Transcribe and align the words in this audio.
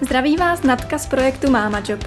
Zdraví 0.00 0.36
vás 0.36 0.62
Natka 0.62 0.98
z 0.98 1.06
projektu 1.06 1.50
Mama 1.50 1.82
Job. 1.88 2.04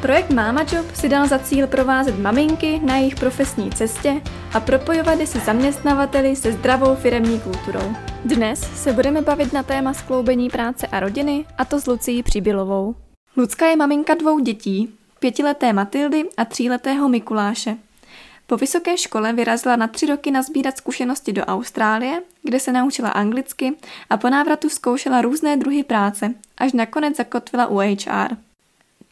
Projekt 0.00 0.30
Mama 0.30 0.60
Job 0.72 0.94
si 0.94 1.08
dal 1.08 1.28
za 1.28 1.38
cíl 1.38 1.66
provázet 1.66 2.18
maminky 2.18 2.80
na 2.84 2.96
jejich 2.96 3.14
profesní 3.14 3.70
cestě 3.70 4.20
a 4.54 4.60
propojovat 4.60 5.20
je 5.20 5.26
se 5.26 5.38
zaměstnavateli 5.38 6.36
se 6.36 6.52
zdravou 6.52 6.94
firemní 6.94 7.40
kulturou. 7.40 7.94
Dnes 8.24 8.60
se 8.82 8.92
budeme 8.92 9.22
bavit 9.22 9.52
na 9.52 9.62
téma 9.62 9.94
skloubení 9.94 10.50
práce 10.50 10.86
a 10.86 11.00
rodiny, 11.00 11.44
a 11.58 11.64
to 11.64 11.80
s 11.80 11.86
Lucí 11.86 12.22
Přibylovou. 12.22 12.94
Lucka 13.36 13.66
je 13.66 13.76
maminka 13.76 14.14
dvou 14.14 14.38
dětí, 14.38 14.94
pětileté 15.18 15.72
Matildy 15.72 16.24
a 16.36 16.44
tříletého 16.44 17.08
Mikuláše. 17.08 17.76
Po 18.52 18.56
vysoké 18.56 18.96
škole 18.96 19.32
vyrazila 19.32 19.76
na 19.76 19.86
tři 19.86 20.06
roky 20.06 20.30
nazbírat 20.30 20.76
zkušenosti 20.76 21.32
do 21.32 21.44
Austrálie, 21.44 22.22
kde 22.42 22.60
se 22.60 22.72
naučila 22.72 23.08
anglicky 23.08 23.72
a 24.10 24.16
po 24.16 24.30
návratu 24.30 24.68
zkoušela 24.68 25.22
různé 25.22 25.56
druhy 25.56 25.84
práce, 25.84 26.34
až 26.58 26.72
nakonec 26.72 27.16
zakotvila 27.16 27.66
u 27.66 27.76
HR. 27.76 28.36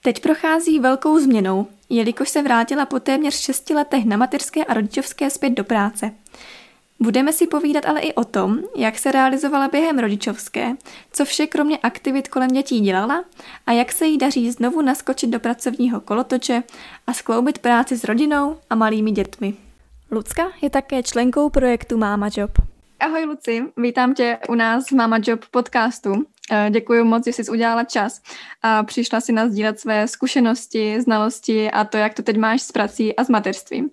Teď 0.03 0.21
prochází 0.23 0.79
velkou 0.79 1.19
změnou, 1.19 1.67
jelikož 1.89 2.29
se 2.29 2.43
vrátila 2.43 2.87
po 2.87 3.01
téměř 3.01 3.35
šesti 3.35 3.75
letech 3.75 4.05
na 4.05 4.17
materské 4.17 4.65
a 4.65 4.75
rodičovské 4.75 5.31
zpět 5.31 5.51
do 5.51 5.65
práce. 5.65 6.13
Budeme 7.03 7.33
si 7.33 7.47
povídat 7.47 7.87
ale 7.87 8.01
i 8.01 8.15
o 8.15 8.25
tom, 8.25 8.59
jak 8.77 8.99
se 8.99 9.13
realizovala 9.13 9.69
během 9.69 9.99
rodičovské, 9.99 10.77
co 11.13 11.25
vše 11.25 11.47
kromě 11.47 11.79
aktivit 11.79 12.29
kolem 12.29 12.49
dětí 12.49 12.81
dělala 12.81 13.25
a 13.67 13.73
jak 13.73 13.93
se 13.93 14.07
jí 14.07 14.19
daří 14.19 14.51
znovu 14.51 14.83
naskočit 14.83 15.31
do 15.31 15.41
pracovního 15.41 16.01
kolotoče 16.01 16.63
a 17.07 17.13
skloubit 17.13 17.59
práci 17.59 17.97
s 17.97 18.05
rodinou 18.05 18.59
a 18.71 18.75
malými 18.75 19.11
dětmi. 19.11 19.55
Lucka 20.11 20.53
je 20.63 20.71
také 20.71 21.03
členkou 21.03 21.51
projektu 21.51 21.99
Mama 21.99 22.29
Job. 22.37 22.70
Ahoj 23.01 23.25
Luci, 23.25 23.65
vítám 23.77 24.15
tě 24.15 24.39
u 24.49 24.55
nás 24.55 24.87
v 24.87 24.93
Mama 24.93 25.19
Job 25.23 25.41
podcastu. 25.51 26.25
Eh, 26.51 26.71
Děkuji 26.71 27.05
moc, 27.05 27.25
že 27.25 27.33
jsi 27.33 27.51
udělala 27.51 27.85
čas 27.85 28.21
a 28.63 28.83
přišla 28.83 29.21
si 29.21 29.33
nás 29.33 29.51
sdílet 29.51 29.81
své 29.81 30.09
zkušenosti, 30.09 31.01
znalosti 31.01 31.71
a 31.71 31.85
to, 31.85 31.97
jak 31.97 32.15
to 32.15 32.23
teď 32.23 32.37
máš 32.37 32.63
s 32.63 32.73
prací 32.73 33.17
a 33.17 33.25
s 33.25 33.29
mateřstvím. 33.29 33.91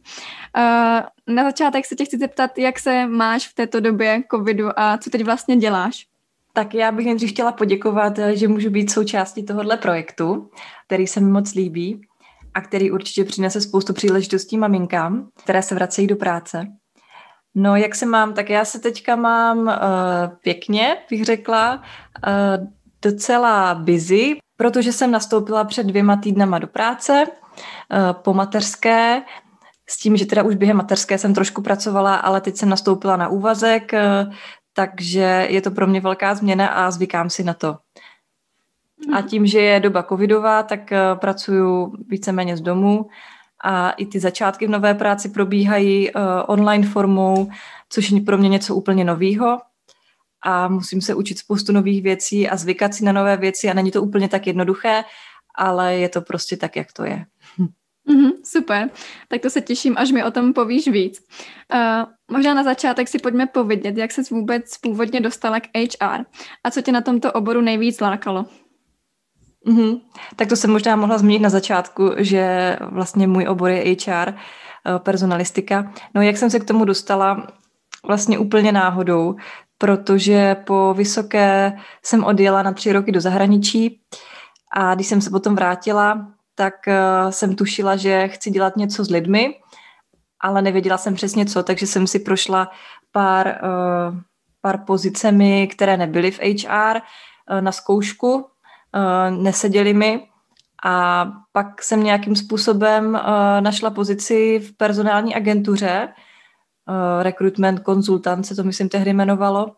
Eh, 0.57 1.03
na 1.27 1.43
začátek 1.43 1.85
se 1.85 1.95
tě 1.95 2.05
chci 2.05 2.17
zeptat, 2.17 2.57
jak 2.57 2.79
se 2.79 3.07
máš 3.07 3.47
v 3.47 3.55
této 3.55 3.79
době 3.79 4.23
covidu 4.31 4.79
a 4.79 4.97
co 4.97 5.09
teď 5.09 5.23
vlastně 5.23 5.57
děláš? 5.57 6.05
Tak 6.53 6.73
já 6.73 6.91
bych 6.91 7.05
nejdřív 7.05 7.29
chtěla 7.29 7.51
poděkovat, 7.51 8.19
eh, 8.19 8.35
že 8.35 8.47
můžu 8.47 8.69
být 8.69 8.91
součástí 8.91 9.45
tohohle 9.45 9.77
projektu, 9.77 10.49
který 10.85 11.07
se 11.07 11.19
mi 11.19 11.31
moc 11.31 11.53
líbí 11.53 12.01
a 12.53 12.61
který 12.61 12.91
určitě 12.91 13.23
přinese 13.23 13.61
spoustu 13.61 13.93
příležitostí 13.93 14.57
maminkám, 14.57 15.27
které 15.43 15.61
se 15.61 15.75
vracejí 15.75 16.07
do 16.07 16.15
práce. 16.15 16.67
No, 17.59 17.75
jak 17.75 17.95
se 17.95 18.05
mám, 18.05 18.33
tak 18.33 18.49
já 18.49 18.65
se 18.65 18.79
teďka 18.79 19.15
mám 19.15 19.57
uh, 19.57 19.73
pěkně, 20.41 20.97
bych 21.09 21.25
řekla, 21.25 21.75
uh, 22.27 22.67
docela 23.01 23.75
busy, 23.75 24.37
protože 24.57 24.91
jsem 24.91 25.11
nastoupila 25.11 25.63
před 25.63 25.87
dvěma 25.87 26.15
týdnama 26.15 26.59
do 26.59 26.67
práce 26.67 27.23
uh, 27.25 28.13
po 28.13 28.33
mateřské, 28.33 29.21
s 29.89 29.99
tím, 29.99 30.17
že 30.17 30.25
teda 30.25 30.43
už 30.43 30.55
během 30.55 30.77
mateřské 30.77 31.17
jsem 31.17 31.33
trošku 31.33 31.61
pracovala, 31.61 32.15
ale 32.15 32.41
teď 32.41 32.55
jsem 32.55 32.69
nastoupila 32.69 33.17
na 33.17 33.27
úvazek, 33.27 33.91
uh, 33.93 34.33
takže 34.73 35.47
je 35.49 35.61
to 35.61 35.71
pro 35.71 35.87
mě 35.87 36.01
velká 36.01 36.35
změna 36.35 36.67
a 36.67 36.91
zvykám 36.91 37.29
si 37.29 37.43
na 37.43 37.53
to. 37.53 37.77
A 39.13 39.19
mhm. 39.19 39.23
tím, 39.23 39.47
že 39.47 39.61
je 39.61 39.79
doba 39.79 40.03
covidová, 40.03 40.63
tak 40.63 40.79
uh, 40.91 41.19
pracuju 41.19 41.93
víceméně 42.07 42.57
z 42.57 42.61
domu 42.61 43.09
a 43.63 43.91
i 43.91 44.05
ty 44.05 44.19
začátky 44.19 44.67
v 44.67 44.69
nové 44.69 44.93
práci 44.93 45.29
probíhají 45.29 46.11
uh, 46.11 46.21
online 46.47 46.87
formou, 46.87 47.49
což 47.89 48.11
je 48.11 48.21
pro 48.21 48.37
mě 48.37 48.49
něco 48.49 48.75
úplně 48.75 49.03
novýho 49.03 49.59
a 50.41 50.67
musím 50.67 51.01
se 51.01 51.15
učit 51.15 51.39
spoustu 51.39 51.71
nových 51.71 52.03
věcí 52.03 52.49
a 52.49 52.57
zvykat 52.57 52.93
si 52.93 53.05
na 53.05 53.11
nové 53.11 53.37
věci 53.37 53.69
a 53.69 53.73
není 53.73 53.91
to 53.91 54.01
úplně 54.01 54.29
tak 54.29 54.47
jednoduché, 54.47 55.03
ale 55.55 55.95
je 55.95 56.09
to 56.09 56.21
prostě 56.21 56.57
tak, 56.57 56.75
jak 56.75 56.93
to 56.93 57.03
je. 57.03 57.25
Mm-hmm, 58.07 58.31
super, 58.43 58.89
tak 59.27 59.41
to 59.41 59.49
se 59.49 59.61
těším, 59.61 59.95
až 59.97 60.11
mi 60.11 60.23
o 60.23 60.31
tom 60.31 60.53
povíš 60.53 60.87
víc. 60.87 61.27
Uh, 61.73 62.35
možná 62.37 62.53
na 62.53 62.63
začátek 62.63 63.07
si 63.07 63.19
pojďme 63.19 63.45
povědět, 63.45 63.97
jak 63.97 64.11
se 64.11 64.21
vůbec 64.31 64.77
původně 64.77 65.21
dostala 65.21 65.59
k 65.59 65.67
HR 65.77 66.25
a 66.63 66.71
co 66.71 66.81
tě 66.81 66.91
na 66.91 67.01
tomto 67.01 67.31
oboru 67.31 67.61
nejvíc 67.61 67.99
lákalo. 68.01 68.45
Mm-hmm. 69.67 69.99
Tak 70.35 70.49
to 70.49 70.55
jsem 70.55 70.71
možná 70.71 70.95
mohla 70.95 71.17
zmínit 71.17 71.41
na 71.41 71.49
začátku, 71.49 72.11
že 72.17 72.77
vlastně 72.81 73.27
můj 73.27 73.47
obor 73.47 73.69
je 73.69 73.95
HR, 73.95 74.29
eh, 74.29 74.99
personalistika. 74.99 75.91
No 76.15 76.21
jak 76.21 76.37
jsem 76.37 76.49
se 76.49 76.59
k 76.59 76.65
tomu 76.65 76.85
dostala? 76.85 77.47
Vlastně 78.07 78.39
úplně 78.39 78.71
náhodou, 78.71 79.35
protože 79.77 80.55
po 80.55 80.93
vysoké 80.93 81.77
jsem 82.03 82.23
odjela 82.23 82.63
na 82.63 82.71
tři 82.73 82.93
roky 82.93 83.11
do 83.11 83.21
zahraničí 83.21 84.01
a 84.73 84.95
když 84.95 85.07
jsem 85.07 85.21
se 85.21 85.29
potom 85.29 85.55
vrátila, 85.55 86.27
tak 86.55 86.87
eh, 86.87 87.01
jsem 87.29 87.55
tušila, 87.55 87.95
že 87.95 88.27
chci 88.27 88.51
dělat 88.51 88.77
něco 88.77 89.03
s 89.03 89.09
lidmi, 89.09 89.55
ale 90.41 90.61
nevěděla 90.61 90.97
jsem 90.97 91.15
přesně 91.15 91.45
co, 91.45 91.63
takže 91.63 91.87
jsem 91.87 92.07
si 92.07 92.19
prošla 92.19 92.71
pár, 93.11 93.47
eh, 93.47 94.21
pár 94.61 94.77
pozicemi, 94.77 95.67
které 95.67 95.97
nebyly 95.97 96.31
v 96.31 96.39
HR 96.39 97.01
na 97.59 97.71
zkoušku 97.71 98.45
Eh, 98.97 99.31
neseděli 99.31 99.93
mi 99.93 100.27
a 100.83 101.27
pak 101.51 101.83
jsem 101.83 102.03
nějakým 102.03 102.35
způsobem 102.35 103.05
uh, 103.13 103.61
našla 103.61 103.89
pozici 103.89 104.59
v 104.59 104.77
personální 104.77 105.35
agentuře, 105.35 106.07
uh, 106.07 107.23
recruitment 107.23 107.79
konzultant 107.79 108.45
se 108.45 108.55
to 108.55 108.63
myslím 108.63 108.89
tehdy 108.89 109.09
jmenovalo. 109.09 109.75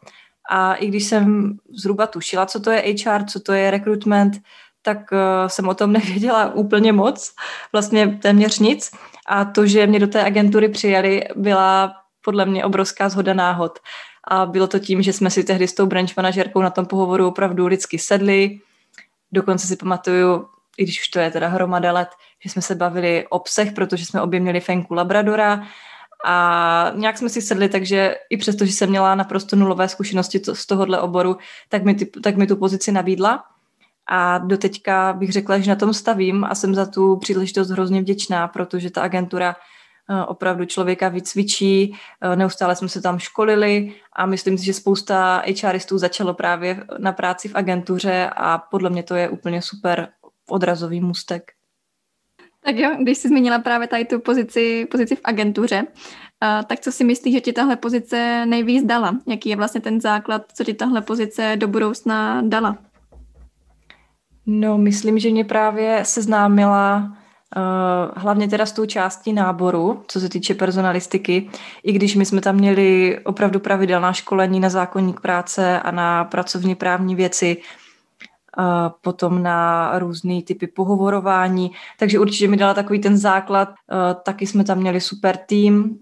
A 0.49 0.73
i 0.73 0.87
když 0.87 1.03
jsem 1.03 1.57
zhruba 1.69 2.07
tušila, 2.07 2.45
co 2.45 2.59
to 2.59 2.71
je 2.71 2.81
HR, 2.81 3.25
co 3.25 3.39
to 3.39 3.53
je 3.53 3.71
recruitment, 3.71 4.33
tak 4.81 4.97
uh, 5.11 5.47
jsem 5.47 5.67
o 5.67 5.73
tom 5.73 5.91
nevěděla 5.99 6.53
úplně 6.53 6.93
moc, 6.93 7.33
vlastně 7.71 8.19
téměř 8.21 8.59
nic. 8.59 8.91
A 9.27 9.45
to, 9.45 9.67
že 9.67 9.87
mě 9.87 9.99
do 9.99 10.07
té 10.07 10.23
agentury 10.23 10.69
přijali, 10.69 11.23
byla 11.35 11.93
podle 12.25 12.45
mě 12.45 12.65
obrovská 12.65 13.09
zhoda 13.09 13.33
náhod. 13.33 13.79
A 14.27 14.45
bylo 14.45 14.67
to 14.67 14.79
tím, 14.79 15.01
že 15.01 15.13
jsme 15.13 15.29
si 15.29 15.43
tehdy 15.43 15.67
s 15.67 15.75
tou 15.75 15.85
branch 15.85 16.17
manažerkou 16.17 16.61
na 16.61 16.69
tom 16.69 16.85
pohovoru 16.85 17.27
opravdu 17.27 17.67
lidsky 17.67 17.99
sedli, 17.99 18.59
Dokonce 19.31 19.67
si 19.67 19.75
pamatuju, 19.75 20.47
i 20.77 20.83
když 20.83 21.01
už 21.01 21.07
to 21.07 21.19
je 21.19 21.31
teda 21.31 21.47
hromada 21.47 21.91
let, 21.91 22.09
že 22.43 22.49
jsme 22.49 22.61
se 22.61 22.75
bavili 22.75 23.27
o 23.29 23.39
psech, 23.39 23.71
protože 23.71 24.05
jsme 24.05 24.21
obě 24.21 24.39
měli 24.39 24.59
fenku 24.59 24.93
Labradora 24.93 25.63
a 26.25 26.91
nějak 26.95 27.17
jsme 27.17 27.29
si 27.29 27.41
sedli, 27.41 27.69
takže 27.69 28.15
i 28.29 28.37
přesto, 28.37 28.65
že 28.65 28.71
jsem 28.71 28.89
měla 28.89 29.15
naprosto 29.15 29.55
nulové 29.55 29.87
zkušenosti 29.87 30.39
to, 30.39 30.55
z 30.55 30.65
tohohle 30.65 31.01
oboru, 31.01 31.37
tak 31.69 31.83
mi, 31.83 31.95
ty, 31.95 32.05
tak 32.05 32.35
mi 32.35 32.47
tu 32.47 32.55
pozici 32.55 32.91
nabídla. 32.91 33.43
A 34.07 34.37
doteďka 34.37 35.13
bych 35.13 35.31
řekla, 35.31 35.59
že 35.59 35.69
na 35.69 35.75
tom 35.75 35.93
stavím 35.93 36.43
a 36.43 36.55
jsem 36.55 36.75
za 36.75 36.85
tu 36.85 37.17
příležitost 37.17 37.69
hrozně 37.69 38.01
vděčná, 38.01 38.47
protože 38.47 38.89
ta 38.91 39.01
agentura 39.01 39.55
opravdu 40.27 40.65
člověka 40.65 41.09
vycvičí, 41.09 41.95
eh, 42.21 42.35
neustále 42.35 42.75
jsme 42.75 42.89
se 42.89 43.01
tam 43.01 43.19
školili 43.19 43.93
a 44.13 44.25
myslím 44.25 44.57
si, 44.57 44.65
že 44.65 44.73
spousta 44.73 45.43
HRistů 45.63 45.97
začalo 45.97 46.33
právě 46.33 46.83
na 46.97 47.11
práci 47.11 47.47
v 47.49 47.55
agentuře 47.55 48.29
a 48.35 48.57
podle 48.57 48.89
mě 48.89 49.03
to 49.03 49.15
je 49.15 49.29
úplně 49.29 49.61
super 49.61 50.07
odrazový 50.49 51.01
můstek. 51.01 51.51
Tak 52.63 52.75
jo, 52.75 52.89
když 53.01 53.17
jsi 53.17 53.27
zmínila 53.27 53.59
právě 53.59 53.87
tady 53.87 54.05
tu 54.05 54.19
pozici, 54.19 54.85
pozici 54.91 55.15
v 55.15 55.21
agentuře, 55.23 55.83
uh, 55.83 56.65
tak 56.65 56.79
co 56.79 56.91
si 56.91 57.03
myslíš, 57.03 57.33
že 57.33 57.41
ti 57.41 57.53
tahle 57.53 57.75
pozice 57.75 58.45
nejvíc 58.45 58.83
dala? 58.83 59.17
Jaký 59.27 59.49
je 59.49 59.55
vlastně 59.55 59.81
ten 59.81 60.01
základ, 60.01 60.45
co 60.53 60.63
ti 60.63 60.73
tahle 60.73 61.01
pozice 61.01 61.53
do 61.55 61.67
budoucna 61.67 62.41
dala? 62.41 62.77
No, 64.45 64.77
myslím, 64.77 65.19
že 65.19 65.29
mě 65.29 65.45
právě 65.45 65.99
seznámila 66.05 67.17
hlavně 68.15 68.47
teda 68.47 68.65
s 68.65 68.71
tou 68.71 68.85
částí 68.85 69.33
náboru, 69.33 70.03
co 70.07 70.19
se 70.19 70.29
týče 70.29 70.53
personalistiky, 70.53 71.49
i 71.83 71.91
když 71.91 72.15
my 72.15 72.25
jsme 72.25 72.41
tam 72.41 72.55
měli 72.55 73.19
opravdu 73.23 73.59
pravidelná 73.59 74.13
školení 74.13 74.59
na 74.59 74.69
zákonník 74.69 75.19
práce 75.19 75.79
a 75.79 75.91
na 75.91 76.23
pracovní 76.23 76.75
právní 76.75 77.15
věci, 77.15 77.57
uh, 77.57 78.63
potom 79.01 79.43
na 79.43 79.91
různé 79.99 80.41
typy 80.41 80.67
pohovorování, 80.67 81.71
takže 81.99 82.19
určitě 82.19 82.47
mi 82.47 82.57
dala 82.57 82.73
takový 82.73 82.99
ten 82.99 83.17
základ. 83.17 83.69
Uh, 83.69 84.21
taky 84.23 84.47
jsme 84.47 84.63
tam 84.63 84.77
měli 84.77 85.01
super 85.01 85.37
tým, 85.37 85.99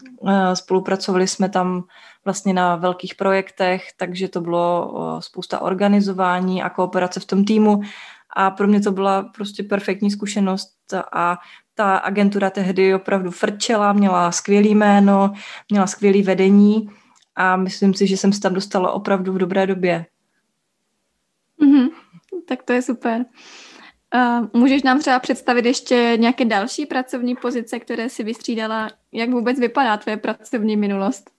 spolupracovali 0.53 1.27
jsme 1.27 1.49
tam 1.49 1.83
vlastně 2.25 2.53
na 2.53 2.75
velkých 2.75 3.15
projektech, 3.15 3.83
takže 3.97 4.27
to 4.27 4.41
bylo 4.41 4.93
spousta 5.19 5.61
organizování 5.61 6.63
a 6.63 6.69
kooperace 6.69 7.19
v 7.19 7.25
tom 7.25 7.45
týmu 7.45 7.81
a 8.35 8.51
pro 8.51 8.67
mě 8.67 8.81
to 8.81 8.91
byla 8.91 9.23
prostě 9.23 9.63
perfektní 9.63 10.11
zkušenost 10.11 10.93
a 11.13 11.37
ta 11.75 11.97
agentura 11.97 12.49
tehdy 12.49 12.95
opravdu 12.95 13.31
frčela, 13.31 13.93
měla 13.93 14.31
skvělý 14.31 14.75
jméno, 14.75 15.33
měla 15.69 15.87
skvělý 15.87 16.21
vedení 16.21 16.89
a 17.35 17.55
myslím 17.55 17.93
si, 17.93 18.07
že 18.07 18.17
jsem 18.17 18.33
se 18.33 18.39
tam 18.39 18.53
dostala 18.53 18.91
opravdu 18.91 19.33
v 19.33 19.37
dobré 19.37 19.67
době. 19.67 20.05
Mm-hmm, 21.61 21.89
tak 22.47 22.63
to 22.63 22.73
je 22.73 22.81
super. 22.81 23.25
Uh, 24.15 24.47
můžeš 24.53 24.83
nám 24.83 24.99
třeba 24.99 25.19
představit 25.19 25.65
ještě 25.65 26.13
nějaké 26.17 26.45
další 26.45 26.85
pracovní 26.85 27.35
pozice, 27.35 27.79
které 27.79 28.09
si 28.09 28.23
vystřídala? 28.23 28.89
Jak 29.11 29.29
vůbec 29.29 29.59
vypadá 29.59 29.97
tvoje 29.97 30.17
pracovní 30.17 30.77
minulost? 30.77 31.36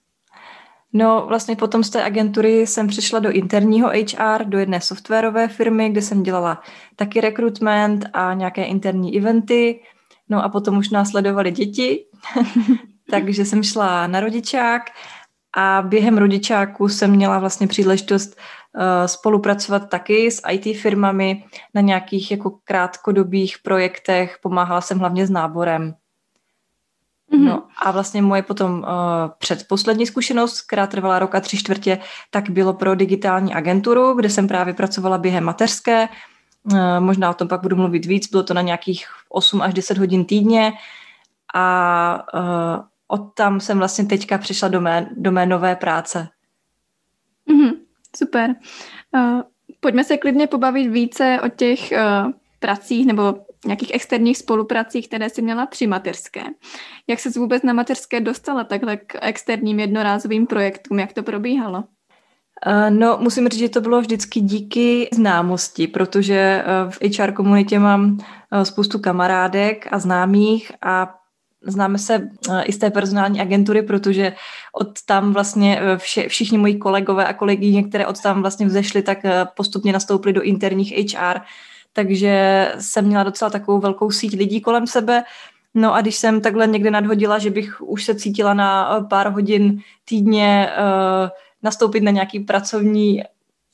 No 0.93 1.25
vlastně 1.27 1.55
potom 1.55 1.83
z 1.83 1.89
té 1.89 2.03
agentury 2.03 2.67
jsem 2.67 2.87
přišla 2.87 3.19
do 3.19 3.31
interního 3.31 3.89
HR, 3.89 4.45
do 4.45 4.59
jedné 4.59 4.81
softwarové 4.81 5.47
firmy, 5.47 5.89
kde 5.89 6.01
jsem 6.01 6.23
dělala 6.23 6.61
taky 6.95 7.21
rekrutment 7.21 8.05
a 8.13 8.33
nějaké 8.33 8.63
interní 8.63 9.17
eventy. 9.17 9.79
No 10.29 10.43
a 10.43 10.49
potom 10.49 10.77
už 10.77 10.89
následovaly 10.89 11.51
děti, 11.51 12.05
takže 13.11 13.45
jsem 13.45 13.63
šla 13.63 14.07
na 14.07 14.19
rodičák 14.19 14.81
a 15.57 15.81
během 15.87 16.17
rodičáku 16.17 16.89
jsem 16.89 17.11
měla 17.11 17.39
vlastně 17.39 17.67
příležitost 17.67 18.35
uh, 18.35 18.81
spolupracovat 19.05 19.89
taky 19.89 20.31
s 20.31 20.41
IT 20.51 20.77
firmami 20.77 21.43
na 21.73 21.81
nějakých 21.81 22.31
jako 22.31 22.59
krátkodobých 22.63 23.57
projektech. 23.63 24.37
Pomáhala 24.41 24.81
jsem 24.81 24.99
hlavně 24.99 25.27
s 25.27 25.29
náborem. 25.29 25.93
Mm-hmm. 27.33 27.45
No 27.45 27.63
a 27.77 27.91
vlastně 27.91 28.21
moje 28.21 28.41
potom 28.41 28.79
uh, 28.79 28.85
předposlední 29.37 30.05
zkušenost, 30.05 30.61
která 30.61 30.87
trvala 30.87 31.19
rok 31.19 31.35
a 31.35 31.39
tři 31.39 31.57
čtvrtě, 31.57 31.99
tak 32.29 32.49
bylo 32.49 32.73
pro 32.73 32.95
digitální 32.95 33.53
agenturu, 33.53 34.13
kde 34.13 34.29
jsem 34.29 34.47
právě 34.47 34.73
pracovala 34.73 35.17
během 35.17 35.43
mateřské. 35.43 36.09
Uh, 36.71 36.99
možná 36.99 37.29
o 37.29 37.33
tom 37.33 37.47
pak 37.47 37.61
budu 37.61 37.75
mluvit 37.75 38.05
víc, 38.05 38.29
bylo 38.29 38.43
to 38.43 38.53
na 38.53 38.61
nějakých 38.61 39.05
8 39.29 39.61
až 39.61 39.73
10 39.73 39.97
hodin 39.97 40.25
týdně 40.25 40.73
a 41.55 42.23
uh, 42.33 42.85
od 43.07 43.33
tam 43.33 43.59
jsem 43.59 43.77
vlastně 43.77 44.05
teďka 44.05 44.37
přišla 44.37 44.67
do 44.67 44.81
mé, 44.81 45.09
do 45.15 45.31
mé 45.31 45.45
nové 45.45 45.75
práce. 45.75 46.27
Mm-hmm, 47.49 47.73
super. 48.15 48.55
Uh, 49.15 49.41
pojďme 49.79 50.03
se 50.03 50.17
klidně 50.17 50.47
pobavit 50.47 50.91
více 50.91 51.39
o 51.45 51.49
těch 51.49 51.91
uh, 51.91 52.31
pracích 52.59 53.05
nebo 53.05 53.35
nějakých 53.65 53.93
externích 53.93 54.37
spolupracích, 54.37 55.07
které 55.07 55.29
si 55.29 55.41
měla 55.41 55.65
při 55.65 55.87
mateřské. 55.87 56.41
Jak 57.07 57.19
se 57.19 57.29
vůbec 57.29 57.63
na 57.63 57.73
mateřské 57.73 58.21
dostala 58.21 58.63
takhle 58.63 58.97
k 58.97 59.17
externím 59.21 59.79
jednorázovým 59.79 60.47
projektům? 60.47 60.99
Jak 60.99 61.13
to 61.13 61.23
probíhalo? 61.23 61.83
No, 62.89 63.17
musím 63.21 63.47
říct, 63.47 63.59
že 63.59 63.69
to 63.69 63.81
bylo 63.81 64.01
vždycky 64.01 64.41
díky 64.41 65.09
známosti, 65.13 65.87
protože 65.87 66.63
v 66.89 67.17
HR 67.17 67.31
komunitě 67.31 67.79
mám 67.79 68.17
spoustu 68.63 68.99
kamarádek 68.99 69.87
a 69.91 69.99
známých 69.99 70.71
a 70.81 71.15
známe 71.61 71.97
se 71.97 72.29
i 72.63 72.73
z 72.73 72.77
té 72.77 72.91
personální 72.91 73.41
agentury, 73.41 73.81
protože 73.81 74.33
od 74.73 74.87
tam 75.05 75.33
vlastně 75.33 75.81
vše, 75.97 76.29
všichni 76.29 76.57
moji 76.57 76.75
kolegové 76.75 77.25
a 77.25 77.33
kolegyně, 77.33 77.83
které 77.83 78.07
od 78.07 78.21
tam 78.21 78.41
vlastně 78.41 78.65
vzešly, 78.65 79.01
tak 79.01 79.17
postupně 79.55 79.93
nastoupily 79.93 80.33
do 80.33 80.41
interních 80.41 80.93
HR 80.97 81.39
takže 81.93 82.65
jsem 82.79 83.05
měla 83.05 83.23
docela 83.23 83.49
takovou 83.49 83.79
velkou 83.79 84.11
síť 84.11 84.37
lidí 84.37 84.61
kolem 84.61 84.87
sebe. 84.87 85.23
No 85.73 85.93
a 85.93 86.01
když 86.01 86.15
jsem 86.15 86.41
takhle 86.41 86.67
někde 86.67 86.91
nadhodila, 86.91 87.39
že 87.39 87.49
bych 87.49 87.81
už 87.81 88.03
se 88.03 88.15
cítila 88.15 88.53
na 88.53 88.97
eh, 88.97 89.03
pár 89.03 89.31
hodin 89.31 89.81
týdně 90.05 90.69
uh, 90.69 91.29
nastoupit 91.63 92.01
na 92.01 92.11
nějaký 92.11 92.39
pracovní 92.39 93.23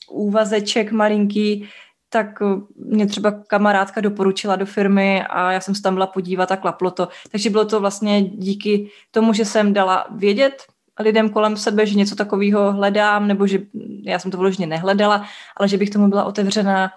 úvazeček 0.09 0.91
malinký, 0.91 1.69
tak 2.09 2.41
eh, 2.41 2.45
mě 2.75 3.07
třeba 3.07 3.31
kamarádka 3.31 4.01
doporučila 4.01 4.55
do 4.55 4.65
firmy 4.65 5.23
a 5.29 5.51
já 5.51 5.61
jsem 5.61 5.75
se 5.75 5.81
tam 5.81 5.93
byla 5.93 6.07
podívat 6.07 6.51
a 6.51 6.57
klaplo 6.57 6.91
to. 6.91 7.07
Takže 7.31 7.49
bylo 7.49 7.65
to 7.65 7.79
vlastně 7.79 8.21
díky 8.21 8.89
tomu, 9.11 9.33
že 9.33 9.45
jsem 9.45 9.73
dala 9.73 10.07
vědět 10.11 10.63
lidem 10.99 11.29
kolem 11.29 11.57
sebe, 11.57 11.85
že 11.85 11.95
něco 11.95 12.15
takového 12.15 12.71
hledám, 12.71 13.27
nebo 13.27 13.47
že 13.47 13.59
já 14.03 14.19
jsem 14.19 14.31
to 14.31 14.37
vložně 14.37 14.67
nehledala, 14.67 15.25
ale 15.57 15.67
že 15.67 15.77
bych 15.77 15.89
tomu 15.89 16.07
byla 16.07 16.23
otevřená 16.23 16.91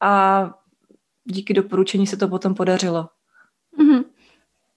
a 0.00 0.44
díky 1.24 1.54
doporučení 1.54 2.06
se 2.06 2.16
to 2.16 2.28
potom 2.28 2.54
podařilo. 2.54 3.08
Mm-hmm. 3.78 4.04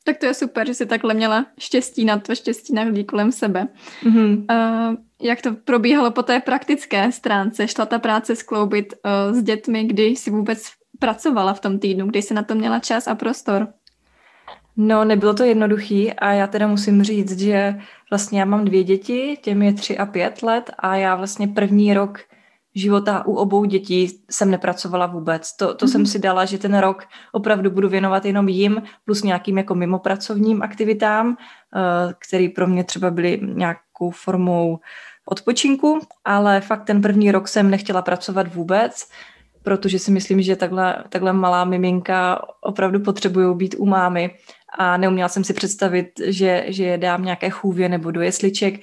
Tak 0.04 0.18
to 0.18 0.26
je 0.26 0.34
super, 0.34 0.68
že 0.68 0.74
jsi 0.74 0.86
takhle 0.86 1.14
měla 1.14 1.46
štěstí 1.60 2.06
na 2.06 2.20
to, 2.20 2.36
štěstí 2.36 2.74
na 2.74 2.82
lidí 2.82 3.04
kolem 3.06 3.32
sebe. 3.32 3.68
Mm-hmm. 4.04 4.46
Uh, 4.52 4.96
jak 5.22 5.42
to 5.42 5.54
probíhalo 5.54 6.12
po 6.12 6.24
té 6.24 6.40
praktické 6.40 7.12
stránce? 7.12 7.68
Šla 7.68 7.86
ta 7.86 8.00
práce 8.00 8.36
skloubit 8.36 8.94
uh, 8.94 9.38
s 9.38 9.44
dětmi, 9.44 9.84
kdy 9.84 10.04
jsi 10.04 10.32
vůbec 10.32 10.64
pracovala 11.00 11.54
v 11.54 11.60
tom 11.60 11.80
týdnu, 11.80 12.08
kdy 12.08 12.22
jsi 12.22 12.34
na 12.34 12.44
to 12.44 12.56
měla 12.56 12.80
čas 12.80 13.08
a 13.08 13.16
prostor? 13.16 13.68
No, 14.78 15.06
nebylo 15.06 15.34
to 15.34 15.44
jednoduchý 15.44 16.14
a 16.14 16.32
já 16.32 16.48
teda 16.48 16.68
musím 16.68 17.04
říct, 17.04 17.40
že 17.40 17.76
vlastně 18.10 18.40
já 18.40 18.46
mám 18.46 18.66
dvě 18.66 18.84
děti, 18.84 19.38
těm 19.42 19.62
je 19.62 19.74
tři 19.74 19.98
a 19.98 20.06
pět 20.06 20.44
let 20.44 20.72
a 20.80 20.96
já 20.96 21.16
vlastně 21.16 21.48
první 21.48 21.94
rok 21.94 22.20
života 22.76 23.26
u 23.26 23.36
obou 23.36 23.66
dětí 23.66 24.20
jsem 24.30 24.52
nepracovala 24.52 25.06
vůbec. 25.06 25.56
To, 25.58 25.76
to 25.76 25.86
mm-hmm. 25.86 25.92
jsem 25.92 26.02
mhm. 26.02 26.08
si 26.08 26.20
dala, 26.20 26.46
že 26.46 26.58
ten 26.58 26.78
rok 26.78 27.04
opravdu 27.32 27.72
budu 27.72 27.90
věnovat 27.90 28.26
jenom 28.26 28.50
jim, 28.50 28.82
plus 29.06 29.24
nějakým 29.24 29.58
jako 29.58 29.76
mimopracovním 29.76 30.62
aktivitám, 30.62 31.38
eh, 31.38 32.14
které 32.28 32.48
pro 32.56 32.68
mě 32.68 32.84
třeba 32.84 33.12
byly 33.12 33.40
nějakou 33.44 34.12
formou 34.12 34.80
odpočinku, 35.26 36.00
ale 36.26 36.62
fakt 36.62 36.84
ten 36.84 37.02
první 37.02 37.32
rok 37.32 37.48
jsem 37.48 37.70
nechtěla 37.70 38.02
pracovat 38.02 38.56
vůbec, 38.56 39.08
protože 39.64 40.00
si 40.00 40.12
myslím, 40.12 40.42
že 40.42 40.56
takhle, 40.56 41.04
takhle 41.10 41.34
malá 41.34 41.66
miminka 41.66 42.42
opravdu 42.62 43.00
potřebují 43.00 43.58
být 43.58 43.76
u 43.78 43.86
mámy 43.86 44.36
a 44.78 44.98
neuměla 44.98 45.30
jsem 45.30 45.44
si 45.44 45.54
představit, 45.54 46.08
že, 46.26 46.66
že 46.68 46.84
je 46.84 46.98
dám 46.98 47.26
nějaké 47.26 47.50
chůvě 47.50 47.90
nebo 47.90 48.12
do 48.12 48.22
jesliček, 48.22 48.80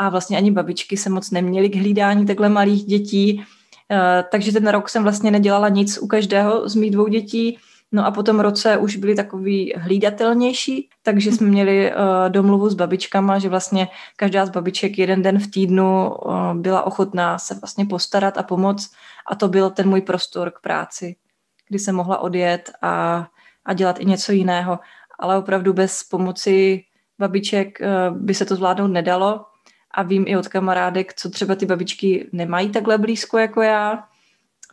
a 0.00 0.08
vlastně 0.08 0.36
ani 0.36 0.50
babičky 0.50 0.96
se 0.96 1.10
moc 1.10 1.30
neměly 1.30 1.68
k 1.68 1.76
hlídání 1.76 2.26
takhle 2.26 2.48
malých 2.48 2.84
dětí, 2.84 3.44
eh, 3.90 4.24
takže 4.30 4.52
ten 4.52 4.68
rok 4.68 4.88
jsem 4.88 5.02
vlastně 5.02 5.30
nedělala 5.30 5.68
nic 5.68 5.98
u 5.98 6.06
každého 6.06 6.68
z 6.68 6.74
mých 6.74 6.90
dvou 6.90 7.08
dětí, 7.08 7.58
No 7.92 8.06
a 8.06 8.10
po 8.10 8.22
tom 8.22 8.40
roce 8.40 8.76
už 8.76 8.96
byli 8.96 9.14
takový 9.14 9.72
hlídatelnější, 9.76 10.88
takže 11.02 11.32
jsme 11.32 11.46
měli 11.46 11.92
uh, 11.92 11.98
domluvu 12.28 12.70
s 12.70 12.74
babičkama, 12.74 13.38
že 13.38 13.48
vlastně 13.48 13.88
každá 14.16 14.46
z 14.46 14.50
babiček 14.50 14.98
jeden 14.98 15.22
den 15.22 15.38
v 15.38 15.50
týdnu 15.50 16.14
uh, 16.14 16.54
byla 16.54 16.82
ochotná 16.82 17.38
se 17.38 17.54
vlastně 17.54 17.86
postarat 17.86 18.38
a 18.38 18.42
pomoct. 18.42 18.92
A 19.26 19.34
to 19.34 19.48
byl 19.48 19.70
ten 19.70 19.88
můj 19.88 20.00
prostor 20.00 20.50
k 20.50 20.60
práci, 20.60 21.16
kdy 21.68 21.78
jsem 21.78 21.94
mohla 21.94 22.18
odjet 22.18 22.70
a, 22.82 23.26
a 23.64 23.72
dělat 23.74 24.00
i 24.00 24.04
něco 24.04 24.32
jiného. 24.32 24.78
Ale 25.18 25.38
opravdu 25.38 25.72
bez 25.72 26.04
pomoci 26.04 26.84
babiček 27.18 27.78
by 28.10 28.34
se 28.34 28.44
to 28.44 28.56
zvládnout 28.56 28.88
nedalo, 28.88 29.49
a 29.90 30.02
vím 30.02 30.24
i 30.26 30.36
od 30.36 30.48
kamarádek, 30.48 31.14
co 31.14 31.30
třeba 31.30 31.54
ty 31.54 31.66
babičky 31.66 32.28
nemají 32.32 32.70
takhle 32.70 32.98
blízko 32.98 33.38
jako 33.38 33.62
já, 33.62 34.04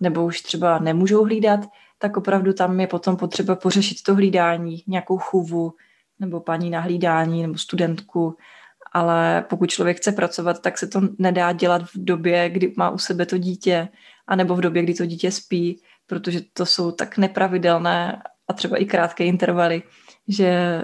nebo 0.01 0.25
už 0.25 0.41
třeba 0.41 0.79
nemůžou 0.79 1.23
hlídat, 1.23 1.59
tak 1.97 2.17
opravdu 2.17 2.53
tam 2.53 2.79
je 2.79 2.87
potom 2.87 3.17
potřeba 3.17 3.55
pořešit 3.55 4.03
to 4.03 4.15
hlídání, 4.15 4.83
nějakou 4.87 5.17
chůvu, 5.17 5.73
nebo 6.19 6.39
paní 6.39 6.69
na 6.69 6.79
hlídání, 6.79 7.41
nebo 7.41 7.57
studentku, 7.57 8.37
ale 8.93 9.45
pokud 9.49 9.69
člověk 9.69 9.97
chce 9.97 10.11
pracovat, 10.11 10.61
tak 10.61 10.77
se 10.77 10.87
to 10.87 11.01
nedá 11.19 11.51
dělat 11.51 11.81
v 11.81 11.91
době, 11.95 12.49
kdy 12.49 12.73
má 12.77 12.89
u 12.89 12.97
sebe 12.97 13.25
to 13.25 13.37
dítě, 13.37 13.87
anebo 14.27 14.55
v 14.55 14.61
době, 14.61 14.83
kdy 14.83 14.93
to 14.93 15.05
dítě 15.05 15.31
spí, 15.31 15.81
protože 16.07 16.41
to 16.53 16.65
jsou 16.65 16.91
tak 16.91 17.17
nepravidelné 17.17 18.21
a 18.47 18.53
třeba 18.53 18.77
i 18.77 18.85
krátké 18.85 19.25
intervaly, 19.25 19.83
že 20.27 20.81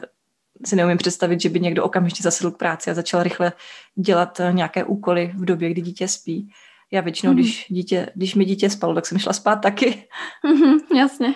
si 0.65 0.75
neumím 0.75 0.97
představit, 0.97 1.41
že 1.41 1.49
by 1.49 1.59
někdo 1.59 1.83
okamžitě 1.83 2.23
zasedl 2.23 2.51
k 2.51 2.57
práci 2.57 2.91
a 2.91 2.93
začal 2.93 3.23
rychle 3.23 3.53
dělat 3.95 4.39
eh, 4.39 4.53
nějaké 4.53 4.83
úkoly 4.83 5.31
v 5.35 5.45
době, 5.45 5.69
kdy 5.69 5.81
dítě 5.81 6.07
spí. 6.07 6.49
Já 6.91 7.01
většinou, 7.01 7.33
mm-hmm. 7.33 7.35
když, 7.35 7.65
dítě, 7.69 8.09
když 8.15 8.35
mi 8.35 8.45
dítě 8.45 8.69
spalo, 8.69 8.95
tak 8.95 9.05
jsem 9.05 9.19
šla 9.19 9.33
spát 9.33 9.55
taky. 9.55 10.03
Mm-hmm, 10.45 10.97
jasně. 10.97 11.33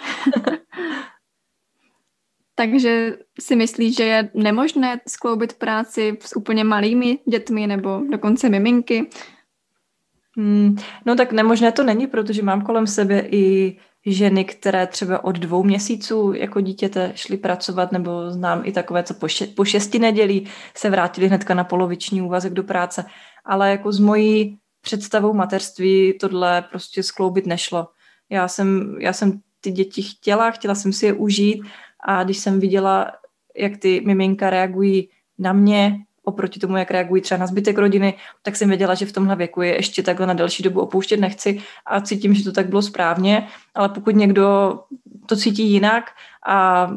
Takže 2.55 3.17
si 3.39 3.55
myslíš, 3.55 3.95
že 3.95 4.03
je 4.03 4.29
nemožné 4.33 5.01
skloubit 5.07 5.53
práci 5.53 6.17
s 6.21 6.35
úplně 6.35 6.63
malými 6.63 7.19
dětmi 7.29 7.67
nebo 7.67 8.01
dokonce 8.09 8.49
miminky? 8.49 9.09
Hmm, 10.37 10.75
no 11.05 11.15
tak 11.15 11.31
nemožné 11.31 11.71
to 11.71 11.83
není, 11.83 12.07
protože 12.07 12.43
mám 12.43 12.61
kolem 12.61 12.87
sebe 12.87 13.19
i 13.19 13.77
ženy, 14.13 14.45
které 14.45 14.87
třeba 14.87 15.23
od 15.23 15.39
dvou 15.39 15.63
měsíců 15.63 16.33
jako 16.33 16.61
dítěte 16.61 17.11
šly 17.15 17.37
pracovat, 17.37 17.91
nebo 17.91 18.31
znám 18.31 18.61
i 18.65 18.71
takové, 18.71 19.03
co 19.03 19.13
po, 19.13 19.25
še- 19.25 19.53
po 19.55 19.65
šesti 19.65 19.99
nedělí 19.99 20.47
se 20.75 20.89
vrátili 20.89 21.27
hnedka 21.27 21.53
na 21.53 21.63
poloviční 21.63 22.21
úvazek 22.21 22.53
do 22.53 22.63
práce. 22.63 23.05
Ale 23.45 23.71
jako 23.71 23.91
z 23.91 23.99
mojí 23.99 24.57
představou 24.81 25.33
mateřství 25.33 26.17
tohle 26.19 26.61
prostě 26.61 27.03
skloubit 27.03 27.45
nešlo. 27.45 27.87
Já 28.29 28.47
jsem, 28.47 28.97
já 28.99 29.13
jsem 29.13 29.41
ty 29.61 29.71
děti 29.71 30.01
chtěla, 30.01 30.51
chtěla 30.51 30.75
jsem 30.75 30.93
si 30.93 31.05
je 31.05 31.13
užít 31.13 31.61
a 31.99 32.23
když 32.23 32.37
jsem 32.37 32.59
viděla, 32.59 33.11
jak 33.57 33.77
ty 33.77 34.01
miminka 34.05 34.49
reagují 34.49 35.09
na 35.37 35.53
mě, 35.53 36.06
oproti 36.27 36.59
tomu, 36.59 36.77
jak 36.77 36.91
reagují 36.91 37.21
třeba 37.21 37.39
na 37.39 37.47
zbytek 37.47 37.77
rodiny, 37.77 38.13
tak 38.41 38.55
jsem 38.55 38.69
věděla, 38.69 38.93
že 38.93 39.05
v 39.05 39.11
tomhle 39.11 39.35
věku 39.35 39.61
je 39.61 39.75
ještě 39.75 40.03
takhle 40.03 40.27
na 40.27 40.33
delší 40.33 40.63
dobu 40.63 40.81
opouštět 40.81 41.19
nechci 41.19 41.61
a 41.85 42.01
cítím, 42.01 42.33
že 42.33 42.43
to 42.43 42.51
tak 42.51 42.67
bylo 42.69 42.81
správně, 42.81 43.47
ale 43.75 43.89
pokud 43.89 44.15
někdo 44.15 44.79
to 45.25 45.35
cítí 45.35 45.71
jinak 45.71 46.11
a 46.47 46.89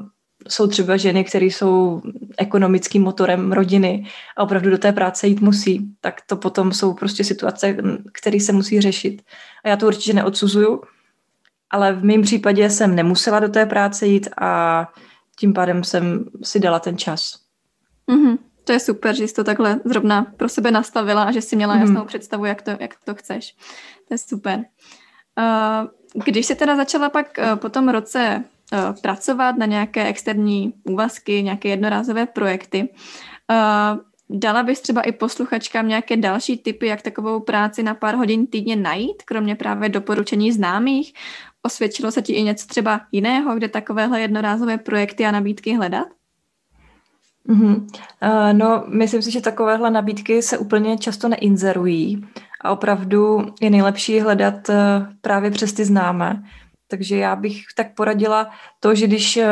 jsou 0.48 0.66
třeba 0.66 0.96
ženy, 0.96 1.24
které 1.24 1.46
jsou 1.46 2.02
ekonomickým 2.38 3.02
motorem 3.02 3.52
rodiny 3.52 4.06
a 4.36 4.42
opravdu 4.42 4.70
do 4.70 4.78
té 4.78 4.92
práce 4.92 5.26
jít 5.26 5.40
musí, 5.40 5.94
tak 6.00 6.20
to 6.26 6.36
potom 6.36 6.72
jsou 6.72 6.94
prostě 6.94 7.24
situace, 7.24 7.76
které 8.12 8.40
se 8.40 8.52
musí 8.52 8.80
řešit. 8.80 9.22
A 9.64 9.68
já 9.68 9.76
to 9.76 9.86
určitě 9.86 10.12
neodsuzuju, 10.12 10.82
ale 11.70 11.92
v 11.92 12.04
mém 12.04 12.22
případě 12.22 12.70
jsem 12.70 12.94
nemusela 12.94 13.40
do 13.40 13.48
té 13.48 13.66
práce 13.66 14.06
jít 14.06 14.28
a 14.40 14.88
tím 15.38 15.52
pádem 15.52 15.84
jsem 15.84 16.24
si 16.42 16.60
dala 16.60 16.78
ten 16.78 16.98
čas. 16.98 17.38
Mm-hmm 18.08 18.49
To 18.70 18.74
je 18.74 18.80
super, 18.80 19.14
že 19.14 19.28
jsi 19.28 19.34
to 19.34 19.44
takhle 19.44 19.80
zrovna 19.84 20.26
pro 20.36 20.48
sebe 20.48 20.70
nastavila 20.70 21.22
a 21.22 21.32
že 21.32 21.42
jsi 21.42 21.56
měla 21.56 21.76
jasnou 21.76 22.04
představu, 22.04 22.44
jak 22.44 22.62
to, 22.62 22.70
jak 22.80 22.94
to 23.04 23.14
chceš. 23.14 23.56
To 24.08 24.14
je 24.14 24.18
super. 24.18 24.64
Uh, 25.38 26.22
když 26.24 26.46
jsi 26.46 26.54
teda 26.54 26.76
začala 26.76 27.10
pak 27.10 27.26
uh, 27.38 27.58
po 27.58 27.68
tom 27.68 27.88
roce 27.88 28.44
uh, 28.72 29.00
pracovat 29.02 29.56
na 29.56 29.66
nějaké 29.66 30.08
externí 30.08 30.74
úvazky, 30.84 31.42
nějaké 31.42 31.68
jednorázové 31.68 32.26
projekty, 32.26 32.88
Dala 34.32 34.62
bys 34.62 34.80
třeba 34.80 35.00
i 35.00 35.12
posluchačkám 35.12 35.88
nějaké 35.88 36.16
další 36.16 36.58
typy, 36.58 36.86
jak 36.86 37.02
takovou 37.02 37.40
práci 37.40 37.82
na 37.82 37.94
pár 37.94 38.14
hodin 38.14 38.46
týdně 38.46 38.76
najít, 38.76 39.22
kromě 39.22 39.56
právě 39.56 39.88
doporučení 39.88 40.52
známých? 40.52 41.12
Osvědčilo 41.62 42.10
se 42.10 42.22
ti 42.22 42.32
i 42.32 42.42
něco 42.42 42.66
třeba 42.66 43.00
jiného, 43.12 43.54
kde 43.54 43.68
takovéhle 43.68 44.20
jednorázové 44.20 44.78
projekty 44.78 45.26
a 45.26 45.30
nabídky 45.30 45.74
hledat? 45.74 46.08
Mm-hmm. 47.48 47.86
Uh, 48.22 48.52
no, 48.52 48.84
myslím 48.88 49.22
si, 49.22 49.30
že 49.30 49.40
takovéhle 49.40 49.90
nabídky 49.90 50.42
se 50.42 50.58
úplně 50.58 50.98
často 50.98 51.28
neinzerují 51.28 52.26
a 52.60 52.70
opravdu 52.70 53.46
je 53.60 53.70
nejlepší 53.70 54.20
hledat 54.20 54.68
uh, 54.68 54.74
právě 55.20 55.50
přes 55.50 55.72
ty 55.72 55.84
známé. 55.84 56.42
Takže 56.88 57.16
já 57.16 57.36
bych 57.36 57.62
tak 57.76 57.94
poradila 57.94 58.50
to, 58.80 58.94
že 58.94 59.06
když, 59.06 59.36
uh, 59.36 59.42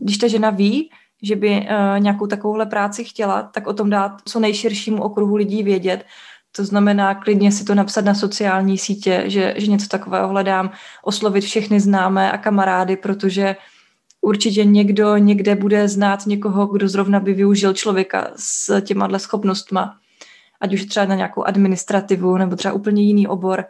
když 0.00 0.18
ta 0.18 0.28
žena 0.28 0.50
ví, 0.50 0.90
že 1.22 1.36
by 1.36 1.66
nějakou 1.98 2.26
takovouhle 2.26 2.66
práci 2.66 3.04
chtěla, 3.04 3.42
tak 3.42 3.66
o 3.66 3.72
tom 3.72 3.90
dát 3.90 4.12
co 4.24 4.40
nejširšímu 4.40 5.02
okruhu 5.02 5.36
lidí 5.36 5.62
vědět. 5.62 6.04
To 6.56 6.64
znamená 6.64 7.14
klidně 7.14 7.52
si 7.52 7.64
to 7.64 7.74
napsat 7.74 8.04
na 8.04 8.14
sociální 8.14 8.78
sítě, 8.78 9.22
že, 9.26 9.54
že 9.56 9.66
něco 9.66 9.88
takového 9.88 10.28
hledám, 10.28 10.70
oslovit 11.02 11.44
všechny 11.44 11.80
známé 11.80 12.32
a 12.32 12.38
kamarády, 12.38 12.96
protože 12.96 13.56
určitě 14.22 14.64
někdo 14.64 15.16
někde 15.16 15.54
bude 15.54 15.88
znát 15.88 16.26
někoho, 16.26 16.66
kdo 16.66 16.88
zrovna 16.88 17.20
by 17.20 17.34
využil 17.34 17.72
člověka 17.72 18.32
s 18.36 18.80
těma 18.80 19.18
schopnostma, 19.18 19.98
ať 20.60 20.74
už 20.74 20.84
třeba 20.84 21.06
na 21.06 21.14
nějakou 21.14 21.44
administrativu 21.44 22.36
nebo 22.36 22.56
třeba 22.56 22.74
úplně 22.74 23.02
jiný 23.02 23.28
obor, 23.28 23.64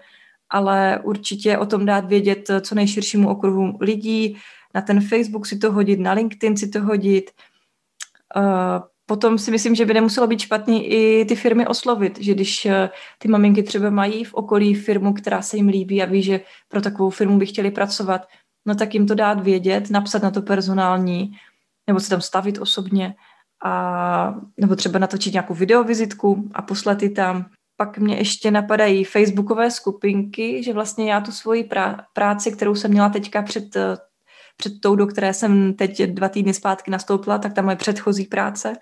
ale 0.50 1.00
určitě 1.02 1.59
o 1.59 1.66
tom 1.66 1.87
dát 1.87 2.04
vědět 2.04 2.50
co 2.61 2.75
nejširšímu 2.75 3.28
okruhu 3.28 3.78
lidí, 3.80 4.37
na 4.75 4.80
ten 4.80 5.00
Facebook 5.00 5.47
si 5.47 5.59
to 5.59 5.73
hodit, 5.73 6.00
na 6.00 6.12
LinkedIn 6.12 6.56
si 6.56 6.68
to 6.68 6.80
hodit. 6.80 7.30
Uh, 8.37 8.42
potom 9.06 9.38
si 9.38 9.50
myslím, 9.50 9.75
že 9.75 9.87
by 9.87 9.94
nemuselo 9.94 10.26
být 10.26 10.40
špatný 10.40 10.87
i 10.87 11.25
ty 11.25 11.35
firmy 11.37 11.66
oslovit, 11.66 12.18
že 12.21 12.35
když 12.35 12.64
uh, 12.64 12.73
ty 13.18 13.28
maminky 13.28 13.62
třeba 13.62 13.90
mají 13.90 14.25
v 14.25 14.35
okolí 14.35 14.75
firmu, 14.75 15.12
která 15.12 15.42
se 15.42 15.56
jim 15.56 15.68
líbí 15.68 16.02
a 16.02 16.06
ví, 16.06 16.23
že 16.23 16.40
pro 16.68 16.80
takovou 16.80 17.11
firmu 17.11 17.38
by 17.38 17.47
chtěli 17.47 17.71
pracovat, 17.71 18.26
no 18.66 18.75
tak 18.75 18.95
jim 18.95 19.07
to 19.07 19.14
dát 19.14 19.40
vědět, 19.40 19.90
napsat 19.90 20.23
na 20.23 20.31
to 20.31 20.42
personální, 20.42 21.33
nebo 21.87 22.00
se 22.00 22.11
tam 22.11 22.21
stavit 22.21 22.59
osobně, 22.59 23.14
a, 23.64 24.35
nebo 24.57 24.76
třeba 24.76 24.99
natočit 24.99 25.33
nějakou 25.33 25.54
videovizitku 25.54 26.50
a 26.54 26.62
poslat 26.62 27.02
ji 27.02 27.11
tam. 27.11 27.47
Pak 27.76 27.99
mě 27.99 28.16
ještě 28.16 28.50
napadají 28.50 29.04
facebookové 29.04 29.71
skupinky, 29.71 30.62
že 30.62 30.73
vlastně 30.73 31.12
já 31.12 31.21
tu 31.21 31.33
svoji 31.33 31.69
práci, 32.12 32.52
kterou 32.52 32.75
jsem 32.75 32.90
měla 32.90 33.09
teďka 33.09 33.42
před 33.42 33.76
uh, 33.76 33.83
před 34.57 34.81
tou, 34.81 34.97
do 34.97 35.07
které 35.07 35.35
jsem 35.35 35.75
teď 35.75 36.02
dva 36.02 36.28
týdny 36.28 36.54
zpátky 36.54 36.90
nastoupila, 36.90 37.38
tak 37.38 37.52
ta 37.52 37.62
moje 37.62 37.76
předchozí 37.76 38.25
práce 38.25 38.76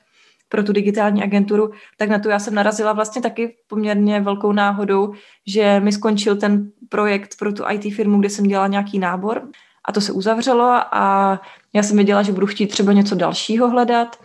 pro 0.49 0.62
tu 0.62 0.72
digitální 0.72 1.22
agenturu, 1.22 1.70
tak 1.96 2.08
na 2.08 2.18
tu 2.18 2.28
já 2.28 2.38
jsem 2.38 2.54
narazila 2.54 2.92
vlastně 2.92 3.22
taky 3.22 3.56
poměrně 3.66 4.20
velkou 4.20 4.52
náhodou, 4.52 5.14
že 5.46 5.80
mi 5.80 5.92
skončil 5.92 6.37
ten 6.37 6.70
projekt 6.88 7.38
pro 7.38 7.52
tu 7.52 7.64
IT 7.70 7.94
firmu, 7.94 8.20
kde 8.20 8.30
jsem 8.30 8.46
dělala 8.46 8.66
nějaký 8.66 8.99
nábor 8.99 9.49
a 9.90 9.92
to 9.92 10.00
se 10.00 10.12
uzavřelo 10.12 10.64
a 10.90 11.40
já 11.73 11.82
jsem 11.82 11.97
věděla, 11.97 12.23
že 12.23 12.32
budu 12.32 12.47
chtít 12.47 12.66
třeba 12.66 12.92
něco 12.92 13.14
dalšího 13.14 13.70
hledat 13.70 14.16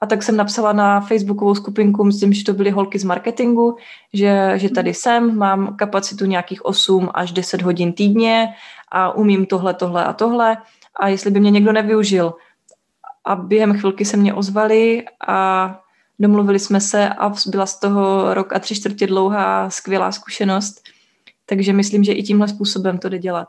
a 0.00 0.06
tak 0.06 0.22
jsem 0.22 0.36
napsala 0.36 0.72
na 0.72 1.00
facebookovou 1.00 1.54
skupinku, 1.54 2.04
myslím, 2.04 2.32
že 2.32 2.44
to 2.44 2.52
byly 2.52 2.70
holky 2.70 2.98
z 2.98 3.04
marketingu, 3.04 3.76
že, 4.12 4.52
že 4.56 4.68
tady 4.68 4.94
jsem, 4.94 5.38
mám 5.38 5.76
kapacitu 5.76 6.24
nějakých 6.24 6.64
8 6.64 7.10
až 7.14 7.32
10 7.32 7.62
hodin 7.62 7.92
týdně 7.92 8.48
a 8.92 9.10
umím 9.10 9.46
tohle, 9.46 9.74
tohle 9.74 10.04
a 10.04 10.12
tohle 10.12 10.56
a 11.00 11.08
jestli 11.08 11.30
by 11.30 11.40
mě 11.40 11.50
někdo 11.50 11.72
nevyužil. 11.72 12.34
A 13.24 13.36
během 13.36 13.78
chvilky 13.78 14.04
se 14.04 14.16
mě 14.16 14.34
ozvali 14.34 15.04
a 15.26 15.80
domluvili 16.18 16.58
jsme 16.58 16.80
se 16.80 17.08
a 17.08 17.32
byla 17.46 17.66
z 17.66 17.80
toho 17.80 18.34
rok 18.34 18.52
a 18.52 18.58
tři 18.58 18.74
čtvrtě 18.74 19.06
dlouhá 19.06 19.70
skvělá 19.70 20.12
zkušenost. 20.12 20.82
Takže 21.46 21.72
myslím, 21.72 22.04
že 22.04 22.12
i 22.12 22.22
tímhle 22.22 22.48
způsobem 22.48 22.98
to 22.98 23.08
jde 23.08 23.18
dělat. 23.18 23.48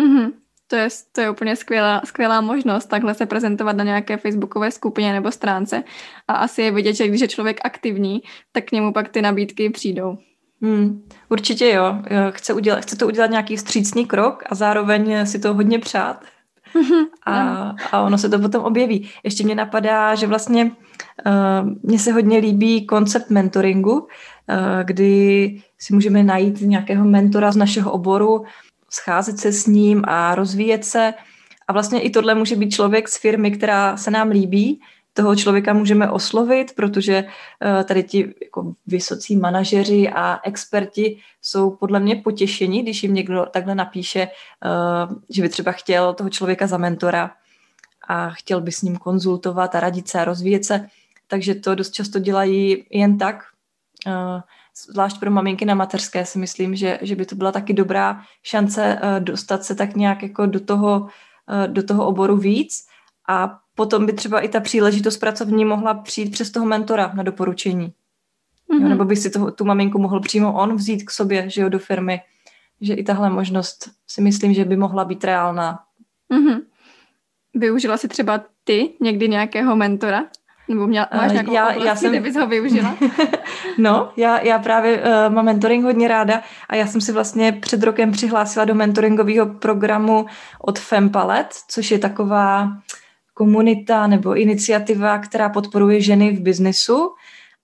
Mm-hmm. 0.00 0.32
To 0.68 0.76
je, 0.76 0.88
to 1.12 1.20
je 1.20 1.30
úplně 1.30 1.56
skvělá, 1.56 2.02
skvělá 2.04 2.40
možnost 2.40 2.86
takhle 2.86 3.14
se 3.14 3.26
prezentovat 3.26 3.76
na 3.76 3.84
nějaké 3.84 4.16
facebookové 4.16 4.70
skupině 4.70 5.12
nebo 5.12 5.32
stránce 5.32 5.84
a 6.28 6.34
asi 6.34 6.62
je 6.62 6.70
vidět, 6.70 6.94
že 6.94 7.08
když 7.08 7.20
je 7.20 7.28
člověk 7.28 7.60
aktivní, 7.64 8.22
tak 8.52 8.64
k 8.64 8.72
němu 8.72 8.92
pak 8.92 9.08
ty 9.08 9.22
nabídky 9.22 9.70
přijdou. 9.70 10.18
Hmm, 10.62 11.02
určitě 11.28 11.68
jo. 11.68 11.98
Chce, 12.30 12.52
udělat, 12.52 12.80
chce 12.80 12.96
to 12.96 13.06
udělat 13.06 13.30
nějaký 13.30 13.56
vstřícný 13.56 14.06
krok 14.06 14.42
a 14.46 14.54
zároveň 14.54 15.26
si 15.26 15.38
to 15.38 15.54
hodně 15.54 15.78
přát. 15.78 16.24
A, 17.26 17.74
a 17.92 18.02
ono 18.02 18.18
se 18.18 18.28
to 18.28 18.38
potom 18.38 18.64
objeví. 18.64 19.10
Ještě 19.24 19.44
mě 19.44 19.54
napadá, 19.54 20.14
že 20.14 20.26
vlastně 20.26 20.64
uh, 20.64 21.70
mně 21.82 21.98
se 21.98 22.12
hodně 22.12 22.38
líbí 22.38 22.86
koncept 22.86 23.30
mentoringu, 23.30 23.92
uh, 23.92 24.06
kdy 24.84 25.62
si 25.78 25.94
můžeme 25.94 26.22
najít 26.22 26.60
nějakého 26.60 27.04
mentora 27.04 27.52
z 27.52 27.56
našeho 27.56 27.92
oboru, 27.92 28.44
scházet 28.90 29.38
se 29.38 29.52
s 29.52 29.66
ním 29.66 30.02
a 30.04 30.34
rozvíjet 30.34 30.84
se. 30.84 31.14
A 31.68 31.72
vlastně 31.72 32.00
i 32.00 32.10
tohle 32.10 32.34
může 32.34 32.56
být 32.56 32.70
člověk 32.70 33.08
z 33.08 33.18
firmy, 33.18 33.50
která 33.50 33.96
se 33.96 34.10
nám 34.10 34.28
líbí, 34.28 34.80
toho 35.16 35.36
člověka 35.36 35.72
můžeme 35.72 36.10
oslovit, 36.10 36.74
protože 36.76 37.24
uh, 37.24 37.82
tady 37.82 38.02
ti 38.02 38.34
jako 38.42 38.74
vysocí 38.86 39.36
manažeři 39.36 40.08
a 40.08 40.38
experti 40.44 41.18
jsou 41.42 41.70
podle 41.70 42.00
mě 42.00 42.16
potěšení, 42.16 42.82
když 42.82 43.02
jim 43.02 43.14
někdo 43.14 43.46
takhle 43.50 43.74
napíše, 43.74 44.28
uh, 45.08 45.18
že 45.30 45.42
by 45.42 45.48
třeba 45.48 45.72
chtěl 45.72 46.14
toho 46.14 46.30
člověka 46.30 46.66
za 46.66 46.78
mentora 46.78 47.30
a 48.08 48.30
chtěl 48.30 48.60
by 48.60 48.72
s 48.72 48.82
ním 48.82 48.96
konzultovat 48.96 49.74
a 49.74 49.80
radit 49.80 50.08
se 50.08 50.20
a 50.20 50.24
rozvíjet 50.24 50.64
se. 50.64 50.86
Takže 51.26 51.54
to 51.54 51.74
dost 51.74 51.90
často 51.90 52.18
dělají 52.18 52.84
jen 52.90 53.18
tak. 53.18 53.44
Zvlášť 54.76 55.20
pro 55.20 55.30
maminky 55.30 55.64
na 55.64 55.74
mateřské 55.74 56.26
si 56.26 56.38
myslím, 56.38 56.76
že, 56.76 56.98
že 57.02 57.16
by 57.16 57.26
to 57.26 57.34
byla 57.34 57.52
taky 57.52 57.72
dobrá 57.72 58.22
šance 58.42 58.98
dostat 59.18 59.64
se 59.64 59.74
tak 59.74 59.96
nějak 59.96 60.22
jako 60.22 60.46
do 60.46 60.60
toho, 60.60 61.08
do 61.66 61.82
toho 61.82 62.06
oboru 62.06 62.36
víc 62.36 62.86
a 63.28 63.58
potom 63.74 64.06
by 64.06 64.12
třeba 64.12 64.40
i 64.40 64.48
ta 64.48 64.60
příležitost 64.60 65.16
pracovní 65.16 65.64
mohla 65.64 65.94
přijít 65.94 66.32
přes 66.32 66.50
toho 66.50 66.66
mentora 66.66 67.12
na 67.14 67.22
doporučení. 67.22 67.86
Mm-hmm. 67.86 68.74
Jo, 68.74 68.80
mhm. 68.80 68.88
nebo 68.88 69.04
by 69.04 69.16
si 69.16 69.30
toho, 69.30 69.50
tu 69.50 69.64
maminku 69.64 69.98
mohl 69.98 70.20
přímo 70.20 70.52
on 70.52 70.76
vzít 70.76 71.02
k 71.04 71.10
sobě, 71.10 71.50
že 71.50 71.60
jo, 71.60 71.68
do 71.68 71.78
firmy. 71.78 72.20
Že 72.80 72.94
i 72.94 73.02
tahle 73.02 73.30
možnost 73.30 73.90
si 74.06 74.20
myslím, 74.20 74.54
že 74.54 74.64
by 74.64 74.76
mohla 74.76 75.04
být 75.04 75.24
reálná. 75.24 75.78
Mm-hmm. 76.32 76.62
Využila 77.54 77.96
si 77.96 78.08
třeba 78.08 78.44
ty 78.64 78.94
někdy 79.00 79.28
nějakého 79.28 79.76
mentora? 79.76 80.24
Nebo 80.68 80.86
měla, 80.86 81.08
máš 81.14 81.32
nějakou 81.32 81.52
já, 81.52 81.72
já 81.72 81.96
jsem... 81.96 82.10
kde 82.10 82.20
bys 82.20 82.36
ho 82.36 82.46
využila? 82.46 82.96
no, 83.78 84.12
já, 84.16 84.40
já 84.40 84.58
právě 84.58 84.98
uh, 84.98 85.34
mám 85.34 85.44
mentoring 85.44 85.84
hodně 85.84 86.08
ráda 86.08 86.42
a 86.68 86.76
já 86.76 86.86
jsem 86.86 87.00
si 87.00 87.12
vlastně 87.12 87.52
před 87.52 87.82
rokem 87.82 88.12
přihlásila 88.12 88.64
do 88.64 88.74
mentoringového 88.74 89.46
programu 89.46 90.26
od 90.60 90.78
Fempalet, 90.78 91.54
což 91.68 91.90
je 91.90 91.98
taková 91.98 92.68
komunita 93.34 94.06
nebo 94.06 94.34
iniciativa, 94.34 95.18
která 95.18 95.48
podporuje 95.48 96.00
ženy 96.00 96.30
v 96.30 96.40
biznesu 96.40 97.10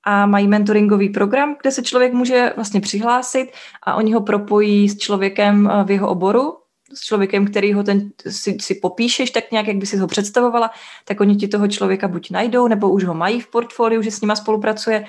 a 0.04 0.26
mají 0.26 0.48
mentoringový 0.48 1.08
program, 1.08 1.56
kde 1.62 1.70
se 1.70 1.82
člověk 1.82 2.12
může 2.12 2.52
vlastně 2.56 2.80
přihlásit 2.80 3.52
a 3.82 3.94
oni 3.94 4.12
ho 4.12 4.20
propojí 4.20 4.88
s 4.88 4.98
člověkem 4.98 5.70
eh, 5.70 5.84
v 5.84 5.90
jeho 5.90 6.08
oboru, 6.08 6.56
s 6.94 7.00
člověkem, 7.00 7.46
který 7.46 7.72
ho 7.72 7.82
ten, 7.82 8.10
si, 8.28 8.56
si 8.60 8.74
popíšeš 8.74 9.30
tak 9.30 9.50
nějak, 9.52 9.66
jak 9.66 9.76
by 9.76 9.86
si 9.86 9.96
ho 9.96 10.06
představovala, 10.06 10.70
tak 11.04 11.20
oni 11.20 11.36
ti 11.36 11.48
toho 11.48 11.68
člověka 11.68 12.08
buď 12.08 12.30
najdou, 12.30 12.68
nebo 12.68 12.90
už 12.90 13.04
ho 13.04 13.14
mají 13.14 13.40
v 13.40 13.50
portfoliu, 13.50 14.02
že 14.02 14.10
s 14.10 14.20
nima 14.20 14.36
spolupracuje, 14.36 15.04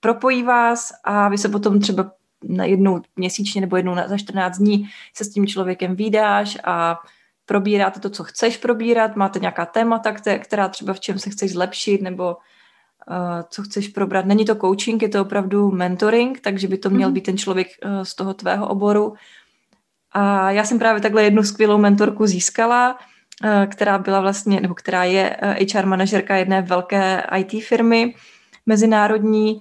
propojí 0.00 0.42
vás 0.42 0.92
a 1.04 1.28
vy 1.28 1.38
se 1.38 1.48
potom 1.48 1.80
třeba 1.80 2.10
na 2.42 2.64
jednou 2.64 3.00
měsíčně 3.16 3.60
nebo 3.60 3.76
jednou 3.76 3.96
za 4.06 4.18
14 4.18 4.58
dní 4.58 4.88
se 5.14 5.24
s 5.24 5.30
tím 5.32 5.46
člověkem 5.46 5.96
výdáš 5.96 6.58
a 6.64 6.98
probíráte 7.46 8.00
to, 8.00 8.10
co 8.10 8.24
chceš 8.24 8.56
probírat, 8.56 9.16
máte 9.16 9.38
nějaká 9.38 9.66
témata, 9.66 10.14
která 10.38 10.68
třeba 10.68 10.92
v 10.92 11.00
čem 11.00 11.18
se 11.18 11.30
chceš 11.30 11.52
zlepšit, 11.52 12.02
nebo 12.02 12.36
uh, 13.08 13.42
co 13.50 13.62
chceš 13.62 13.88
probrat. 13.88 14.26
Není 14.26 14.44
to 14.44 14.54
coaching, 14.54 15.02
je 15.02 15.08
to 15.08 15.22
opravdu 15.22 15.70
mentoring, 15.70 16.40
takže 16.40 16.68
by 16.68 16.78
to 16.78 16.90
měl 16.90 17.08
mhm. 17.08 17.14
být 17.14 17.20
ten 17.20 17.38
člověk 17.38 17.68
uh, 17.84 18.02
z 18.02 18.14
toho 18.14 18.34
tvého 18.34 18.68
oboru. 18.68 19.14
A 20.12 20.50
já 20.50 20.64
jsem 20.64 20.78
právě 20.78 21.02
takhle 21.02 21.22
jednu 21.22 21.42
skvělou 21.42 21.78
mentorku 21.78 22.26
získala, 22.26 22.98
uh, 23.44 23.66
která 23.66 23.98
byla 23.98 24.20
vlastně, 24.20 24.60
nebo 24.60 24.74
která 24.74 25.04
je 25.04 25.36
HR 25.74 25.86
manažerka 25.86 26.36
jedné 26.36 26.62
velké 26.62 27.26
IT 27.36 27.64
firmy 27.64 28.14
mezinárodní 28.66 29.60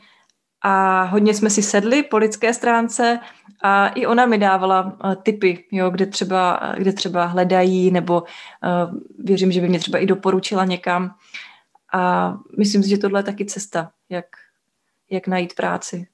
a 0.61 1.03
hodně 1.03 1.33
jsme 1.33 1.49
si 1.49 1.63
sedli 1.63 2.03
po 2.03 2.17
lidské 2.17 2.53
stránce 2.53 3.19
a 3.63 3.87
i 3.87 4.05
ona 4.05 4.25
mi 4.25 4.37
dávala 4.37 4.83
uh, 4.83 5.15
tipy, 5.15 5.65
jo, 5.71 5.89
kde, 5.89 6.05
třeba, 6.05 6.73
kde 6.77 6.93
třeba 6.93 7.25
hledají, 7.25 7.91
nebo 7.91 8.21
uh, 8.21 8.99
věřím, 9.19 9.51
že 9.51 9.61
by 9.61 9.69
mě 9.69 9.79
třeba 9.79 9.97
i 9.99 10.05
doporučila 10.05 10.65
někam. 10.65 11.15
A 11.93 12.33
myslím 12.57 12.83
si, 12.83 12.89
že 12.89 12.97
tohle 12.97 13.19
je 13.19 13.23
taky 13.23 13.45
cesta, 13.45 13.91
jak, 14.09 14.25
jak 15.09 15.27
najít 15.27 15.53
práci 15.53 16.07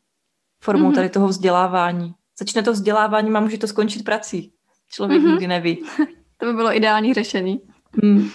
formou 0.64 0.92
mm-hmm. 0.92 0.96
tady 0.96 1.10
toho 1.10 1.28
vzdělávání. 1.28 2.14
Začne 2.40 2.64
to 2.64 2.72
vzdělávání 2.72 3.32
a 3.32 3.40
může 3.40 3.58
to 3.58 3.68
skončit 3.68 4.06
prací. 4.06 4.54
Člověk 4.92 5.22
mm-hmm. 5.22 5.32
nikdy 5.32 5.48
neví. 5.48 5.84
to 6.38 6.46
by 6.46 6.54
bylo 6.54 6.76
ideální 6.76 7.14
řešení. 7.14 7.62
Mm. 8.04 8.30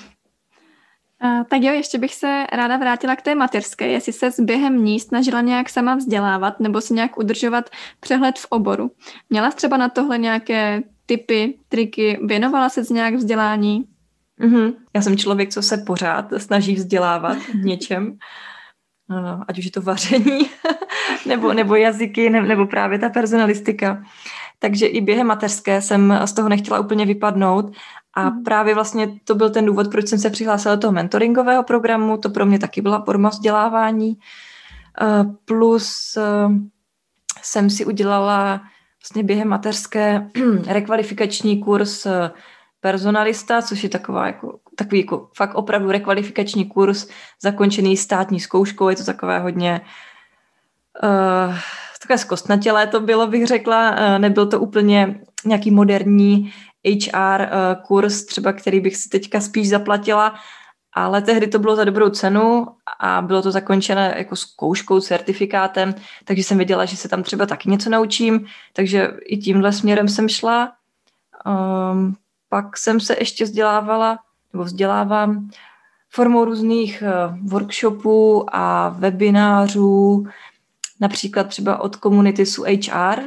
Uh, 1.25 1.45
tak 1.51 1.63
jo, 1.63 1.73
ještě 1.73 1.99
bych 1.99 2.15
se 2.15 2.47
ráda 2.53 2.77
vrátila 2.77 3.17
k 3.17 3.23
té 3.23 3.35
mateřské. 3.35 3.89
Jestli 3.89 4.13
se 4.13 4.31
s 4.31 4.41
během 4.41 4.85
ní 4.85 5.01
snažila 5.01 5.41
nějak 5.41 5.69
sama 5.69 5.95
vzdělávat 5.95 6.61
nebo 6.61 6.81
si 6.81 6.95
nějak 6.95 7.19
udržovat 7.19 7.71
přehled 8.01 8.39
v 8.39 8.47
oboru. 8.51 8.91
Měla 9.31 9.51
jsi 9.51 9.57
třeba 9.57 9.77
na 9.77 9.89
tohle 9.89 10.19
nějaké 10.19 10.83
typy, 11.07 11.59
triky, 11.69 12.19
věnovala 12.25 12.69
se 12.69 12.85
z 12.85 12.91
nějak 12.91 13.15
vzdělání? 13.15 13.85
Mm-hmm. 14.41 14.73
Já 14.95 15.03
jsem 15.03 15.17
člověk, 15.17 15.51
co 15.51 15.63
se 15.63 15.77
pořád 15.77 16.27
snaží 16.37 16.75
vzdělávat 16.75 17.39
v 17.39 17.65
něčem, 17.65 18.19
ať 19.49 19.59
už 19.59 19.65
je 19.65 19.71
to 19.71 19.83
vaření, 19.83 20.41
nebo, 21.27 21.53
nebo 21.53 21.75
jazyky, 21.75 22.31
ne, 22.31 22.43
nebo 22.43 22.67
právě 22.67 22.99
ta 22.99 23.09
personalistika. 23.09 24.03
Takže 24.59 24.87
i 24.87 25.01
během 25.01 25.27
mateřské 25.27 25.83
jsem 25.83 26.21
z 26.25 26.33
toho 26.33 26.49
nechtěla 26.49 26.81
úplně 26.81 27.07
vypadnout 27.07 27.73
a 28.15 28.21
hmm. 28.21 28.45
právě 28.45 28.75
vlastně 28.75 29.09
to 29.25 29.35
byl 29.35 29.51
ten 29.51 29.67
důvod, 29.67 29.91
proč 29.91 30.09
jsem 30.09 30.19
se 30.19 30.31
přihlásila 30.31 30.75
do 30.75 30.81
toho 30.81 30.93
mentoringového 30.93 31.63
programu. 31.63 32.17
To 32.17 32.31
pro 32.31 32.47
mě 32.47 32.59
taky 32.59 32.83
byla 32.83 33.05
forma 33.05 33.29
vzdělávání. 33.29 34.19
Eh, 35.01 35.25
plus 35.45 36.17
eh, 36.17 36.49
jsem 37.43 37.71
si 37.71 37.85
udělala 37.85 38.61
vlastně 39.03 39.23
během 39.23 39.49
mateřské 39.49 40.31
rekvalifikační 40.67 41.61
kurz 41.61 42.07
eh, 42.07 42.31
personalista, 42.81 43.63
což 43.63 43.83
je 43.83 43.89
taková 43.89 44.27
jako, 44.27 44.59
takový 44.77 45.01
jako 45.01 45.29
fakt 45.37 45.55
opravdu 45.55 45.91
rekvalifikační 45.91 46.65
kurz 46.65 47.09
zakončený 47.43 47.97
státní 47.97 48.41
zkouškou. 48.41 48.89
Je 48.89 48.97
to 48.97 49.05
takové 49.05 49.39
hodně 49.39 49.81
uh, 51.03 51.55
takové 52.01 52.19
zkostnatělé 52.19 52.87
to 52.87 53.01
bylo, 53.01 53.27
bych 53.27 53.47
řekla. 53.47 53.91
Uh, 53.91 54.19
nebyl 54.19 54.47
to 54.47 54.61
úplně 54.61 55.21
nějaký 55.45 55.71
moderní 55.71 56.53
HR 56.87 57.41
uh, 57.41 57.47
eh, 57.47 57.77
kurz, 57.87 58.25
třeba 58.25 58.53
který 58.53 58.81
bych 58.81 58.97
si 58.97 59.09
teďka 59.09 59.41
spíš 59.41 59.69
zaplatila, 59.69 60.35
ale 60.93 61.23
tehdy 61.23 61.47
to 61.47 61.59
bylo 61.59 61.77
za 61.77 61.85
dobrou 61.85 62.09
cenu 62.09 62.67
a 63.01 63.23
bylo 63.23 63.43
to 63.43 63.51
zakončené 63.51 64.15
jako 64.19 64.37
zkouškou, 64.37 65.01
certifikátem, 65.01 65.95
takže 66.25 66.43
jsem 66.43 66.57
věděla, 66.57 66.85
že 66.85 66.97
se 66.97 67.09
tam 67.09 67.23
třeba 67.23 67.47
taky 67.47 67.71
něco 67.71 67.91
naučím, 67.91 68.47
takže 68.73 69.13
i 69.25 69.37
tímhle 69.37 69.73
směrem 69.73 70.09
jsem 70.09 70.29
šla. 70.29 70.73
Um, 71.47 72.17
pak 72.49 72.77
jsem 72.77 73.01
se 73.01 73.17
ještě 73.19 73.45
vzdělávala, 73.45 74.19
nebo 74.53 74.65
vzdělávám 74.65 75.51
formou 76.11 76.45
různých 76.45 77.03
uh, 77.03 77.49
workshopů 77.49 78.47
a 78.53 78.89
webinářů, 78.89 80.27
například 81.01 81.49
třeba 81.49 81.81
od 81.81 81.97
komunity 81.97 82.47
SU 82.47 82.65
HR, 82.65 83.23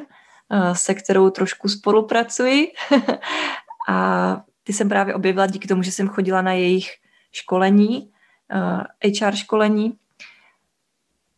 Eh, 0.52 0.76
se 0.76 0.94
kterou 0.94 1.30
trošku 1.30 1.70
spolupracuji. 1.70 2.72
a 3.90 4.42
ty 4.64 4.74
jsem 4.74 4.90
právě 4.90 5.16
objevila 5.16 5.48
díky 5.48 5.68
tomu, 5.68 5.84
že 5.84 5.92
jsem 5.92 6.08
chodila 6.08 6.42
na 6.42 6.54
jejich 6.54 6.90
školení, 7.32 8.12
HR 9.20 9.34
eh, 9.34 9.36
školení, 9.36 9.98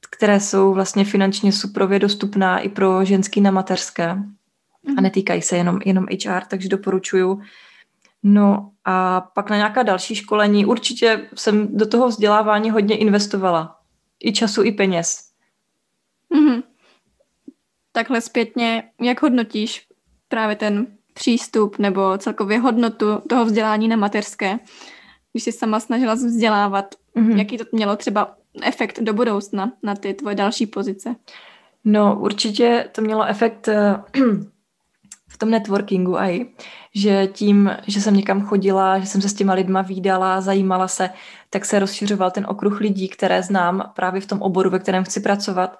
které 0.09 0.39
jsou 0.39 0.73
vlastně 0.73 1.05
finančně 1.05 1.51
suprově 1.51 1.99
dostupná 1.99 2.59
i 2.59 2.69
pro 2.69 3.05
ženský 3.05 3.41
na 3.41 3.51
mateřské. 3.51 4.09
A 4.09 4.17
mhm. 4.83 5.03
netýkají 5.03 5.41
se 5.41 5.57
jenom, 5.57 5.79
jenom 5.85 6.05
HR, 6.25 6.41
takže 6.47 6.69
doporučuju. 6.69 7.41
No 8.23 8.71
a 8.85 9.21
pak 9.21 9.49
na 9.49 9.55
nějaká 9.55 9.83
další 9.83 10.15
školení. 10.15 10.65
Určitě 10.65 11.29
jsem 11.35 11.77
do 11.77 11.87
toho 11.87 12.07
vzdělávání 12.07 12.71
hodně 12.71 12.97
investovala. 12.97 13.79
I 14.23 14.33
času, 14.33 14.63
i 14.63 14.71
peněz. 14.71 15.31
Mm-hmm 16.35 16.63
takhle 17.91 18.21
zpětně, 18.21 18.83
jak 19.01 19.21
hodnotíš 19.21 19.87
právě 20.27 20.55
ten 20.55 20.87
přístup 21.13 21.79
nebo 21.79 22.17
celkově 22.17 22.59
hodnotu 22.59 23.05
toho 23.29 23.45
vzdělání 23.45 23.87
na 23.87 23.95
mateřské, 23.95 24.59
když 25.31 25.43
jsi 25.43 25.51
sama 25.51 25.79
snažila 25.79 26.13
vzdělávat, 26.13 26.95
mm-hmm. 27.15 27.37
jaký 27.37 27.57
to 27.57 27.63
mělo 27.71 27.95
třeba 27.95 28.35
efekt 28.63 28.99
do 29.01 29.13
budoucna 29.13 29.71
na 29.83 29.95
ty 29.95 30.13
tvoje 30.13 30.35
další 30.35 30.65
pozice? 30.65 31.15
No 31.83 32.19
určitě 32.19 32.89
to 32.91 33.01
mělo 33.01 33.25
efekt 33.25 33.67
eh, 33.67 34.01
v 34.13 34.50
tom 35.41 35.49
networkingu 35.49 36.19
aj, 36.19 36.45
že 36.95 37.27
tím, 37.27 37.71
že 37.87 38.01
jsem 38.01 38.15
někam 38.15 38.45
chodila, 38.45 38.99
že 38.99 39.05
jsem 39.05 39.21
se 39.21 39.29
s 39.29 39.33
těma 39.33 39.53
lidma 39.53 39.81
výdala, 39.81 40.41
zajímala 40.41 40.87
se, 40.87 41.09
tak 41.49 41.65
se 41.65 41.79
rozšiřoval 41.79 42.31
ten 42.31 42.45
okruh 42.49 42.79
lidí, 42.79 43.09
které 43.09 43.43
znám 43.43 43.91
právě 43.95 44.21
v 44.21 44.25
tom 44.25 44.41
oboru, 44.41 44.69
ve 44.69 44.79
kterém 44.79 45.03
chci 45.03 45.19
pracovat 45.19 45.77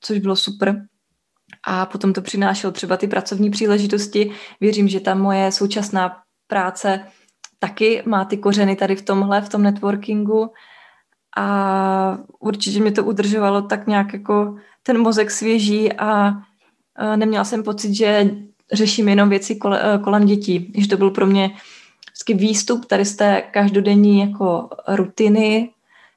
což 0.00 0.18
bylo 0.18 0.36
super. 0.36 0.86
A 1.66 1.86
potom 1.86 2.12
to 2.12 2.22
přinášelo 2.22 2.72
třeba 2.72 2.96
ty 2.96 3.06
pracovní 3.06 3.50
příležitosti. 3.50 4.32
Věřím, 4.60 4.88
že 4.88 5.00
ta 5.00 5.14
moje 5.14 5.52
současná 5.52 6.22
práce 6.46 7.06
taky 7.58 8.02
má 8.06 8.24
ty 8.24 8.36
kořeny 8.36 8.76
tady 8.76 8.96
v 8.96 9.02
tomhle, 9.02 9.40
v 9.40 9.48
tom 9.48 9.62
networkingu. 9.62 10.52
A 11.36 12.18
určitě 12.38 12.80
mě 12.80 12.92
to 12.92 13.04
udržovalo 13.04 13.62
tak 13.62 13.86
nějak 13.86 14.12
jako 14.12 14.56
ten 14.82 14.98
mozek 14.98 15.30
svěží 15.30 15.92
a 15.92 16.32
neměla 17.16 17.44
jsem 17.44 17.62
pocit, 17.62 17.94
že 17.94 18.30
řeším 18.72 19.08
jenom 19.08 19.28
věci 19.28 19.58
kolem 20.04 20.26
dětí. 20.26 20.72
Že 20.76 20.88
to 20.88 20.96
byl 20.96 21.10
pro 21.10 21.26
mě 21.26 21.50
vždycky 22.10 22.34
výstup 22.34 22.84
tady 22.84 23.04
z 23.04 23.16
té 23.16 23.42
každodenní 23.52 24.20
jako 24.20 24.68
rutiny, 24.88 25.70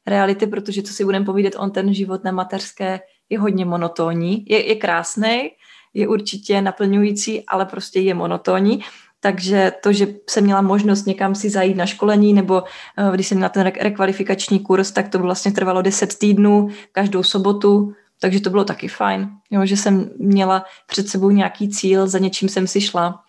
reality, 0.07 0.47
protože 0.47 0.81
co 0.81 0.93
si 0.93 1.05
budeme 1.05 1.25
povídat, 1.25 1.53
on 1.57 1.71
ten 1.71 1.93
život 1.93 2.23
na 2.23 2.31
mateřské 2.31 2.99
je 3.29 3.39
hodně 3.39 3.65
monotónní, 3.65 4.45
je, 4.49 4.67
je 4.67 4.75
krásný, 4.75 5.49
je 5.93 6.07
určitě 6.07 6.61
naplňující, 6.61 7.45
ale 7.45 7.65
prostě 7.65 7.99
je 7.99 8.13
monotónní. 8.13 8.83
Takže 9.19 9.71
to, 9.83 9.93
že 9.93 10.07
jsem 10.29 10.43
měla 10.43 10.61
možnost 10.61 11.05
někam 11.05 11.35
si 11.35 11.49
zajít 11.49 11.77
na 11.77 11.85
školení, 11.85 12.33
nebo 12.33 12.61
uh, 12.61 13.13
když 13.13 13.27
jsem 13.27 13.39
na 13.39 13.49
ten 13.49 13.71
rekvalifikační 13.79 14.59
kurz, 14.59 14.91
tak 14.91 15.09
to 15.09 15.19
vlastně 15.19 15.51
trvalo 15.51 15.81
10 15.81 16.17
týdnů 16.17 16.69
každou 16.91 17.23
sobotu, 17.23 17.93
takže 18.21 18.41
to 18.41 18.49
bylo 18.49 18.63
taky 18.63 18.87
fajn, 18.87 19.29
jo, 19.51 19.65
že 19.65 19.77
jsem 19.77 20.09
měla 20.17 20.65
před 20.87 21.07
sebou 21.07 21.29
nějaký 21.29 21.69
cíl, 21.69 22.07
za 22.07 22.19
něčím 22.19 22.49
jsem 22.49 22.67
si 22.67 22.81
šla. 22.81 23.23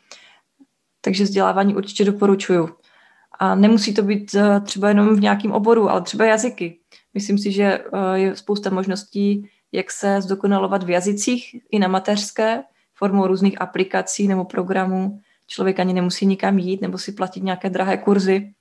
Takže 1.00 1.24
vzdělávání 1.24 1.74
určitě 1.74 2.05
doporučuju. 2.05 2.68
A 3.38 3.55
nemusí 3.55 3.94
to 3.94 4.02
být 4.02 4.35
uh, 4.35 4.64
třeba 4.64 4.88
jenom 4.88 5.16
v 5.16 5.20
nějakém 5.20 5.52
oboru, 5.52 5.90
ale 5.90 6.02
třeba 6.02 6.24
jazyky. 6.24 6.78
Myslím 7.14 7.38
si, 7.38 7.52
že 7.52 7.78
uh, 7.78 8.12
je 8.12 8.37
spousta 8.37 8.70
možností, 8.70 9.50
jak 9.72 9.90
se 9.90 10.20
zdokonalovat 10.20 10.83
v 10.83 10.90
jazycích 10.90 11.57
i 11.70 11.78
na 11.78 11.88
mateřské 11.88 12.62
formou 12.94 13.26
různých 13.26 13.61
aplikací 13.61 14.28
nebo 14.28 14.44
programů. 14.44 15.20
Člověk 15.46 15.81
ani 15.81 15.92
nemusí 15.92 16.26
nikam 16.26 16.59
jít 16.59 16.81
nebo 16.81 16.98
si 16.98 17.12
platit 17.12 17.42
nějaké 17.42 17.70
drahé 17.70 17.96
kurzy. 17.96 18.52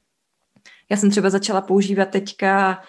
Já 0.90 0.98
jsem 0.98 1.12
třeba 1.12 1.30
začala 1.30 1.62
používat 1.62 2.10
teďka 2.10 2.82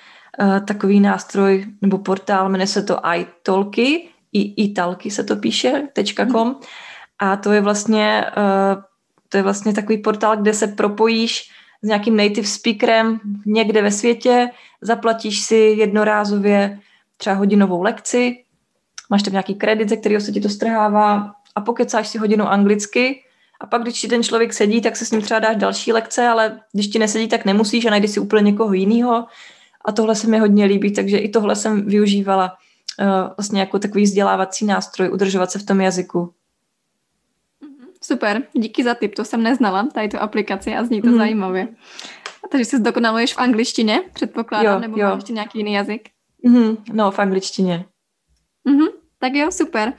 takový 0.67 1.01
nástroj 1.01 1.67
nebo 1.83 1.99
portál, 1.99 2.49
jmenuje 2.49 2.67
se 2.67 2.83
to 2.83 2.99
iTalky, 3.17 4.09
i 4.33 4.65
italky 4.65 5.11
se 5.11 5.25
to 5.25 5.37
píše, 5.37 5.89
.com. 6.33 6.57
A 7.19 7.37
to 7.37 7.53
je 7.53 7.61
vlastně 7.61 8.25
uh, 8.37 8.83
to 9.33 9.37
je 9.37 9.43
vlastně 9.43 9.73
takový 9.73 9.99
portál, 9.99 10.37
kde 10.37 10.55
se 10.55 10.67
propojíš 10.67 11.51
s 11.83 11.89
nějakým 11.89 12.17
native 12.17 12.47
speakerem 12.47 13.21
někde 13.47 13.83
ve 13.83 13.91
světě, 13.91 14.51
zaplatíš 14.81 15.41
si 15.41 15.57
jednorázově 15.57 16.79
třeba 17.17 17.37
hodinovou 17.37 17.83
lekci, 17.83 18.45
máš 19.11 19.23
tam 19.23 19.33
nějaký 19.33 19.55
kredit, 19.55 19.89
ze 19.89 19.97
kterého 19.97 20.21
se 20.21 20.33
ti 20.33 20.41
to 20.41 20.49
strhává 20.49 21.33
a 21.55 21.61
pokecáš 21.61 22.09
si 22.09 22.19
hodinu 22.19 22.49
anglicky 22.49 23.23
a 23.61 23.67
pak, 23.67 23.83
když 23.83 24.01
ti 24.01 24.09
ten 24.09 24.23
člověk 24.23 24.53
sedí, 24.53 24.81
tak 24.81 24.97
se 24.97 25.05
s 25.05 25.11
ním 25.11 25.23
třeba 25.23 25.41
dáš 25.41 25.57
další 25.57 25.93
lekce, 25.93 26.29
ale 26.29 26.61
když 26.73 26.89
ti 26.89 26.99
nesedí, 26.99 27.29
tak 27.29 27.45
nemusíš 27.45 27.87
a 27.87 27.91
najdi 27.91 28.09
si 28.09 28.21
úplně 28.21 28.51
někoho 28.51 28.73
jiného. 28.73 29.27
A 29.85 29.93
tohle 29.93 30.15
se 30.15 30.27
mi 30.27 30.39
hodně 30.39 30.65
líbí, 30.65 30.93
takže 30.93 31.19
i 31.19 31.29
tohle 31.29 31.57
jsem 31.57 31.87
využívala 31.87 32.57
uh, 33.01 33.07
vlastně 33.37 33.61
jako 33.61 33.79
takový 33.79 34.05
vzdělávací 34.05 34.67
nástroj, 34.67 35.11
udržovat 35.13 35.51
se 35.51 35.59
v 35.59 35.67
tom 35.67 35.81
jazyku. 35.81 36.33
Mhm, 37.63 37.89
super, 38.03 38.43
díky 38.53 38.85
za 38.85 38.95
tip, 38.95 39.15
to 39.15 39.25
jsem 39.25 39.43
neznala, 39.43 39.89
tady 39.95 40.09
tu 40.09 40.19
aplikaci 40.19 40.75
a 40.75 40.85
zní 40.85 41.03
to 41.03 41.09
mm. 41.09 41.17
zajímavě. 41.19 41.69
Takže 42.51 42.65
se 42.65 42.79
zdokonaluješ 42.79 43.35
v 43.35 43.39
angličtině, 43.39 44.01
předpokládám, 44.13 44.75
jo, 44.75 44.81
nebo 44.81 44.99
jo. 44.99 45.09
máš 45.09 45.17
ještě 45.17 45.33
nějaký 45.33 45.59
jiný 45.59 45.73
jazyk? 45.73 46.09
Mm-hmm, 46.47 46.77
no, 46.93 47.11
v 47.11 47.19
angličtině. 47.19 47.85
Mm-hmm, 48.69 48.89
tak 49.19 49.35
jo, 49.35 49.51
super. 49.51 49.93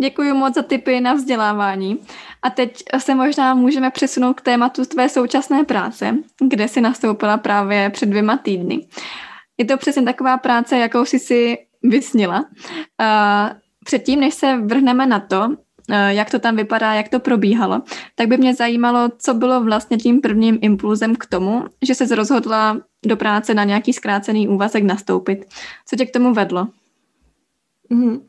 Děkuji 0.00 0.32
moc 0.32 0.54
za 0.54 0.62
tipy 0.62 1.00
na 1.00 1.14
vzdělávání. 1.14 1.98
A 2.42 2.50
teď 2.50 2.82
se 2.98 3.14
možná 3.14 3.54
můžeme 3.54 3.90
přesunout 3.90 4.34
k 4.34 4.40
tématu 4.40 4.84
tvé 4.84 5.08
současné 5.08 5.64
práce, 5.64 6.18
kde 6.48 6.68
jsi 6.68 6.80
nastoupila 6.80 7.36
právě 7.36 7.90
před 7.90 8.06
dvěma 8.06 8.36
týdny. 8.36 8.86
Je 9.58 9.64
to 9.64 9.76
přesně 9.76 10.02
taková 10.02 10.38
práce, 10.38 10.78
jakou 10.78 11.04
jsi 11.04 11.18
si 11.18 11.58
vysnila. 11.82 12.44
Předtím, 13.84 14.20
než 14.20 14.34
se 14.34 14.56
vrhneme 14.56 15.06
na 15.06 15.20
to, 15.20 15.56
jak 16.08 16.30
to 16.30 16.38
tam 16.38 16.56
vypadá, 16.56 16.94
jak 16.94 17.08
to 17.08 17.20
probíhalo, 17.20 17.82
tak 18.14 18.28
by 18.28 18.36
mě 18.36 18.54
zajímalo, 18.54 19.08
co 19.18 19.34
bylo 19.34 19.64
vlastně 19.64 19.96
tím 19.96 20.20
prvním 20.20 20.58
impulzem 20.60 21.16
k 21.16 21.26
tomu, 21.26 21.64
že 21.82 21.94
se 21.94 22.14
rozhodla 22.14 22.76
do 23.06 23.16
práce 23.16 23.54
na 23.54 23.64
nějaký 23.64 23.92
zkrácený 23.92 24.48
úvazek 24.48 24.84
nastoupit. 24.84 25.46
Co 25.86 25.96
tě 25.96 26.06
k 26.06 26.12
tomu 26.12 26.34
vedlo? 26.34 26.68
Mm-hmm. 27.90 28.20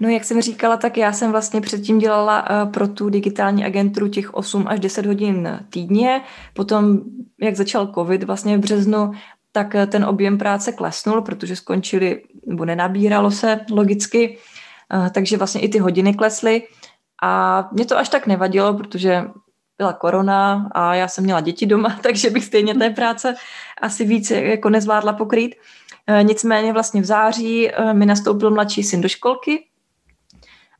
No 0.00 0.08
jak 0.08 0.24
jsem 0.24 0.42
říkala, 0.42 0.76
tak 0.76 0.96
já 0.96 1.12
jsem 1.12 1.30
vlastně 1.30 1.60
předtím 1.60 1.98
dělala 1.98 2.50
uh, 2.50 2.72
pro 2.72 2.88
tu 2.88 3.08
digitální 3.08 3.64
agenturu 3.64 4.08
těch 4.08 4.34
8 4.34 4.64
až 4.68 4.80
10 4.80 5.06
hodin 5.06 5.60
týdně. 5.70 6.20
Potom, 6.54 7.00
jak 7.40 7.56
začal 7.56 7.92
covid 7.94 8.22
vlastně 8.22 8.58
v 8.58 8.60
březnu, 8.60 9.12
tak 9.56 9.74
uh, 9.74 9.86
ten 9.86 10.04
objem 10.04 10.38
práce 10.38 10.72
klesnul, 10.72 11.22
protože 11.22 11.56
skončili, 11.56 12.22
nebo 12.46 12.64
nenabíralo 12.64 13.30
se 13.30 13.60
logicky, 13.70 14.38
uh, 14.94 15.08
takže 15.08 15.36
vlastně 15.36 15.60
i 15.60 15.68
ty 15.68 15.78
hodiny 15.78 16.14
klesly. 16.14 16.62
A 17.22 17.64
mě 17.72 17.84
to 17.86 17.98
až 17.98 18.08
tak 18.08 18.26
nevadilo, 18.26 18.74
protože 18.74 19.24
byla 19.78 19.92
korona 19.92 20.68
a 20.72 20.94
já 20.94 21.08
jsem 21.08 21.24
měla 21.24 21.40
děti 21.40 21.66
doma, 21.66 21.98
takže 22.02 22.30
bych 22.30 22.44
stejně 22.44 22.74
té 22.74 22.90
práce 22.90 23.34
asi 23.82 24.04
víc 24.04 24.30
jako 24.30 24.70
nezvládla 24.70 25.12
pokrýt. 25.12 25.54
Nicméně 26.22 26.72
vlastně 26.72 27.00
v 27.00 27.04
září 27.04 27.70
mi 27.92 28.06
nastoupil 28.06 28.50
mladší 28.50 28.82
syn 28.82 29.00
do 29.00 29.08
školky, 29.08 29.64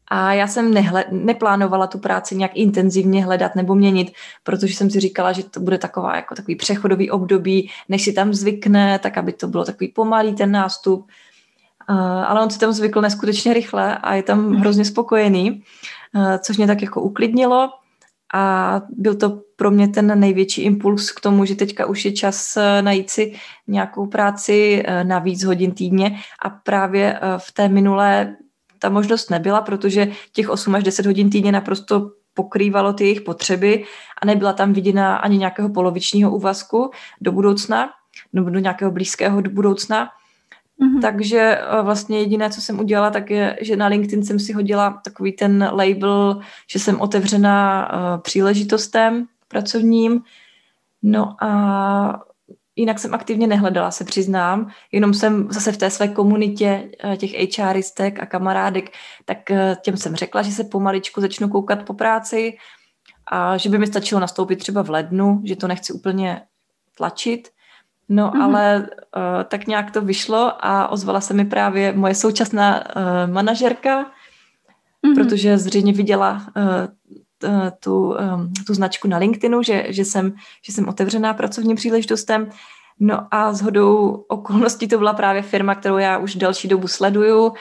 a 0.09 0.33
já 0.33 0.47
jsem 0.47 0.75
nehle, 0.75 1.05
neplánovala 1.11 1.87
tu 1.87 1.99
práci 1.99 2.37
nějak 2.37 2.51
intenzivně 2.55 3.25
hledat 3.25 3.55
nebo 3.55 3.75
měnit, 3.75 4.13
protože 4.43 4.75
jsem 4.75 4.91
si 4.91 5.01
říkala, 5.01 5.33
že 5.33 5.43
to 5.43 5.61
bude 5.61 5.79
taková 5.79 6.17
jako 6.17 6.35
takový 6.35 6.57
přechodový 6.57 7.11
období, 7.11 7.71
než 7.89 8.03
si 8.03 8.13
tam 8.13 8.35
zvykne, 8.35 8.99
tak 8.99 9.19
aby 9.19 9.33
to 9.33 9.49
bylo 9.49 9.65
takový 9.65 9.89
pomalý 9.89 10.35
ten 10.35 10.53
nástup. 10.53 11.09
Uh, 11.91 11.97
ale 11.99 12.43
on 12.43 12.51
si 12.51 12.59
tam 12.59 12.73
zvykl 12.73 13.01
neskutečně 13.01 13.55
rychle 13.55 13.99
a 13.99 14.15
je 14.15 14.23
tam 14.23 14.43
mhm. 14.43 14.57
hrozně 14.57 14.85
spokojený, 14.85 15.63
uh, 16.15 16.37
což 16.39 16.57
mě 16.57 16.67
tak 16.67 16.83
jako 16.83 17.03
uklidnilo 17.03 17.71
a 18.35 18.81
byl 18.89 19.15
to 19.15 19.41
pro 19.57 19.71
mě 19.71 19.89
ten 19.89 20.21
největší 20.21 20.63
impuls 20.63 21.11
k 21.11 21.21
tomu, 21.21 21.45
že 21.45 21.55
teďka 21.55 21.87
už 21.87 22.05
je 22.05 22.13
čas 22.13 22.57
uh, 22.57 22.63
najít 22.83 23.11
si 23.11 23.35
nějakou 23.67 24.07
práci 24.07 24.85
na 25.03 25.19
víc 25.19 25.45
hodin 25.45 25.73
týdně 25.73 26.19
a 26.43 26.51
právě 26.51 27.21
v 27.39 27.53
té 27.53 27.69
minulé 27.69 28.37
ta 28.87 28.91
možnost 28.91 29.31
nebyla, 29.31 29.61
protože 29.61 30.09
těch 30.33 30.49
8 30.49 30.75
až 30.75 30.83
10 30.83 31.07
hodin 31.07 31.31
týdně 31.31 31.53
naprosto 31.53 32.11
pokrývalo 32.35 32.93
ty 32.93 33.05
jejich 33.05 33.21
potřeby 33.21 33.85
a 34.23 34.27
nebyla 34.27 34.53
tam 34.53 34.73
viděna 34.73 35.17
ani 35.17 35.39
nějakého 35.39 35.69
polovičního 35.69 36.31
úvazku 36.31 36.91
do 37.21 37.33
budoucna, 37.33 37.91
nebo 38.33 38.51
do 38.51 38.59
nějakého 38.59 38.91
blízkého 38.91 39.41
do 39.41 39.51
budoucna. 39.51 40.09
Mm-hmm. 40.81 41.01
Takže 41.03 41.39
eh, 41.39 41.83
vlastně 41.83 42.19
jediné, 42.19 42.51
co 42.51 42.61
jsem 42.61 42.81
udělala, 42.81 43.11
tak 43.11 43.31
je, 43.31 43.59
že 43.61 43.77
na 43.77 43.87
LinkedIn 43.87 44.23
jsem 44.23 44.39
si 44.39 44.53
hodila 44.53 45.01
takový 45.05 45.33
ten 45.33 45.71
label, 45.73 46.41
že 46.71 46.79
jsem 46.79 47.01
otevřená 47.01 47.89
uh, 47.91 48.23
příležitostem 48.23 49.27
pracovním. 49.49 50.23
No 51.03 51.45
a 51.45 52.23
jinak 52.77 52.99
jsem 52.99 53.15
aktivně 53.15 53.47
nehledala, 53.47 53.91
se 53.91 54.05
přiznám, 54.05 54.71
jenom 54.93 55.15
jsem 55.15 55.49
zase 55.51 55.73
v 55.73 55.77
té 55.77 55.91
své 55.91 56.09
komunitě 56.09 56.91
eh, 57.05 57.17
těch 57.17 57.59
HRistek 57.59 58.23
a 58.23 58.27
kamarádek, 58.27 58.91
tak 59.25 59.51
eh, 59.51 59.77
těm 59.83 59.97
jsem 59.97 60.17
řekla, 60.17 60.43
že 60.43 60.53
se 60.53 60.65
pomaličku 60.65 61.21
začnu 61.21 61.49
koukat 61.49 61.83
po 61.83 61.95
práci 61.95 62.57
a 63.27 63.57
že 63.57 63.69
by 63.69 63.79
mi 63.79 63.87
stačilo 63.87 64.21
nastoupit 64.21 64.57
třeba 64.57 64.83
v 64.83 64.91
lednu, 64.91 65.41
že 65.45 65.57
to 65.57 65.69
nechci 65.69 65.93
úplně 65.93 66.43
tlačit. 66.97 67.49
No 68.09 68.31
mm-hmm. 68.31 68.43
ale 68.43 68.79
uh, 68.79 68.87
tak 69.49 69.67
nějak 69.67 69.91
to 69.91 70.01
vyšlo 70.01 70.53
a 70.67 70.89
ozvala 70.89 71.21
se 71.21 71.35
mi 71.35 71.45
právě 71.45 71.93
moje 71.93 72.15
současná 72.15 72.85
uh, 72.97 73.33
manažerka, 73.33 74.03
mm-hmm. 74.03 75.15
protože 75.15 75.59
zřejmě 75.59 75.93
viděla 75.93 76.33
uh, 76.33 77.19
tu, 77.81 78.09
um, 78.09 78.53
tu 78.67 78.75
značku 78.75 79.09
na 79.09 79.19
LinkedInu, 79.19 79.63
že, 79.63 79.87
že, 79.89 80.05
jsem, 80.05 80.33
že 80.63 80.73
jsem 80.73 80.89
otevřená 80.89 81.35
pracovním 81.35 81.77
příležitostem. 81.77 82.51
No 83.01 83.27
a 83.31 83.53
s 83.53 83.63
hodou 83.63 84.09
okolností 84.29 84.89
to 84.89 84.99
byla 84.99 85.13
právě 85.13 85.43
firma, 85.43 85.75
kterou 85.75 85.99
já 85.99 86.19
už 86.19 86.35
delší 86.35 86.69
dobu 86.69 86.89
sleduju 86.89 87.53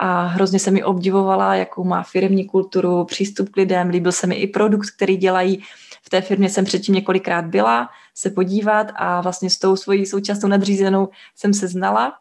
a 0.00 0.26
hrozně 0.26 0.58
se 0.58 0.70
mi 0.70 0.84
obdivovala, 0.84 1.54
jakou 1.54 1.84
má 1.84 2.02
firmní 2.02 2.46
kulturu, 2.46 3.04
přístup 3.04 3.48
k 3.48 3.56
lidem, 3.56 3.88
líbil 3.88 4.12
se 4.12 4.26
mi 4.26 4.34
i 4.34 4.46
produkt, 4.46 4.90
který 4.90 5.16
dělají. 5.16 5.62
V 6.02 6.10
té 6.10 6.20
firmě 6.20 6.50
jsem 6.50 6.64
předtím 6.64 6.94
několikrát 6.94 7.44
byla 7.44 7.88
se 8.14 8.30
podívat 8.30 8.86
a 8.94 9.20
vlastně 9.20 9.50
s 9.50 9.58
tou 9.58 9.76
svojí 9.76 10.06
současnou 10.06 10.48
nadřízenou 10.48 11.08
jsem 11.36 11.54
se 11.54 11.68
znala 11.68 12.12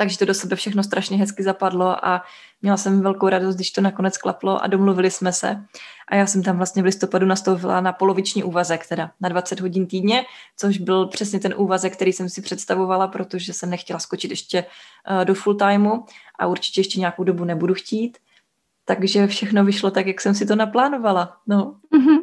takže 0.00 0.18
to 0.18 0.24
do 0.24 0.34
sebe 0.34 0.56
všechno 0.56 0.82
strašně 0.82 1.16
hezky 1.16 1.42
zapadlo 1.42 2.04
a 2.04 2.22
měla 2.62 2.76
jsem 2.76 3.00
velkou 3.00 3.28
radost, 3.28 3.54
když 3.54 3.70
to 3.70 3.80
nakonec 3.80 4.18
klaplo 4.18 4.62
a 4.62 4.66
domluvili 4.66 5.10
jsme 5.10 5.32
se. 5.32 5.64
A 6.08 6.16
já 6.16 6.26
jsem 6.26 6.42
tam 6.42 6.56
vlastně 6.56 6.82
v 6.82 6.84
listopadu 6.84 7.26
nastoupila 7.26 7.80
na 7.80 7.92
poloviční 7.92 8.44
úvazek, 8.44 8.86
teda 8.86 9.10
na 9.20 9.28
20 9.28 9.60
hodin 9.60 9.86
týdně, 9.86 10.24
což 10.56 10.78
byl 10.78 11.06
přesně 11.06 11.40
ten 11.40 11.54
úvazek, 11.56 11.92
který 11.92 12.12
jsem 12.12 12.28
si 12.28 12.42
představovala, 12.42 13.08
protože 13.08 13.52
jsem 13.52 13.70
nechtěla 13.70 13.98
skočit 13.98 14.30
ještě 14.30 14.64
uh, 15.10 15.24
do 15.24 15.34
full 15.34 15.54
timeu 15.54 16.04
a 16.38 16.46
určitě 16.46 16.80
ještě 16.80 17.00
nějakou 17.00 17.24
dobu 17.24 17.44
nebudu 17.44 17.74
chtít. 17.74 18.18
Takže 18.84 19.26
všechno 19.26 19.64
vyšlo 19.64 19.90
tak, 19.90 20.06
jak 20.06 20.20
jsem 20.20 20.34
si 20.34 20.46
to 20.46 20.56
naplánovala. 20.56 21.36
No. 21.46 21.76
Mm-hmm. 21.94 22.18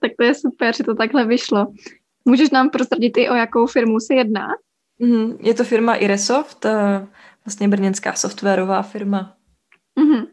Tak 0.00 0.12
to 0.18 0.24
je 0.24 0.34
super, 0.34 0.76
že 0.76 0.84
to 0.84 0.94
takhle 0.94 1.26
vyšlo. 1.26 1.66
Můžeš 2.24 2.50
nám 2.50 2.70
prozradit 2.70 3.16
i 3.16 3.30
o 3.30 3.34
jakou 3.34 3.66
firmu 3.66 4.00
se 4.00 4.14
jedná? 4.14 4.48
Mm-hmm. 5.02 5.36
Je 5.40 5.54
to 5.54 5.64
firma 5.64 5.94
Iresoft, 5.94 6.64
eh, 6.64 7.06
vlastně 7.46 7.68
brněnská 7.68 8.12
softwarová 8.12 8.82
firma. 8.82 9.36
Mm-hmm. 10.00 10.26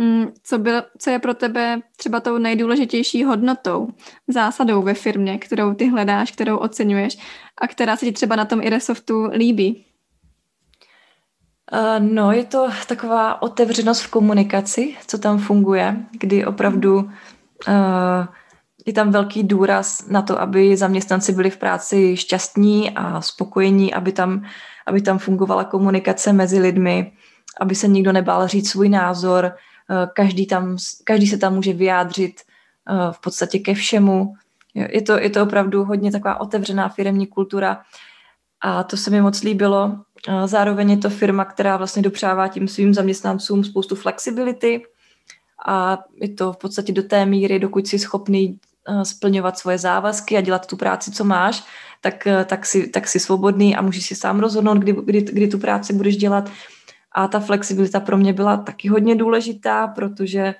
Mm, 0.00 0.26
co, 0.42 0.58
byl, 0.58 0.82
co 0.98 1.10
je 1.10 1.18
pro 1.18 1.34
tebe 1.34 1.80
třeba 1.96 2.20
tou 2.20 2.38
nejdůležitější 2.38 3.24
hodnotou, 3.24 3.88
zásadou 4.28 4.82
ve 4.82 4.94
firmě, 4.94 5.38
kterou 5.38 5.74
ty 5.74 5.88
hledáš, 5.88 6.32
kterou 6.32 6.56
oceňuješ 6.56 7.18
a 7.58 7.68
která 7.68 7.96
se 7.96 8.06
ti 8.06 8.12
třeba 8.12 8.36
na 8.36 8.44
tom 8.44 8.62
Iresoftu 8.62 9.24
líbí? 9.32 9.84
Uh, 11.72 12.06
no, 12.08 12.32
je 12.32 12.44
to 12.44 12.68
taková 12.88 13.42
otevřenost 13.42 14.00
v 14.00 14.10
komunikaci, 14.10 14.96
co 15.06 15.18
tam 15.18 15.38
funguje, 15.38 16.06
kdy 16.12 16.46
opravdu 16.46 16.98
uh, 16.98 17.10
je 18.88 18.94
tam 18.94 19.10
velký 19.10 19.42
důraz 19.42 20.08
na 20.08 20.22
to, 20.22 20.40
aby 20.40 20.76
zaměstnanci 20.76 21.32
byli 21.32 21.50
v 21.50 21.56
práci 21.56 22.16
šťastní 22.16 22.90
a 22.90 23.20
spokojení, 23.20 23.94
aby 23.94 24.12
tam, 24.12 24.44
aby 24.86 25.02
tam 25.02 25.18
fungovala 25.18 25.64
komunikace 25.64 26.32
mezi 26.32 26.60
lidmi, 26.60 27.12
aby 27.60 27.74
se 27.74 27.88
nikdo 27.88 28.12
nebál 28.12 28.48
říct 28.48 28.70
svůj 28.70 28.88
názor, 28.88 29.44
eh, 29.44 30.08
každý, 30.14 30.46
tam, 30.46 30.76
každý 31.04 31.26
se 31.26 31.38
tam 31.38 31.54
může 31.54 31.72
vyjádřit 31.72 32.40
eh, 32.40 33.12
v 33.12 33.20
podstatě 33.20 33.58
ke 33.58 33.74
všemu. 33.74 34.34
Je 34.74 35.02
to, 35.02 35.18
je 35.18 35.30
to 35.30 35.42
opravdu 35.42 35.84
hodně 35.84 36.12
taková 36.12 36.40
otevřená 36.40 36.88
firemní 36.88 37.26
kultura 37.26 37.82
a 38.60 38.82
to 38.82 38.96
se 38.96 39.10
mi 39.10 39.20
moc 39.20 39.42
líbilo. 39.42 39.96
Eh, 40.28 40.48
zároveň 40.48 40.90
je 40.90 40.96
to 40.96 41.10
firma, 41.10 41.44
která 41.44 41.76
vlastně 41.76 42.02
dopřává 42.02 42.48
tím 42.48 42.68
svým 42.68 42.94
zaměstnancům 42.94 43.64
spoustu 43.64 43.94
flexibility 43.94 44.82
a 45.66 45.98
je 46.22 46.28
to 46.28 46.52
v 46.52 46.56
podstatě 46.56 46.92
do 46.92 47.02
té 47.02 47.26
míry, 47.26 47.58
dokud 47.58 47.86
jsi 47.86 47.98
schopný 47.98 48.58
splňovat 49.02 49.58
svoje 49.58 49.78
závazky 49.78 50.36
a 50.36 50.40
dělat 50.40 50.66
tu 50.66 50.76
práci, 50.76 51.10
co 51.10 51.24
máš, 51.24 51.64
tak, 52.00 52.26
eh, 52.26 52.44
tak, 52.44 52.66
si, 52.66 52.88
tak 52.88 53.08
si 53.08 53.20
svobodný 53.20 53.76
a 53.76 53.82
můžeš 53.82 54.06
si 54.06 54.14
sám 54.14 54.40
rozhodnout, 54.40 54.78
kdy, 54.78 54.96
kdy, 55.04 55.20
kdy 55.20 55.48
tu 55.48 55.58
práci 55.58 55.92
budeš 55.92 56.16
dělat. 56.16 56.50
A 57.12 57.28
ta 57.28 57.40
flexibilita 57.40 58.00
pro 58.00 58.16
mě 58.16 58.32
byla 58.32 58.56
taky 58.56 58.88
hodně 58.88 59.16
důležitá, 59.16 59.86
protože 59.86 60.54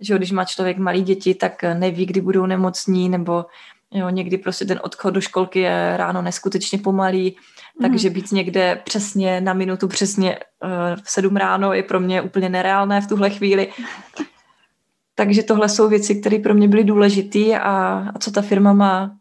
že 0.00 0.16
když 0.16 0.30
má 0.32 0.44
člověk 0.44 0.78
malý 0.78 1.02
děti, 1.02 1.34
tak 1.34 1.62
neví, 1.62 2.06
kdy 2.06 2.20
budou 2.20 2.46
nemocní, 2.46 3.08
nebo 3.08 3.46
jo, 3.92 4.08
někdy 4.08 4.38
prostě 4.38 4.64
ten 4.64 4.80
odchod 4.82 5.14
do 5.14 5.20
školky 5.20 5.60
je 5.60 5.96
ráno 5.96 6.22
neskutečně 6.22 6.78
pomalý, 6.78 7.36
mm. 7.78 7.82
takže 7.82 8.10
být 8.10 8.32
někde 8.32 8.80
přesně 8.84 9.40
na 9.40 9.52
minutu, 9.52 9.88
přesně 9.88 10.38
uh, 10.38 10.70
v 11.02 11.10
sedm 11.10 11.36
ráno 11.36 11.72
je 11.72 11.82
pro 11.82 12.00
mě 12.00 12.22
úplně 12.22 12.48
nereálné 12.48 13.00
v 13.00 13.06
tuhle 13.06 13.30
chvíli. 13.30 13.72
Takže 15.22 15.42
tohle 15.42 15.68
jsou 15.68 15.88
věci, 15.88 16.14
které 16.20 16.38
pro 16.38 16.54
mě 16.54 16.68
byly 16.68 16.84
důležité 16.84 17.58
a, 17.58 17.72
a 18.14 18.18
co 18.18 18.30
ta 18.30 18.42
firma 18.42 18.72
má. 18.72 19.16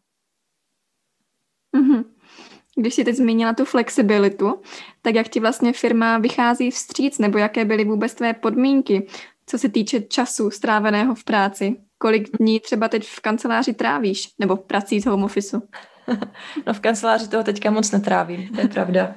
Mm-hmm. 1.78 2.04
Když 2.76 2.94
jsi 2.94 3.04
teď 3.04 3.16
zmínila 3.16 3.54
tu 3.54 3.66
flexibilitu, 3.66 4.62
tak 5.02 5.16
jak 5.16 5.28
ti 5.28 5.40
vlastně 5.40 5.74
firma 5.74 6.18
vychází 6.18 6.72
vstříc, 6.72 7.20
nebo 7.20 7.38
jaké 7.38 7.66
byly 7.66 7.86
vůbec 7.86 8.14
tvé 8.14 8.34
podmínky, 8.34 9.08
co 9.46 9.58
se 9.58 9.70
týče 9.70 10.02
času 10.02 10.52
stráveného 10.52 11.16
v 11.16 11.24
práci? 11.24 11.76
Kolik 11.98 12.38
dní 12.38 12.60
třeba 12.60 12.88
teď 12.88 13.08
v 13.08 13.20
kanceláři 13.20 13.74
trávíš, 13.74 14.30
nebo 14.40 14.58
prací 14.58 15.00
z 15.00 15.06
home 15.06 15.24
office? 15.24 15.62
no 16.68 16.74
v 16.74 16.80
kanceláři 16.80 17.28
toho 17.28 17.44
teďka 17.44 17.72
moc 17.72 17.92
netrávím, 17.92 18.48
to 18.48 18.62
je 18.62 18.68
pravda 18.68 19.16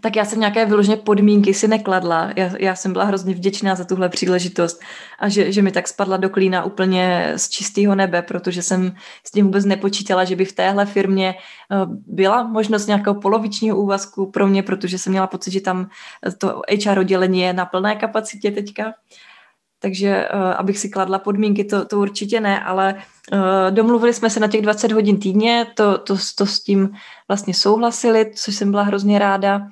tak 0.00 0.16
já 0.16 0.24
jsem 0.24 0.40
nějaké 0.40 0.66
vyloženě 0.66 0.96
podmínky 0.96 1.54
si 1.54 1.68
nekladla. 1.68 2.30
Já, 2.36 2.50
já 2.58 2.74
jsem 2.74 2.92
byla 2.92 3.04
hrozně 3.04 3.34
vděčná 3.34 3.74
za 3.74 3.84
tuhle 3.84 4.08
příležitost 4.08 4.80
a 5.18 5.28
že, 5.28 5.52
že 5.52 5.62
mi 5.62 5.72
tak 5.72 5.88
spadla 5.88 6.16
do 6.16 6.30
klína 6.30 6.64
úplně 6.64 7.32
z 7.36 7.48
čistého 7.48 7.94
nebe, 7.94 8.22
protože 8.22 8.62
jsem 8.62 8.94
s 9.26 9.30
tím 9.30 9.44
vůbec 9.44 9.64
nepočítala, 9.64 10.24
že 10.24 10.36
by 10.36 10.44
v 10.44 10.52
téhle 10.52 10.86
firmě 10.86 11.34
eh, 11.34 11.76
byla 12.06 12.42
možnost 12.42 12.86
nějakého 12.86 13.20
polovičního 13.20 13.76
úvazku 13.76 14.30
pro 14.30 14.46
mě, 14.46 14.62
protože 14.62 14.98
jsem 14.98 15.12
měla 15.12 15.26
pocit, 15.26 15.50
že 15.50 15.60
tam 15.60 15.88
to 16.38 16.62
HR 16.84 16.98
oddělení 16.98 17.40
je 17.40 17.52
na 17.52 17.66
plné 17.66 17.96
kapacitě 17.96 18.50
teďka. 18.50 18.92
takže 19.80 20.28
uh, 20.34 20.40
abych 20.40 20.78
si 20.78 20.88
kladla 20.88 21.18
podmínky, 21.18 21.64
to, 21.64 21.84
to 21.84 21.98
určitě 21.98 22.40
ne, 22.40 22.64
ale 22.64 22.94
domluvili 23.70 24.14
jsme 24.14 24.30
se 24.30 24.40
na 24.40 24.48
těch 24.48 24.62
20 24.62 24.92
hodin 24.92 25.20
týdně, 25.20 25.66
to, 25.74 25.98
to, 25.98 26.16
to 26.38 26.46
s 26.46 26.62
tím 26.62 26.90
vlastně 27.28 27.54
souhlasili, 27.54 28.30
což 28.34 28.54
jsem 28.54 28.70
byla 28.70 28.82
hrozně 28.82 29.18
ráda 29.18 29.68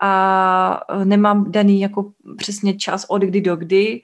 a 0.00 0.80
nemám 1.04 1.52
daný 1.52 1.80
jako 1.80 2.12
přesně 2.36 2.74
čas 2.74 3.06
od 3.08 3.22
kdy 3.22 3.40
do 3.40 3.56
kdy, 3.56 4.02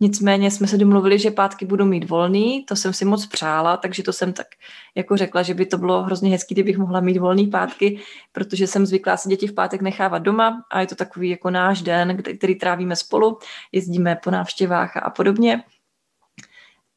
Nicméně 0.00 0.50
jsme 0.50 0.66
se 0.66 0.78
domluvili, 0.78 1.18
že 1.18 1.30
pátky 1.30 1.66
budu 1.66 1.84
mít 1.84 2.10
volný, 2.10 2.64
to 2.64 2.76
jsem 2.76 2.92
si 2.92 3.04
moc 3.04 3.26
přála, 3.26 3.76
takže 3.76 4.02
to 4.02 4.12
jsem 4.12 4.32
tak 4.32 4.46
jako 4.94 5.16
řekla, 5.16 5.42
že 5.42 5.54
by 5.54 5.66
to 5.66 5.78
bylo 5.78 6.02
hrozně 6.02 6.30
hezký, 6.30 6.54
kdybych 6.54 6.78
mohla 6.78 7.00
mít 7.00 7.18
volný 7.18 7.46
pátky, 7.46 8.00
protože 8.32 8.66
jsem 8.66 8.86
zvyklá 8.86 9.16
si 9.16 9.28
děti 9.28 9.46
v 9.46 9.54
pátek 9.54 9.82
nechávat 9.82 10.22
doma 10.22 10.64
a 10.70 10.80
je 10.80 10.86
to 10.86 10.94
takový 10.94 11.30
jako 11.30 11.50
náš 11.50 11.82
den, 11.82 12.22
který 12.38 12.54
trávíme 12.54 12.96
spolu, 12.96 13.38
jezdíme 13.72 14.16
po 14.24 14.30
návštěvách 14.30 14.96
a 14.96 15.10
podobně. 15.10 15.64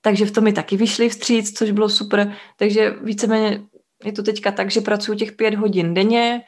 Takže 0.02 0.26
v 0.26 0.32
tom 0.32 0.44
mi 0.44 0.54
taky 0.54 0.78
vyšli 0.78 1.10
vstříc, 1.10 1.58
což 1.58 1.72
bylo 1.72 1.90
super. 1.90 2.34
Takže 2.58 2.96
víceméně 3.04 3.62
je 4.04 4.12
to 4.12 4.24
teďka 4.24 4.52
tak, 4.52 4.72
že 4.72 4.82
pracuji 4.82 5.18
těch 5.18 5.32
pět 5.32 5.56
hodin 5.56 5.94
denně, 5.94 6.42
eh, 6.42 6.46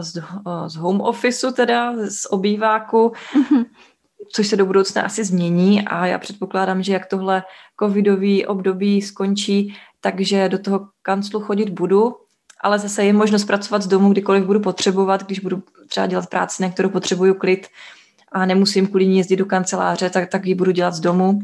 z, 0.00 0.16
eh, 0.16 0.22
z 0.66 0.76
home 0.76 1.00
officeu 1.00 1.50
teda, 1.52 1.92
z 2.08 2.26
obýváku. 2.30 3.12
Mm-hmm 3.34 3.64
což 4.32 4.46
se 4.46 4.56
do 4.56 4.66
budoucna 4.66 5.02
asi 5.02 5.24
změní 5.24 5.88
a 5.88 6.06
já 6.06 6.18
předpokládám, 6.18 6.82
že 6.82 6.92
jak 6.92 7.06
tohle 7.06 7.42
covidový 7.80 8.46
období 8.46 9.02
skončí, 9.02 9.74
takže 10.00 10.48
do 10.48 10.58
toho 10.58 10.88
kanclu 11.02 11.40
chodit 11.40 11.68
budu, 11.68 12.16
ale 12.60 12.78
zase 12.78 13.04
je 13.04 13.12
možnost 13.12 13.44
pracovat 13.44 13.82
z 13.82 13.86
domu, 13.86 14.12
kdykoliv 14.12 14.44
budu 14.44 14.60
potřebovat, 14.60 15.26
když 15.26 15.40
budu 15.40 15.62
třeba 15.88 16.06
dělat 16.06 16.30
práci, 16.30 16.62
na 16.62 16.70
kterou 16.70 16.88
potřebuju 16.88 17.34
klid 17.34 17.66
a 18.32 18.46
nemusím 18.46 18.86
kvůli 18.86 19.06
ní 19.06 19.18
jezdit 19.18 19.36
do 19.36 19.46
kanceláře, 19.46 20.10
tak, 20.10 20.30
tak 20.30 20.46
ji 20.46 20.54
budu 20.54 20.70
dělat 20.70 20.94
z 20.94 21.00
domu. 21.00 21.38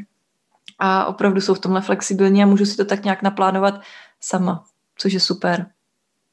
A 0.78 1.04
opravdu 1.04 1.40
jsou 1.40 1.54
v 1.54 1.58
tomhle 1.58 1.80
flexibilní 1.80 2.42
a 2.42 2.46
můžu 2.46 2.66
si 2.66 2.76
to 2.76 2.84
tak 2.84 3.04
nějak 3.04 3.22
naplánovat 3.22 3.80
sama, 4.20 4.64
což 4.96 5.12
je 5.12 5.20
super. 5.20 5.66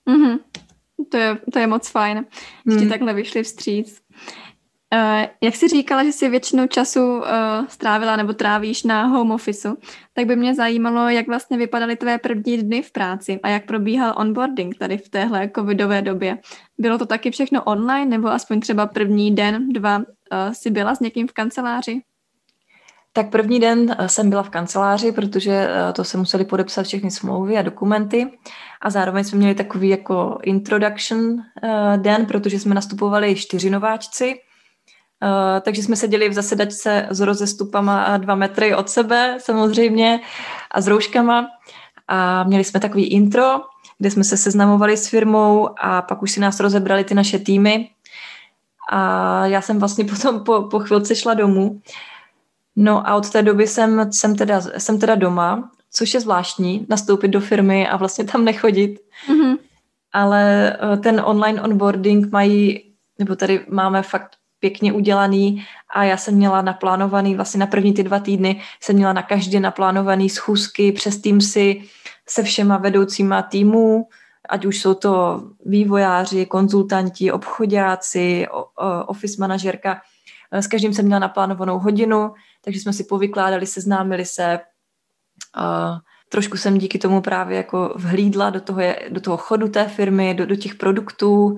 Mm-hmm. 0.07 0.39
To, 1.11 1.17
je, 1.17 1.37
to 1.53 1.59
je 1.59 1.67
moc 1.67 1.89
fajn, 1.89 2.25
že 2.65 2.85
mm. 2.85 2.89
takhle 2.89 3.13
vyšli 3.13 3.43
vstříc. 3.43 4.01
Uh, 4.93 5.25
jak 5.41 5.55
jsi 5.55 5.67
říkala, 5.67 6.03
že 6.03 6.11
jsi 6.11 6.29
většinu 6.29 6.67
času 6.67 7.17
uh, 7.17 7.23
strávila 7.67 8.15
nebo 8.15 8.33
trávíš 8.33 8.83
na 8.83 9.05
home 9.05 9.31
officeu, 9.31 9.77
tak 10.13 10.25
by 10.25 10.35
mě 10.35 10.55
zajímalo, 10.55 11.09
jak 11.09 11.27
vlastně 11.27 11.57
vypadaly 11.57 11.95
tvé 11.95 12.17
první 12.17 12.57
dny 12.57 12.81
v 12.81 12.91
práci 12.91 13.39
a 13.43 13.49
jak 13.49 13.65
probíhal 13.65 14.13
onboarding 14.17 14.77
tady 14.77 14.97
v 14.97 15.09
téhle 15.09 15.51
covidové 15.55 16.01
době. 16.01 16.37
Bylo 16.77 16.97
to 16.97 17.05
taky 17.05 17.31
všechno 17.31 17.63
online 17.63 18.05
nebo 18.05 18.27
aspoň 18.27 18.59
třeba 18.59 18.87
první 18.87 19.35
den, 19.35 19.69
dva 19.69 19.97
uh, 19.97 20.03
jsi 20.51 20.69
byla 20.69 20.95
s 20.95 20.99
někým 20.99 21.27
v 21.27 21.33
kanceláři? 21.33 22.01
Tak 23.13 23.29
první 23.29 23.59
den 23.59 23.95
jsem 24.07 24.29
byla 24.29 24.43
v 24.43 24.49
kanceláři, 24.49 25.11
protože 25.11 25.69
to 25.93 26.03
se 26.03 26.17
museli 26.17 26.45
podepsat 26.45 26.85
všechny 26.85 27.11
smlouvy 27.11 27.57
a 27.57 27.61
dokumenty. 27.61 28.31
A 28.81 28.89
zároveň 28.89 29.23
jsme 29.23 29.37
měli 29.37 29.55
takový 29.55 29.89
jako 29.89 30.37
introduction 30.43 31.37
den, 31.95 32.25
protože 32.25 32.59
jsme 32.59 32.75
nastupovali 32.75 33.35
čtyři 33.35 33.69
nováčci, 33.69 34.35
takže 35.61 35.83
jsme 35.83 35.95
seděli 35.95 36.29
v 36.29 36.33
zasedačce 36.33 37.07
s 37.09 37.19
rozestupama 37.19 38.03
a 38.03 38.17
dva 38.17 38.35
metry 38.35 38.75
od 38.75 38.89
sebe 38.89 39.37
samozřejmě 39.39 40.19
a 40.71 40.81
s 40.81 40.87
rouškama. 40.87 41.47
A 42.07 42.43
měli 42.43 42.63
jsme 42.63 42.79
takový 42.79 43.07
intro, 43.07 43.61
kde 43.97 44.11
jsme 44.11 44.23
se 44.23 44.37
seznamovali 44.37 44.97
s 44.97 45.07
firmou 45.07 45.69
a 45.79 46.01
pak 46.01 46.21
už 46.21 46.31
si 46.31 46.39
nás 46.39 46.59
rozebrali 46.59 47.03
ty 47.03 47.13
naše 47.13 47.39
týmy. 47.39 47.89
A 48.91 49.45
já 49.45 49.61
jsem 49.61 49.79
vlastně 49.79 50.05
potom 50.09 50.43
po, 50.43 50.61
po 50.61 50.79
chvilce 50.79 51.15
šla 51.15 51.33
domů. 51.33 51.81
No 52.75 53.09
a 53.09 53.15
od 53.15 53.29
té 53.29 53.41
doby 53.41 53.67
jsem, 53.67 54.11
jsem, 54.11 54.35
teda, 54.35 54.61
jsem 54.61 54.99
teda 54.99 55.15
doma, 55.15 55.71
což 55.91 56.13
je 56.13 56.19
zvláštní, 56.19 56.85
nastoupit 56.89 57.27
do 57.27 57.39
firmy 57.39 57.87
a 57.87 57.97
vlastně 57.97 58.23
tam 58.23 58.45
nechodit. 58.45 58.99
Mm-hmm. 59.27 59.57
Ale 60.13 60.73
eh, 60.93 60.97
ten 60.97 61.21
online 61.25 61.61
onboarding 61.61 62.31
mají, 62.31 62.83
nebo 63.19 63.35
tady 63.35 63.65
máme 63.69 64.01
fakt 64.01 64.35
pěkně 64.59 64.93
udělaný 64.93 65.65
a 65.95 66.03
já 66.03 66.17
jsem 66.17 66.35
měla 66.35 66.61
naplánovaný, 66.61 67.35
vlastně 67.35 67.59
na 67.59 67.67
první 67.67 67.93
ty 67.93 68.03
dva 68.03 68.19
týdny 68.19 68.61
jsem 68.79 68.95
měla 68.95 69.13
na 69.13 69.23
každý 69.23 69.59
naplánovaný 69.59 70.29
schůzky 70.29 70.91
přes 70.91 71.17
Teamsy 71.17 71.83
se 72.29 72.43
všema 72.43 72.77
vedoucíma 72.77 73.41
týmů, 73.41 74.07
ať 74.49 74.65
už 74.65 74.81
jsou 74.81 74.93
to 74.93 75.43
vývojáři, 75.65 76.45
konzultanti, 76.45 77.31
obchodáci, 77.31 78.47
office 79.05 79.35
manažerka. 79.39 80.01
S 80.51 80.67
každým 80.67 80.93
jsem 80.93 81.05
měla 81.05 81.19
naplánovanou 81.19 81.79
hodinu, 81.79 82.33
takže 82.63 82.79
jsme 82.79 82.93
si 82.93 83.03
povykládali, 83.03 83.65
seznámili 83.65 84.25
se. 84.25 84.59
Trošku 86.29 86.57
jsem 86.57 86.77
díky 86.77 86.99
tomu 86.99 87.21
právě 87.21 87.57
jako 87.57 87.93
vhlídla 87.95 88.49
do 88.49 88.61
toho, 88.61 88.81
do 89.09 89.21
toho 89.21 89.37
chodu 89.37 89.67
té 89.67 89.87
firmy, 89.87 90.33
do, 90.33 90.45
do 90.45 90.55
těch 90.55 90.75
produktů 90.75 91.57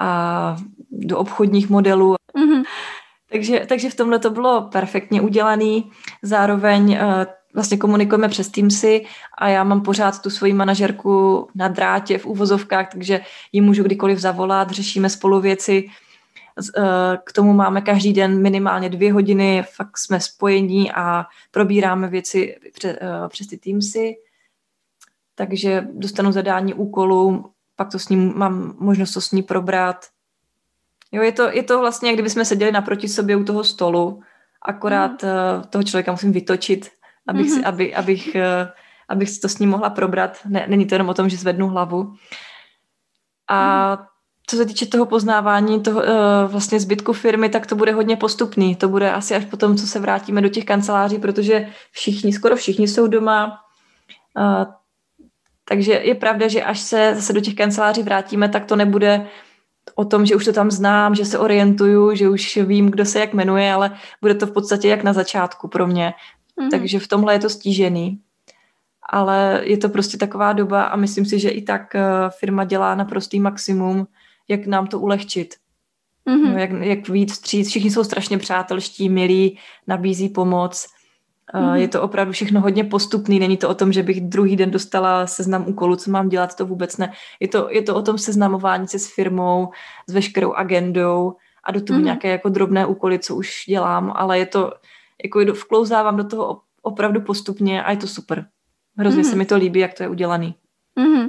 a 0.00 0.56
do 0.90 1.18
obchodních 1.18 1.70
modelů. 1.70 2.14
Mm-hmm. 2.36 2.64
Takže, 3.32 3.66
takže 3.68 3.90
v 3.90 3.94
tomhle 3.94 4.18
to 4.18 4.30
bylo 4.30 4.68
perfektně 4.72 5.20
udělaný. 5.20 5.90
Zároveň 6.22 6.90
uh, 6.90 7.24
vlastně 7.54 7.76
komunikujeme 7.76 8.28
přes 8.28 8.48
Teamsy 8.48 9.06
a 9.38 9.48
já 9.48 9.64
mám 9.64 9.80
pořád 9.80 10.22
tu 10.22 10.30
svoji 10.30 10.52
manažerku 10.52 11.48
na 11.54 11.68
drátě 11.68 12.18
v 12.18 12.26
úvozovkách, 12.26 12.88
takže 12.92 13.20
ji 13.52 13.60
můžu 13.60 13.82
kdykoliv 13.82 14.18
zavolat, 14.18 14.70
řešíme 14.70 15.10
spolu 15.10 15.40
věci. 15.40 15.88
Uh, 16.58 16.84
k 17.24 17.32
tomu 17.32 17.52
máme 17.52 17.80
každý 17.80 18.12
den 18.12 18.42
minimálně 18.42 18.88
dvě 18.88 19.12
hodiny, 19.12 19.64
fakt 19.76 19.98
jsme 19.98 20.20
spojení 20.20 20.92
a 20.92 21.26
probíráme 21.50 22.08
věci 22.08 22.56
přes, 22.74 22.96
uh, 23.02 23.28
přes 23.28 23.46
ty 23.46 23.56
Teamsy. 23.58 24.16
Takže 25.34 25.86
dostanu 25.92 26.32
zadání 26.32 26.74
úkolů, 26.74 27.50
pak 27.76 27.90
to 27.90 27.98
s 27.98 28.08
ním 28.08 28.32
mám 28.36 28.74
možnost 28.78 29.12
to 29.12 29.20
s 29.20 29.32
ní 29.32 29.42
probrat. 29.42 30.06
Jo, 31.12 31.22
je 31.22 31.32
to, 31.32 31.50
je 31.50 31.62
to 31.62 31.78
vlastně, 31.80 32.08
jak 32.08 32.16
kdyby 32.16 32.30
jsme 32.30 32.44
seděli 32.44 32.72
naproti 32.72 33.08
sobě 33.08 33.36
u 33.36 33.44
toho 33.44 33.64
stolu, 33.64 34.22
akorát 34.62 35.22
mm. 35.22 35.28
uh, 35.28 35.64
toho 35.64 35.82
člověka 35.82 36.12
musím 36.12 36.32
vytočit, 36.32 36.90
abych, 37.26 37.46
mm-hmm. 37.46 37.58
si, 37.58 37.64
aby, 37.64 37.94
abych, 37.94 38.36
uh, 38.36 38.68
abych 39.08 39.30
si 39.30 39.40
to 39.40 39.48
s 39.48 39.58
ním 39.58 39.70
mohla 39.70 39.90
probrat. 39.90 40.38
Ne, 40.46 40.66
není 40.68 40.86
to 40.86 40.94
jenom 40.94 41.08
o 41.08 41.14
tom, 41.14 41.28
že 41.28 41.36
zvednu 41.36 41.68
hlavu. 41.68 42.14
A 43.48 43.90
mm. 43.96 44.06
Co 44.50 44.56
se 44.56 44.66
týče 44.66 44.86
toho 44.86 45.06
poznávání 45.06 45.82
toho, 45.82 46.00
uh, 46.00 46.06
vlastně 46.46 46.80
zbytku 46.80 47.12
firmy, 47.12 47.48
tak 47.48 47.66
to 47.66 47.76
bude 47.76 47.92
hodně 47.92 48.16
postupný. 48.16 48.76
To 48.76 48.88
bude 48.88 49.12
asi 49.12 49.34
až 49.34 49.44
potom, 49.44 49.76
co 49.76 49.86
se 49.86 50.00
vrátíme 50.00 50.40
do 50.40 50.48
těch 50.48 50.64
kanceláří, 50.64 51.18
protože 51.18 51.68
všichni, 51.90 52.32
skoro 52.32 52.56
všichni 52.56 52.88
jsou 52.88 53.06
doma. 53.06 53.60
Uh, 54.38 54.72
takže 55.64 55.92
je 55.92 56.14
pravda, 56.14 56.48
že 56.48 56.62
až 56.62 56.80
se 56.80 57.12
zase 57.14 57.32
do 57.32 57.40
těch 57.40 57.54
kanceláří 57.54 58.02
vrátíme, 58.02 58.48
tak 58.48 58.64
to 58.64 58.76
nebude 58.76 59.26
o 59.94 60.04
tom, 60.04 60.26
že 60.26 60.36
už 60.36 60.44
to 60.44 60.52
tam 60.52 60.70
znám, 60.70 61.14
že 61.14 61.24
se 61.24 61.38
orientuju, 61.38 62.14
že 62.14 62.28
už 62.28 62.56
vím, 62.56 62.90
kdo 62.90 63.04
se 63.04 63.20
jak 63.20 63.34
jmenuje, 63.34 63.72
ale 63.72 63.96
bude 64.20 64.34
to 64.34 64.46
v 64.46 64.52
podstatě 64.52 64.88
jak 64.88 65.02
na 65.02 65.12
začátku 65.12 65.68
pro 65.68 65.86
mě. 65.86 66.14
Mm-hmm. 66.60 66.70
Takže 66.70 66.98
v 66.98 67.08
tomhle 67.08 67.34
je 67.34 67.38
to 67.38 67.50
stížený. 67.50 68.20
Ale 69.10 69.60
je 69.64 69.76
to 69.76 69.88
prostě 69.88 70.16
taková 70.16 70.52
doba 70.52 70.82
a 70.82 70.96
myslím 70.96 71.24
si, 71.24 71.38
že 71.38 71.48
i 71.48 71.62
tak 71.62 71.94
eh, 71.94 72.02
firma 72.38 72.64
dělá 72.64 72.94
naprostý 72.94 73.40
maximum, 73.40 74.06
jak 74.48 74.66
nám 74.66 74.86
to 74.86 74.98
ulehčit. 74.98 75.54
Mm-hmm. 76.28 76.52
No, 76.52 76.58
jak, 76.58 76.70
jak 76.70 77.08
víc 77.08 77.32
vstříc. 77.32 77.68
Všichni 77.68 77.90
jsou 77.90 78.04
strašně 78.04 78.38
přátelští, 78.38 79.08
milí, 79.08 79.58
nabízí 79.86 80.28
pomoc. 80.28 80.86
Mm-hmm. 81.54 81.74
Je 81.74 81.88
to 81.88 82.02
opravdu 82.02 82.32
všechno 82.32 82.60
hodně 82.60 82.84
postupný, 82.84 83.38
není 83.38 83.56
to 83.56 83.68
o 83.68 83.74
tom, 83.74 83.92
že 83.92 84.02
bych 84.02 84.20
druhý 84.20 84.56
den 84.56 84.70
dostala 84.70 85.26
seznam 85.26 85.68
úkolů, 85.68 85.96
co 85.96 86.10
mám 86.10 86.28
dělat, 86.28 86.56
to 86.56 86.66
vůbec 86.66 86.96
ne. 86.96 87.12
Je 87.40 87.48
to, 87.48 87.68
je 87.70 87.82
to 87.82 87.96
o 87.96 88.02
tom 88.02 88.18
seznamování 88.18 88.88
se 88.88 88.98
s 88.98 89.14
firmou, 89.14 89.68
s 90.06 90.12
veškerou 90.12 90.52
agendou 90.52 91.36
a 91.64 91.72
do 91.72 91.80
toho 91.80 92.00
mm-hmm. 92.00 92.04
nějaké 92.04 92.28
jako 92.28 92.48
drobné 92.48 92.86
úkoly, 92.86 93.18
co 93.18 93.36
už 93.36 93.64
dělám, 93.68 94.12
ale 94.16 94.38
je 94.38 94.46
to, 94.46 94.72
jako 95.24 95.40
vklouzávám 95.52 96.16
do 96.16 96.24
toho 96.24 96.60
opravdu 96.82 97.20
postupně 97.20 97.82
a 97.82 97.90
je 97.90 97.96
to 97.96 98.06
super. 98.06 98.46
Hrozně 98.96 99.22
mm-hmm. 99.22 99.30
se 99.30 99.36
mi 99.36 99.46
to 99.46 99.56
líbí, 99.56 99.80
jak 99.80 99.94
to 99.94 100.02
je 100.02 100.08
udělaný. 100.08 100.54
Mm-hmm. 101.00 101.28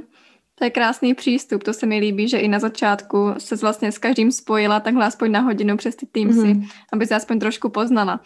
To 0.60 0.64
je 0.64 0.70
krásný 0.70 1.14
přístup, 1.14 1.62
to 1.62 1.72
se 1.72 1.86
mi 1.86 1.98
líbí, 1.98 2.28
že 2.28 2.38
i 2.38 2.48
na 2.48 2.58
začátku 2.58 3.34
se 3.38 3.56
vlastně 3.56 3.92
s 3.92 3.98
každým 3.98 4.32
spojila 4.32 4.80
takhle 4.80 5.06
aspoň 5.06 5.30
na 5.30 5.40
hodinu 5.40 5.76
přes 5.76 5.96
ty 5.96 6.06
Teamsy, 6.06 6.38
mm-hmm. 6.38 6.68
aby 6.92 7.06
se 7.06 7.14
aspoň 7.14 7.38
trošku 7.38 7.68
poznala 7.68 8.20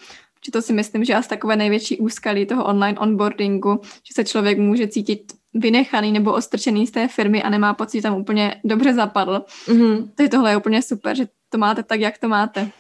že 0.47 0.53
to 0.53 0.63
si 0.63 0.73
myslím, 0.73 1.05
že 1.05 1.15
asi 1.15 1.29
takové 1.29 1.57
největší 1.57 1.97
úskalí 1.97 2.47
toho 2.47 2.65
online 2.65 2.99
onboardingu, 2.99 3.81
že 3.83 4.15
se 4.15 4.25
člověk 4.25 4.59
může 4.59 4.89
cítit 4.89 5.33
vynechaný 5.55 6.13
nebo 6.13 6.33
ostrčený 6.33 6.87
z 6.87 6.91
té 6.91 7.09
firmy 7.09 7.43
a 7.43 7.51
nemá 7.51 7.75
pocit, 7.75 7.99
že 7.99 8.03
tam 8.03 8.17
úplně 8.21 8.61
dobře 8.65 8.95
zapadl. 8.95 9.45
Mm-hmm. 9.67 10.09
Takže 10.15 10.29
tohle 10.29 10.51
je 10.51 10.57
úplně 10.57 10.83
super, 10.83 11.17
že 11.17 11.27
to 11.49 11.59
máte 11.59 11.83
tak, 11.83 12.01
jak 12.01 12.19
to 12.19 12.29
máte. 12.29 12.71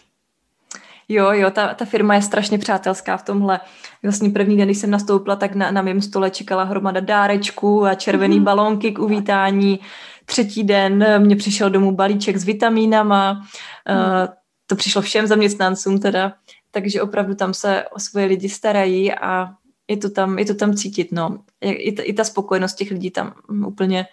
Jo, 1.08 1.32
jo, 1.32 1.50
ta, 1.50 1.74
ta 1.74 1.84
firma 1.84 2.14
je 2.14 2.22
strašně 2.22 2.58
přátelská 2.58 3.16
v 3.16 3.22
tomhle. 3.22 3.60
Vlastně 4.02 4.30
první 4.30 4.56
den, 4.56 4.66
když 4.68 4.78
jsem 4.78 4.90
nastoupila, 4.90 5.36
tak 5.36 5.54
na, 5.54 5.70
na 5.70 5.82
mém 5.82 6.00
stole 6.00 6.30
čekala 6.30 6.64
hromada 6.64 7.00
dárečků 7.00 7.84
a 7.84 7.94
červený 7.94 8.40
mm-hmm. 8.40 8.44
balónky 8.44 8.92
k 8.92 8.98
uvítání. 8.98 9.80
Třetí 10.24 10.64
den 10.64 11.04
mě 11.18 11.36
přišel 11.36 11.70
domů 11.70 11.92
balíček 11.92 12.36
s 12.36 12.44
vitamínama. 12.44 13.32
Mm. 13.32 13.40
Uh, 13.40 14.28
to 14.66 14.76
přišlo 14.76 15.02
všem 15.02 15.26
zaměstnancům 15.26 16.00
teda 16.00 16.32
takže 16.74 17.02
opravdu 17.02 17.34
tam 17.34 17.54
se 17.54 17.84
o 17.88 17.98
svoje 17.98 18.26
lidi 18.26 18.48
starají 18.48 19.12
a 19.12 19.48
je 19.88 19.96
to 19.96 20.10
tam, 20.10 20.38
je 20.38 20.44
to 20.44 20.54
tam 20.54 20.74
cítit, 20.74 21.12
no. 21.12 21.38
I 21.60 21.92
ta, 21.92 22.02
I 22.02 22.12
ta 22.12 22.24
spokojenost 22.24 22.74
těch 22.74 22.90
lidí 22.90 23.10
tam 23.10 23.34
úplně, 23.66 24.06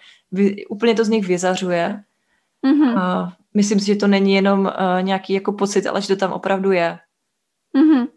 úplně 0.69 0.95
to 0.95 1.06
z 1.06 1.10
nich 1.10 1.27
vyzařuje. 1.27 2.04
Mm-hmm. 2.65 2.97
A 2.97 3.34
myslím 3.54 3.80
si, 3.80 3.86
že 3.86 3.95
to 3.95 4.08
není 4.08 4.34
jenom 4.34 4.60
uh, 4.60 5.02
nějaký 5.02 5.34
jako 5.34 5.52
pocit, 5.52 5.88
ale 5.88 6.02
že 6.02 6.08
to 6.08 6.15
tam 6.15 6.32
opravdu 6.32 6.71
je. 6.71 7.00
Mm-hmm. 7.78 8.08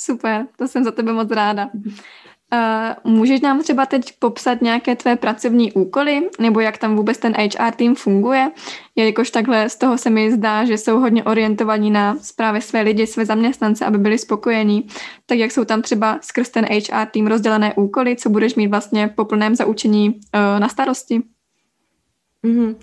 Super, 0.00 0.46
to 0.56 0.68
jsem 0.68 0.84
za 0.84 0.90
tebe 0.90 1.12
moc 1.12 1.30
ráda. 1.30 1.70
Uh, 2.52 3.12
můžeš 3.12 3.40
nám 3.40 3.62
třeba 3.62 3.86
teď 3.86 4.12
popsat 4.18 4.62
nějaké 4.62 4.96
tvé 4.96 5.16
pracovní 5.16 5.72
úkoly, 5.72 6.28
nebo 6.38 6.60
jak 6.60 6.78
tam 6.78 6.96
vůbec 6.96 7.18
ten 7.18 7.34
HR 7.34 7.72
tým 7.76 7.94
funguje? 7.94 8.50
Jelikož 8.96 9.30
takhle 9.30 9.68
z 9.68 9.76
toho 9.76 9.98
se 9.98 10.10
mi 10.10 10.32
zdá, 10.32 10.64
že 10.64 10.78
jsou 10.78 10.98
hodně 10.98 11.24
orientovaní 11.24 11.90
na 11.90 12.16
právě 12.36 12.60
své 12.60 12.80
lidi, 12.80 13.06
své 13.06 13.26
zaměstnance, 13.26 13.86
aby 13.86 13.98
byli 13.98 14.18
spokojení. 14.18 14.88
Tak 15.26 15.38
jak 15.38 15.50
jsou 15.50 15.64
tam 15.64 15.82
třeba 15.82 16.18
skrz 16.22 16.48
ten 16.48 16.64
HR 16.64 17.06
tým 17.06 17.26
rozdělené 17.26 17.74
úkoly, 17.74 18.16
co 18.16 18.30
budeš 18.30 18.54
mít 18.54 18.68
vlastně 18.68 19.08
po 19.08 19.24
plném 19.24 19.54
zaučení 19.54 20.08
uh, 20.08 20.60
na 20.60 20.68
starosti? 20.68 21.22
Mm-hmm. 22.44 22.76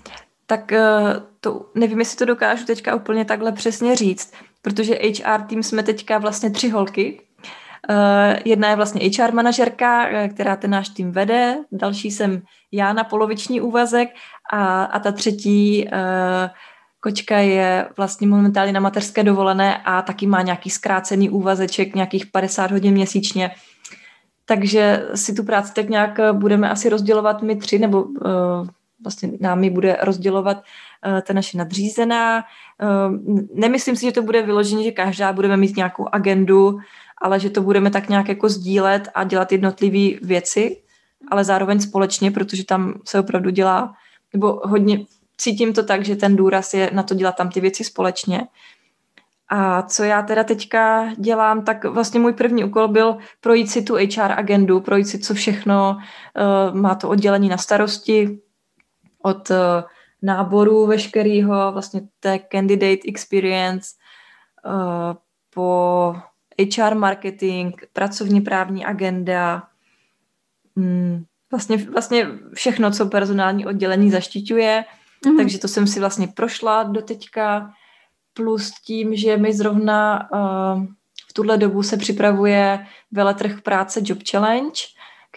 Tak 0.50 0.72
uh, 0.72 1.22
to 1.40 1.70
nevím, 1.74 1.98
jestli 1.98 2.16
to 2.16 2.24
dokážu 2.24 2.64
teďka 2.64 2.94
úplně 2.94 3.24
takhle 3.24 3.52
přesně 3.52 3.96
říct, 3.96 4.32
protože 4.62 4.94
HR 4.94 5.40
tým 5.46 5.62
jsme 5.62 5.82
teďka 5.82 6.18
vlastně 6.18 6.50
tři 6.50 6.68
holky, 6.68 7.20
Uh, 7.90 8.36
jedna 8.44 8.70
je 8.70 8.76
vlastně 8.76 9.10
HR 9.10 9.32
manažerka, 9.32 10.08
eh, 10.08 10.28
která 10.28 10.56
ten 10.56 10.70
náš 10.70 10.88
tým 10.88 11.12
vede, 11.12 11.56
další 11.72 12.10
jsem 12.10 12.42
já 12.72 12.92
na 12.92 13.04
poloviční 13.04 13.60
úvazek 13.60 14.08
a, 14.52 14.84
a 14.84 14.98
ta 14.98 15.12
třetí 15.12 15.88
kočka 17.00 17.38
je 17.38 17.88
vlastně 17.96 18.26
momentálně 18.26 18.72
na 18.72 18.80
mateřské 18.80 19.24
dovolené 19.24 19.76
a 19.84 20.02
taky 20.02 20.26
má 20.26 20.42
nějaký 20.42 20.70
zkrácený 20.70 21.30
úvazeček, 21.30 21.94
nějakých 21.94 22.26
50 22.26 22.70
hodin 22.70 22.94
měsíčně. 22.94 23.50
Takže 24.44 25.08
si 25.14 25.34
tu 25.34 25.44
práci 25.44 25.74
tak 25.74 25.88
nějak 25.88 26.20
budeme 26.32 26.70
asi 26.70 26.88
rozdělovat 26.88 27.42
my 27.42 27.56
tři, 27.56 27.78
nebo 27.78 28.04
vlastně 29.02 29.30
námi 29.40 29.70
bude 29.70 29.96
rozdělovat 30.02 30.56
uh, 30.56 31.20
ta 31.20 31.32
naše 31.32 31.58
nadřízená. 31.58 32.44
Uh, 32.82 33.16
nemyslím 33.54 33.96
si, 33.96 34.06
že 34.06 34.12
to 34.12 34.22
bude 34.22 34.42
vyloženě, 34.42 34.84
že 34.84 34.90
každá 34.90 35.32
budeme 35.32 35.56
mít 35.56 35.76
nějakou 35.76 36.08
agendu, 36.12 36.78
ale 37.18 37.40
že 37.40 37.50
to 37.50 37.62
budeme 37.62 37.90
tak 37.90 38.08
nějak 38.08 38.28
jako 38.28 38.48
sdílet 38.48 39.08
a 39.14 39.24
dělat 39.24 39.52
jednotlivé 39.52 40.18
věci, 40.22 40.82
ale 41.30 41.44
zároveň 41.44 41.80
společně, 41.80 42.30
protože 42.30 42.64
tam 42.64 42.94
se 43.04 43.20
opravdu 43.20 43.50
dělá, 43.50 43.94
nebo 44.32 44.60
hodně 44.64 44.98
cítím 45.36 45.72
to 45.72 45.84
tak, 45.84 46.04
že 46.04 46.16
ten 46.16 46.36
důraz 46.36 46.74
je 46.74 46.90
na 46.92 47.02
to 47.02 47.14
dělat 47.14 47.36
tam 47.36 47.48
ty 47.50 47.60
věci 47.60 47.84
společně. 47.84 48.40
A 49.50 49.82
co 49.82 50.04
já 50.04 50.22
teda 50.22 50.44
teďka 50.44 51.12
dělám, 51.16 51.64
tak 51.64 51.84
vlastně 51.84 52.20
můj 52.20 52.32
první 52.32 52.64
úkol 52.64 52.88
byl 52.88 53.16
projít 53.40 53.70
si 53.70 53.82
tu 53.82 53.94
HR 53.94 54.32
agendu, 54.36 54.80
projít 54.80 55.08
si, 55.08 55.18
co 55.18 55.34
všechno 55.34 55.96
uh, 55.96 56.76
má 56.76 56.94
to 56.94 57.08
oddělení 57.08 57.48
na 57.48 57.56
starosti 57.56 58.38
od 59.28 59.50
uh, 59.50 59.56
náboru 60.22 60.86
veškerého, 60.86 61.72
vlastně 61.72 62.00
té 62.20 62.40
candidate 62.52 63.08
experience, 63.08 63.90
uh, 64.66 65.16
po 65.54 66.14
HR 66.76 66.94
marketing, 66.94 67.74
pracovní 67.92 68.40
právní 68.40 68.84
agenda, 68.84 69.62
mm, 70.76 71.24
vlastně, 71.50 71.76
vlastně 71.76 72.26
všechno, 72.54 72.90
co 72.90 73.06
personální 73.06 73.66
oddělení 73.66 74.10
zaštiťuje. 74.10 74.84
Mm-hmm. 75.26 75.36
Takže 75.36 75.58
to 75.58 75.68
jsem 75.68 75.86
si 75.86 76.00
vlastně 76.00 76.28
prošla 76.28 76.82
do 76.82 77.02
teďka, 77.02 77.72
plus 78.34 78.70
tím, 78.70 79.16
že 79.16 79.36
mi 79.36 79.52
zrovna 79.52 80.28
uh, 80.32 80.84
v 81.30 81.32
tuhle 81.32 81.58
dobu 81.58 81.82
se 81.82 81.96
připravuje 81.96 82.86
veletrh 83.12 83.60
práce 83.60 84.00
Job 84.04 84.18
Challenge, 84.30 84.80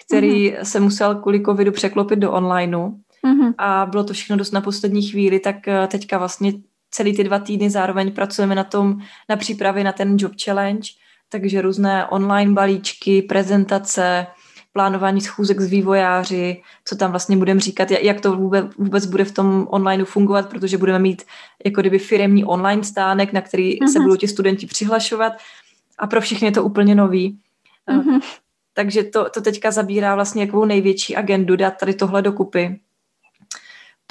který 0.06 0.51
mm-hmm. 0.51 0.62
se 0.62 0.80
musel 0.80 1.15
kvůli 1.15 1.43
covidu 1.43 1.71
překlopit 1.71 2.19
do 2.19 2.32
onlineu. 2.32 2.91
Mm-hmm. 3.27 3.53
A 3.57 3.86
bylo 3.86 4.03
to 4.03 4.13
všechno 4.13 4.38
dost 4.38 4.51
na 4.51 4.62
poslední 4.62 5.01
chvíli, 5.01 5.39
tak 5.39 5.55
uh, 5.67 5.88
teďka 5.88 6.17
vlastně 6.17 6.53
celý 6.91 7.15
ty 7.15 7.23
dva 7.23 7.39
týdny 7.39 7.69
zároveň 7.69 8.12
pracujeme 8.12 8.55
na 8.55 8.63
tom, 8.63 8.97
na 9.29 9.36
přípravě 9.36 9.84
na 9.84 9.91
ten 9.91 10.15
Job 10.19 10.31
Challenge 10.45 10.89
takže 11.31 11.62
různé 11.62 12.05
online 12.05 12.53
balíčky, 12.53 13.21
prezentace, 13.21 14.27
plánování 14.73 15.21
schůzek 15.21 15.62
s 15.62 15.69
vývojáři, 15.69 16.62
co 16.86 16.95
tam 16.95 17.12
vlastně 17.12 17.38
budeme 17.38 17.60
říkat, 17.60 17.91
jak 17.91 18.21
to 18.21 18.36
vůbec, 18.36 18.65
vůbec 18.77 19.05
bude 19.05 19.25
v 19.25 19.31
tom 19.31 19.67
onlineu 19.69 20.05
fungovat, 20.05 20.49
protože 20.49 20.77
budeme 20.77 20.99
mít 20.99 21.23
jako 21.65 21.81
kdyby 21.81 21.99
firemní 21.99 22.45
online 22.45 22.84
stánek, 22.84 23.34
na 23.34 23.41
který 23.41 23.79
mm-hmm. 23.79 23.91
se 23.91 23.99
budou 23.99 24.15
ti 24.15 24.27
studenti 24.27 24.67
přihlašovat 24.67 25.34
a 25.99 26.07
pro 26.07 26.21
všechny 26.21 26.47
je 26.47 26.51
to 26.51 26.63
úplně 26.63 26.95
nový. 26.95 27.39
Mm-hmm. 27.89 28.21
Takže 28.73 29.03
to, 29.03 29.29
to 29.29 29.41
teďka 29.41 29.71
zabírá 29.71 30.15
vlastně 30.15 30.43
jakou 30.43 30.65
největší 30.65 31.15
agendu 31.15 31.55
dát 31.55 31.73
tady 31.79 31.93
tohle 31.93 32.21
dokupy. 32.21 32.79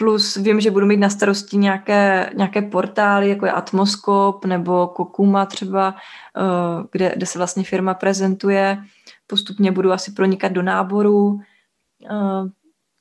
Plus 0.00 0.36
vím, 0.36 0.60
že 0.60 0.70
budu 0.70 0.86
mít 0.86 0.96
na 0.96 1.10
starosti 1.10 1.56
nějaké, 1.56 2.30
nějaké 2.34 2.62
portály, 2.62 3.28
jako 3.28 3.46
je 3.46 3.52
Atmoskop 3.52 4.44
nebo 4.44 4.86
Kokuma 4.86 5.46
třeba, 5.46 5.94
eh, 6.36 6.86
kde, 6.92 7.12
kde 7.16 7.26
se 7.26 7.38
vlastně 7.38 7.64
firma 7.64 7.94
prezentuje. 7.94 8.84
Postupně 9.26 9.72
budu 9.72 9.92
asi 9.92 10.12
pronikat 10.12 10.52
do 10.52 10.62
náboru. 10.62 11.40
Eh, 12.10 12.50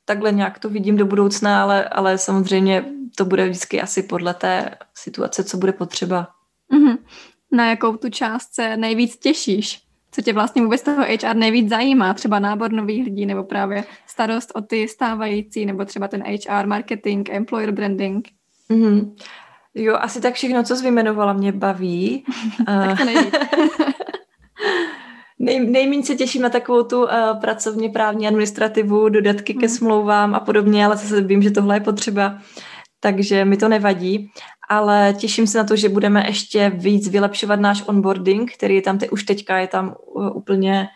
takhle 0.05 0.31
nějak 0.31 0.59
to 0.59 0.69
vidím 0.69 0.97
do 0.97 1.05
budoucna, 1.05 1.63
ale, 1.63 1.85
ale 1.85 2.17
samozřejmě 2.17 2.85
to 3.15 3.25
bude 3.25 3.49
vždycky 3.49 3.81
asi 3.81 4.03
podle 4.03 4.33
té 4.33 4.75
situace, 4.93 5.43
co 5.43 5.57
bude 5.57 5.71
potřeba. 5.71 6.27
Mm-hmm. 6.73 6.97
Na 7.51 7.69
jakou 7.69 7.97
tu 7.97 8.09
část 8.09 8.53
se 8.53 8.77
nejvíc 8.77 9.17
těšíš? 9.17 9.88
Co 10.11 10.21
tě 10.21 10.33
vlastně 10.33 10.61
vůbec 10.61 10.81
toho 10.81 11.03
HR 11.03 11.35
nejvíc 11.35 11.69
zajímá, 11.69 12.13
třeba 12.13 12.39
nábor 12.39 12.71
nových 12.71 13.03
lidí, 13.03 13.25
nebo 13.25 13.43
právě 13.43 13.83
starost 14.07 14.51
o 14.55 14.61
ty 14.61 14.87
stávající, 14.87 15.65
nebo 15.65 15.85
třeba 15.85 16.07
ten 16.07 16.23
HR 16.23 16.67
marketing, 16.67 17.29
employer 17.29 17.71
branding? 17.71 18.27
Mm-hmm. 18.69 19.13
Jo, 19.75 19.95
asi 19.99 20.21
tak 20.21 20.33
všechno, 20.33 20.63
co 20.63 20.75
jsi 20.75 20.81
vyjmenovala, 20.81 21.33
mě 21.33 21.51
baví. 21.51 22.25
tak 22.65 22.97
to 23.31 23.37
Nej, 25.39 25.59
nejméně 25.59 26.03
se 26.03 26.15
těším 26.15 26.41
na 26.41 26.49
takovou 26.49 26.83
tu 26.83 27.03
uh, 27.03 27.09
pracovně 27.41 27.89
právní 27.89 28.27
administrativu, 28.27 29.09
dodatky 29.09 29.53
ke 29.53 29.67
mhm. 29.67 29.75
smlouvám 29.75 30.35
a 30.35 30.39
podobně, 30.39 30.85
ale 30.85 30.97
zase 30.97 31.21
vím, 31.21 31.41
že 31.41 31.51
tohle 31.51 31.75
je 31.75 31.79
potřeba, 31.79 32.37
takže 32.99 33.45
mi 33.45 33.57
to 33.57 33.67
nevadí 33.67 34.31
ale 34.69 35.13
těším 35.17 35.47
se 35.47 35.57
na 35.57 35.63
to, 35.63 35.75
že 35.75 35.89
budeme 35.89 36.27
ještě 36.27 36.69
víc 36.69 37.09
vylepšovat 37.09 37.59
náš 37.59 37.83
onboarding, 37.87 38.53
který 38.53 38.75
je 38.75 38.81
tam 38.81 38.97
te, 38.97 39.09
už 39.09 39.23
teďka 39.23 39.57
je 39.57 39.67
tam 39.67 39.95
uh, 40.05 40.37
úplně 40.37 40.89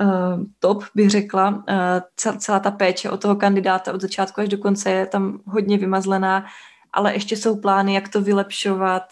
uh, 0.00 0.44
top, 0.58 0.84
bych 0.94 1.10
řekla. 1.10 1.50
Uh, 1.50 1.56
celá, 2.16 2.36
celá 2.36 2.60
ta 2.60 2.70
péče 2.70 3.10
o 3.10 3.16
toho 3.16 3.36
kandidáta 3.36 3.92
od 3.92 4.00
začátku 4.00 4.40
až 4.40 4.48
do 4.48 4.58
konce 4.58 4.90
je 4.90 5.06
tam 5.06 5.40
hodně 5.46 5.78
vymazlená, 5.78 6.46
ale 6.92 7.12
ještě 7.12 7.36
jsou 7.36 7.56
plány, 7.56 7.94
jak 7.94 8.08
to 8.08 8.20
vylepšovat. 8.20 9.02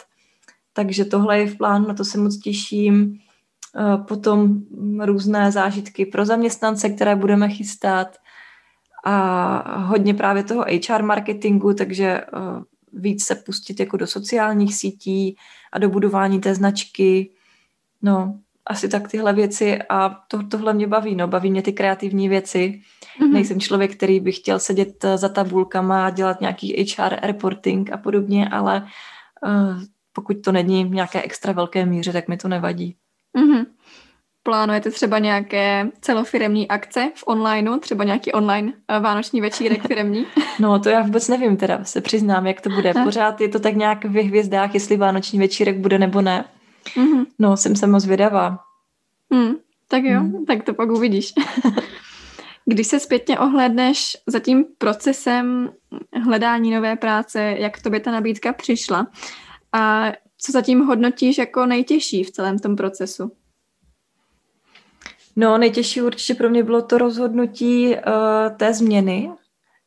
Takže 0.73 1.05
tohle 1.05 1.39
je 1.39 1.47
v 1.47 1.57
plánu, 1.57 1.87
na 1.87 1.93
to 1.93 2.05
se 2.05 2.17
moc 2.17 2.37
těším. 2.37 3.19
Uh, 3.79 4.05
potom 4.05 4.61
různé 5.01 5.51
zážitky 5.51 6.05
pro 6.05 6.25
zaměstnance, 6.25 6.89
které 6.89 7.15
budeme 7.15 7.49
chystat 7.49 8.07
a 9.05 9.79
hodně 9.79 10.13
právě 10.13 10.43
toho 10.43 10.65
HR 10.89 11.03
marketingu, 11.03 11.73
takže 11.73 12.21
uh, 12.33 12.63
víc 12.93 13.25
se 13.25 13.35
pustit 13.35 13.79
jako 13.79 13.97
do 13.97 14.07
sociálních 14.07 14.75
sítí 14.75 15.35
a 15.71 15.79
do 15.79 15.89
budování 15.89 16.39
té 16.39 16.55
značky. 16.55 17.31
No, 18.01 18.39
asi 18.65 18.89
tak 18.89 19.07
tyhle 19.07 19.33
věci 19.33 19.79
a 19.89 20.09
to, 20.09 20.43
tohle 20.43 20.73
mě 20.73 20.87
baví, 20.87 21.15
no, 21.15 21.27
baví 21.27 21.51
mě 21.51 21.61
ty 21.61 21.73
kreativní 21.73 22.29
věci. 22.29 22.81
Mm-hmm. 23.19 23.31
Nejsem 23.31 23.59
člověk, 23.59 23.95
který 23.95 24.19
by 24.19 24.31
chtěl 24.31 24.59
sedět 24.59 25.05
za 25.15 25.29
tabulkama 25.29 26.05
a 26.05 26.09
dělat 26.09 26.41
nějaký 26.41 26.85
HR 26.91 27.15
reporting 27.21 27.91
a 27.91 27.97
podobně, 27.97 28.49
ale 28.49 28.87
uh, 29.45 29.83
pokud 30.13 30.33
to 30.43 30.51
není 30.51 30.85
v 30.85 30.89
nějaké 30.89 31.21
extra 31.21 31.53
velké 31.53 31.85
míře, 31.85 32.13
tak 32.13 32.27
mi 32.27 32.37
to 32.37 32.47
nevadí. 32.47 32.95
Mm-hmm. 33.37 33.65
Plánujete 34.43 34.91
třeba 34.91 35.19
nějaké 35.19 35.89
celofiremní 36.01 36.67
akce 36.67 37.11
v 37.15 37.23
onlineu, 37.27 37.79
třeba 37.79 38.03
nějaký 38.03 38.31
online 38.31 38.73
eh, 38.87 38.99
vánoční 38.99 39.41
večírek 39.41 39.87
firemní? 39.87 40.25
No 40.59 40.79
to 40.79 40.89
já 40.89 41.01
vůbec 41.01 41.27
nevím 41.27 41.57
teda, 41.57 41.83
se 41.83 42.01
přiznám, 42.01 42.47
jak 42.47 42.61
to 42.61 42.69
bude. 42.69 42.93
Pořád 43.03 43.41
je 43.41 43.49
to 43.49 43.59
tak 43.59 43.75
nějak 43.75 44.05
ve 44.05 44.21
hvězdách, 44.21 44.73
jestli 44.73 44.97
vánoční 44.97 45.39
večírek 45.39 45.77
bude 45.77 45.99
nebo 45.99 46.21
ne. 46.21 46.45
Mm-hmm. 46.95 47.25
No, 47.39 47.57
jsem 47.57 47.75
se 47.75 47.87
moc 47.87 48.05
vědavá. 48.05 48.59
Mm, 49.29 49.53
tak 49.87 50.03
jo, 50.03 50.19
mm. 50.19 50.45
tak 50.45 50.63
to 50.63 50.73
pak 50.73 50.89
uvidíš. 50.89 51.33
Když 52.65 52.87
se 52.87 52.99
zpětně 52.99 53.39
ohlédneš 53.39 54.17
za 54.27 54.39
tím 54.39 54.65
procesem 54.77 55.69
hledání 56.23 56.71
nové 56.71 56.95
práce, 56.95 57.55
jak 57.57 57.81
tobě 57.81 57.99
ta 57.99 58.11
nabídka 58.11 58.53
přišla 58.53 59.07
a 59.73 60.11
co 60.37 60.51
zatím 60.51 60.79
hodnotíš 60.79 61.37
jako 61.37 61.65
nejtěžší 61.65 62.23
v 62.23 62.31
celém 62.31 62.59
tom 62.59 62.75
procesu? 62.75 63.31
No, 65.35 65.57
nejtěžší 65.57 66.01
určitě 66.01 66.35
pro 66.35 66.49
mě 66.49 66.63
bylo 66.63 66.81
to 66.81 66.97
rozhodnutí 66.97 67.87
uh, 67.87 68.01
té 68.57 68.73
změny, 68.73 69.31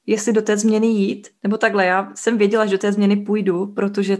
jestli 0.07 0.33
do 0.33 0.43
té 0.43 0.57
změny 0.57 0.87
jít, 0.87 1.29
nebo 1.43 1.57
takhle, 1.57 1.87
já 1.87 2.13
jsem 2.15 2.39
věděla, 2.39 2.67
že 2.67 2.73
do 2.73 2.79
té 2.79 2.93
změny 2.93 3.17
půjdu, 3.17 3.67
protože 3.67 4.19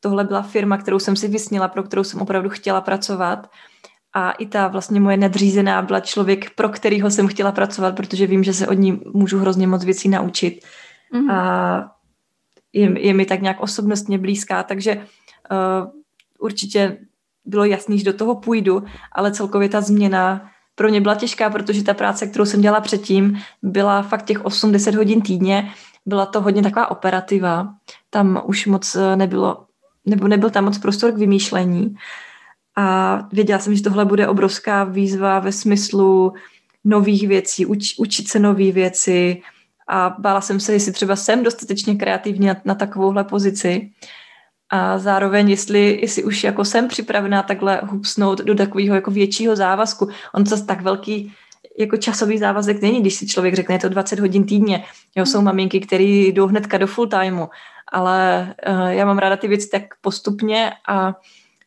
tohle 0.00 0.24
byla 0.24 0.42
firma, 0.42 0.76
kterou 0.76 0.98
jsem 0.98 1.16
si 1.16 1.28
vysnila, 1.28 1.68
pro 1.68 1.82
kterou 1.82 2.04
jsem 2.04 2.20
opravdu 2.20 2.48
chtěla 2.48 2.80
pracovat. 2.80 3.50
A 4.14 4.30
i 4.30 4.46
ta 4.46 4.68
vlastně 4.68 5.00
moje 5.00 5.16
nadřízená 5.16 5.82
byla 5.82 6.00
člověk, 6.00 6.54
pro 6.54 6.68
kterýho 6.68 7.10
jsem 7.10 7.28
chtěla 7.28 7.52
pracovat, 7.52 7.96
protože 7.96 8.26
vím, 8.26 8.44
že 8.44 8.52
se 8.52 8.66
od 8.66 8.72
ní 8.72 9.00
můžu 9.14 9.38
hrozně 9.38 9.66
moc 9.66 9.84
věcí 9.84 10.08
naučit. 10.08 10.64
Mm-hmm. 11.14 11.32
A 11.32 11.90
je, 12.72 13.06
je 13.06 13.14
mi 13.14 13.26
tak 13.26 13.42
nějak 13.42 13.60
osobnostně 13.60 14.18
blízká, 14.18 14.62
takže 14.62 14.96
uh, 14.96 15.90
určitě 16.38 16.98
bylo 17.44 17.64
jasný, 17.64 17.98
že 17.98 18.04
do 18.04 18.12
toho 18.12 18.34
půjdu, 18.34 18.82
ale 19.12 19.32
celkově 19.32 19.68
ta 19.68 19.80
změna 19.80 20.50
pro 20.74 20.88
mě 20.88 21.00
byla 21.00 21.14
těžká, 21.14 21.50
protože 21.50 21.84
ta 21.84 21.94
práce, 21.94 22.26
kterou 22.26 22.44
jsem 22.44 22.60
dělala 22.60 22.80
předtím, 22.80 23.38
byla 23.62 24.02
fakt 24.02 24.24
těch 24.24 24.44
8-10 24.44 24.96
hodin 24.96 25.22
týdně, 25.22 25.70
byla 26.06 26.26
to 26.26 26.40
hodně 26.40 26.62
taková 26.62 26.90
operativa, 26.90 27.74
tam 28.10 28.42
už 28.44 28.66
moc 28.66 28.94
eh, 28.94 29.16
nebylo, 29.16 29.66
nebo 30.06 30.28
nebyl 30.28 30.50
tam 30.50 30.64
moc 30.64 30.78
prostor 30.78 31.12
k 31.12 31.18
vymýšlení. 31.18 31.94
A 32.76 33.18
věděla 33.32 33.58
jsem, 33.58 33.74
že 33.74 33.82
tohle 33.82 34.04
bude 34.04 34.28
obrovská 34.28 34.84
výzva 34.84 35.38
ve 35.38 35.52
smyslu 35.52 36.32
nových 36.84 37.28
věcí, 37.28 37.66
uč, 37.66 37.94
učit 37.98 38.28
se 38.28 38.38
nové 38.38 38.72
věci. 38.72 39.42
A 39.88 40.16
bála 40.18 40.40
jsem 40.40 40.60
se, 40.60 40.72
jestli 40.72 40.92
třeba 40.92 41.16
jsem 41.16 41.42
dostatečně 41.42 41.94
kreativní 41.94 42.46
na, 42.46 42.56
na 42.64 42.74
takovouhle 42.74 43.24
pozici 43.24 43.90
a 44.72 44.98
zároveň, 44.98 45.50
jestli, 45.50 45.98
jestli 46.00 46.24
už 46.24 46.44
jako 46.44 46.64
jsem 46.64 46.88
připravená 46.88 47.42
takhle 47.42 47.80
hupsnout 47.84 48.38
do 48.38 48.54
takového 48.54 48.94
jako 48.94 49.10
většího 49.10 49.56
závazku. 49.56 50.08
On 50.34 50.46
zase 50.46 50.66
tak 50.66 50.82
velký 50.82 51.34
jako 51.78 51.96
časový 51.96 52.38
závazek 52.38 52.82
není, 52.82 53.00
když 53.00 53.14
si 53.14 53.26
člověk 53.26 53.54
řekne, 53.54 53.74
je 53.74 53.78
to 53.78 53.88
20 53.88 54.18
hodin 54.18 54.44
týdně. 54.46 54.84
Jo, 55.16 55.26
jsou 55.26 55.42
maminky, 55.42 55.80
které 55.80 56.04
jdou 56.04 56.46
hnedka 56.46 56.78
do 56.78 56.86
full 56.86 57.06
timeu, 57.06 57.46
ale 57.88 58.54
uh, 58.68 58.86
já 58.88 59.04
mám 59.04 59.18
ráda 59.18 59.36
ty 59.36 59.48
věci 59.48 59.68
tak 59.68 59.82
postupně 60.00 60.72
a 60.88 61.14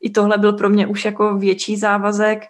i 0.01 0.10
tohle 0.10 0.38
byl 0.38 0.53
pro 0.53 0.70
mě 0.70 0.88
už 0.88 1.06
jako 1.06 1.38
větší 1.38 1.78
závazek, 1.78 2.47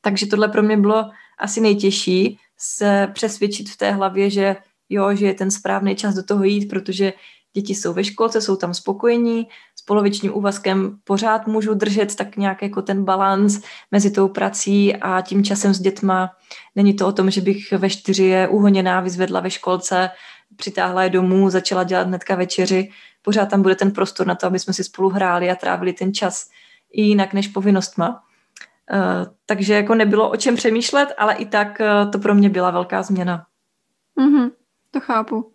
takže 0.00 0.26
tohle 0.26 0.48
pro 0.48 0.62
mě 0.62 0.76
bylo 0.76 1.10
asi 1.38 1.60
nejtěžší 1.60 2.38
se 2.58 3.08
přesvědčit 3.12 3.70
v 3.70 3.76
té 3.76 3.90
hlavě, 3.90 4.30
že 4.30 4.56
jo, 4.88 5.14
že 5.14 5.26
je 5.26 5.34
ten 5.34 5.50
správný 5.50 5.96
čas 5.96 6.14
do 6.14 6.22
toho 6.22 6.44
jít, 6.44 6.68
protože 6.68 7.12
děti 7.54 7.74
jsou 7.74 7.92
ve 7.92 8.04
školce, 8.04 8.40
jsou 8.40 8.56
tam 8.56 8.74
spokojení, 8.74 9.48
s 9.76 9.82
polovičním 9.82 10.36
úvazkem 10.36 10.98
pořád 11.04 11.46
můžu 11.46 11.74
držet 11.74 12.14
tak 12.14 12.36
nějak 12.36 12.62
jako 12.62 12.82
ten 12.82 13.04
balans 13.04 13.60
mezi 13.90 14.10
tou 14.10 14.28
prací 14.28 14.96
a 14.96 15.20
tím 15.20 15.44
časem 15.44 15.74
s 15.74 15.80
dětma. 15.80 16.30
Není 16.76 16.94
to 16.94 17.06
o 17.06 17.12
tom, 17.12 17.30
že 17.30 17.40
bych 17.40 17.72
ve 17.72 17.90
čtyři 17.90 18.24
je 18.24 18.48
uhoněná, 18.48 19.00
vyzvedla 19.00 19.40
ve 19.40 19.50
školce, 19.50 20.10
přitáhla 20.56 21.02
je 21.02 21.10
domů, 21.10 21.50
začala 21.50 21.84
dělat 21.84 22.06
hnedka 22.06 22.34
večeři. 22.34 22.90
Pořád 23.22 23.46
tam 23.46 23.62
bude 23.62 23.74
ten 23.74 23.90
prostor 23.90 24.26
na 24.26 24.34
to, 24.34 24.46
aby 24.46 24.58
jsme 24.58 24.72
si 24.72 24.84
spolu 24.84 25.08
hráli 25.08 25.50
a 25.50 25.54
trávili 25.54 25.92
ten 25.92 26.14
čas 26.14 26.48
i 26.92 27.02
jinak 27.02 27.32
než 27.32 27.48
povinnostma. 27.48 28.22
Uh, 28.92 29.32
takže 29.46 29.74
jako 29.74 29.94
nebylo 29.94 30.30
o 30.30 30.36
čem 30.36 30.56
přemýšlet, 30.56 31.08
ale 31.18 31.34
i 31.34 31.46
tak 31.46 31.80
uh, 31.80 32.10
to 32.10 32.18
pro 32.18 32.34
mě 32.34 32.50
byla 32.50 32.70
velká 32.70 33.02
změna. 33.02 33.46
Mm-hmm, 34.18 34.50
to 34.90 35.00
chápu. 35.00 35.52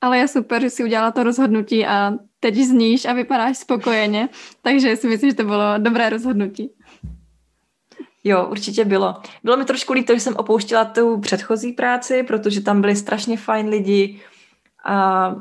Ale 0.00 0.18
je 0.18 0.28
super, 0.28 0.62
že 0.62 0.70
si 0.70 0.84
udělala 0.84 1.10
to 1.10 1.22
rozhodnutí 1.22 1.86
a 1.86 2.12
teď 2.40 2.54
zníš 2.54 3.04
a 3.04 3.12
vypadáš 3.12 3.58
spokojeně, 3.58 4.28
takže 4.62 4.96
si 4.96 5.08
myslím, 5.08 5.30
že 5.30 5.36
to 5.36 5.44
bylo 5.44 5.78
dobré 5.78 6.10
rozhodnutí. 6.10 6.70
Jo, 8.24 8.46
určitě 8.50 8.84
bylo. 8.84 9.14
Bylo 9.44 9.56
mi 9.56 9.64
trošku 9.64 9.92
líto, 9.92 10.14
že 10.14 10.20
jsem 10.20 10.36
opouštila 10.36 10.84
tu 10.84 11.20
předchozí 11.20 11.72
práci, 11.72 12.22
protože 12.22 12.60
tam 12.60 12.80
byli 12.80 12.96
strašně 12.96 13.36
fajn 13.36 13.68
lidi 13.68 14.20
a 14.84 15.34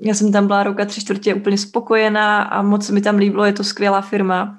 já 0.00 0.14
jsem 0.14 0.32
tam 0.32 0.46
byla 0.46 0.62
roka 0.62 0.84
tři 0.84 1.00
čtvrtě 1.00 1.34
úplně 1.34 1.58
spokojená 1.58 2.42
a 2.42 2.62
moc 2.62 2.90
mi 2.90 3.00
tam 3.00 3.16
líbilo, 3.16 3.44
je 3.44 3.52
to 3.52 3.64
skvělá 3.64 4.00
firma. 4.00 4.58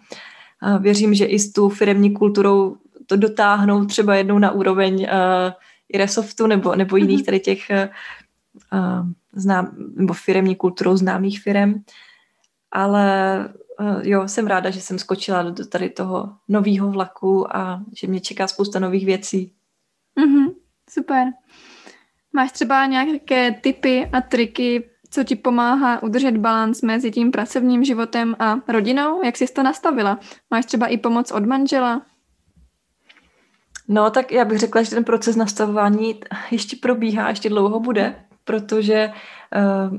A 0.62 0.78
věřím, 0.78 1.14
že 1.14 1.26
i 1.26 1.40
s 1.40 1.54
tu 1.54 1.70
firemní 1.70 2.14
kulturou 2.14 2.78
to 3.08 3.16
dotáhnou 3.16 3.86
třeba 3.86 4.16
jednou 4.16 4.40
na 4.40 4.52
úroveň 4.52 4.94
uh, 4.96 5.52
i 5.94 5.98
Resoftu 5.98 6.48
nebo, 6.48 6.76
nebo 6.76 6.98
jiných 6.98 7.18
mhm. 7.18 7.26
tady 7.26 7.40
těch 7.40 7.72
uh, 8.74 9.08
znám, 9.34 9.76
nebo 9.96 10.14
firemní 10.14 10.56
kulturou 10.56 10.98
známých 10.98 11.42
firem, 11.42 11.84
ale 12.72 13.38
uh, 13.80 14.08
jo, 14.08 14.28
jsem 14.28 14.48
ráda, 14.48 14.70
že 14.70 14.82
jsem 14.82 15.00
skočila 15.00 15.44
do 15.44 15.68
tady 15.68 15.90
toho 15.90 16.34
nového 16.48 16.92
vlaku 16.92 17.56
a 17.56 17.84
že 17.96 18.08
mě 18.08 18.20
čeká 18.20 18.48
spousta 18.48 18.80
nových 18.80 19.06
věcí. 19.06 19.52
Mm-hmm, 20.18 20.54
super. 20.90 21.28
Máš 22.34 22.52
třeba 22.52 22.86
nějaké 22.86 23.52
typy 23.52 24.10
a 24.14 24.22
triky, 24.22 24.90
co 25.10 25.24
ti 25.24 25.36
pomáhá 25.36 26.04
udržet 26.04 26.38
balans 26.38 26.82
mezi 26.82 27.12
tím 27.12 27.32
pracovním 27.32 27.84
životem 27.84 28.36
a 28.40 28.60
rodinou? 28.68 29.24
Jak 29.24 29.38
jsi 29.38 29.46
to 29.46 29.64
nastavila? 29.64 30.20
Máš 30.52 30.66
třeba 30.66 30.88
i 30.88 30.98
pomoc 30.98 31.32
od 31.32 31.46
manžela? 31.46 32.02
No, 33.88 34.10
tak 34.10 34.32
já 34.32 34.46
bych 34.46 34.60
řekla, 34.60 34.84
že 34.84 34.90
ten 34.90 35.04
proces 35.04 35.36
nastavování 35.36 36.20
ještě 36.52 36.76
probíhá, 36.76 37.30
ještě 37.30 37.50
dlouho 37.50 37.80
bude, 37.80 38.16
protože 38.44 39.12
uh, 39.56 39.98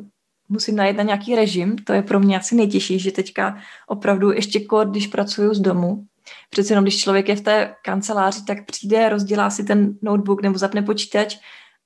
musím 0.49 0.77
najít 0.77 0.97
na 0.97 1.03
nějaký 1.03 1.37
režim. 1.37 1.77
To 1.77 1.93
je 1.93 2.03
pro 2.03 2.21
mě 2.21 2.39
asi 2.39 2.55
nejtěžší, 2.55 2.99
že 2.99 3.13
teďka 3.13 3.59
opravdu 3.87 4.33
ještě 4.33 4.61
kod, 4.61 4.89
když 4.89 5.07
pracuju 5.07 5.55
z 5.55 5.61
domu, 5.61 6.05
přece 6.51 6.73
jenom 6.73 6.85
když 6.85 7.01
člověk 7.01 7.29
je 7.29 7.37
v 7.37 7.41
té 7.41 7.75
kanceláři, 7.83 8.45
tak 8.45 8.67
přijde, 8.67 9.09
rozdělá 9.09 9.51
si 9.51 9.65
ten 9.65 9.95
notebook 10.03 10.43
nebo 10.43 10.59
zapne 10.59 10.83
počítač 10.83 11.37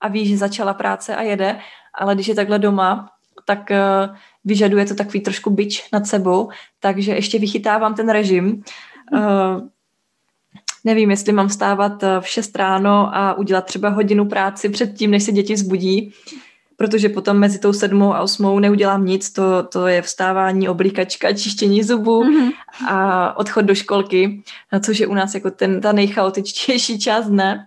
a 0.00 0.08
ví, 0.08 0.26
že 0.26 0.36
začala 0.36 0.74
práce 0.74 1.16
a 1.16 1.22
jede, 1.22 1.58
ale 1.94 2.14
když 2.14 2.28
je 2.28 2.34
takhle 2.34 2.58
doma, 2.58 3.10
tak 3.46 3.70
uh, 3.70 4.16
vyžaduje 4.44 4.86
to 4.86 4.94
takový 4.94 5.20
trošku 5.20 5.50
byč 5.50 5.88
nad 5.92 6.06
sebou, 6.06 6.50
takže 6.80 7.12
ještě 7.12 7.38
vychytávám 7.38 7.94
ten 7.94 8.08
režim. 8.08 8.62
Uh, 9.12 9.68
nevím, 10.84 11.10
jestli 11.10 11.32
mám 11.32 11.48
vstávat 11.48 12.02
v 12.20 12.28
6 12.28 12.56
ráno 12.56 13.16
a 13.16 13.34
udělat 13.34 13.64
třeba 13.64 13.88
hodinu 13.88 14.28
práci 14.28 14.68
předtím, 14.68 15.10
než 15.10 15.22
se 15.22 15.32
děti 15.32 15.56
zbudí, 15.56 16.12
protože 16.78 17.08
potom 17.08 17.38
mezi 17.38 17.58
tou 17.58 17.72
sedmou 17.72 18.14
a 18.14 18.20
osmou 18.20 18.58
neudělám 18.58 19.04
nic, 19.04 19.32
to, 19.32 19.62
to 19.62 19.86
je 19.86 20.02
vstávání, 20.02 20.68
oblíkačka, 20.68 21.32
čištění 21.36 21.82
zubů 21.82 22.22
mm-hmm. 22.22 22.52
a 22.88 23.36
odchod 23.36 23.64
do 23.64 23.74
školky, 23.74 24.42
což 24.84 24.98
je 24.98 25.06
u 25.06 25.14
nás 25.14 25.34
jako 25.34 25.50
ten, 25.50 25.80
ta 25.80 25.92
nejchaotičtější 25.92 26.98
část 26.98 27.26
dne. 27.26 27.66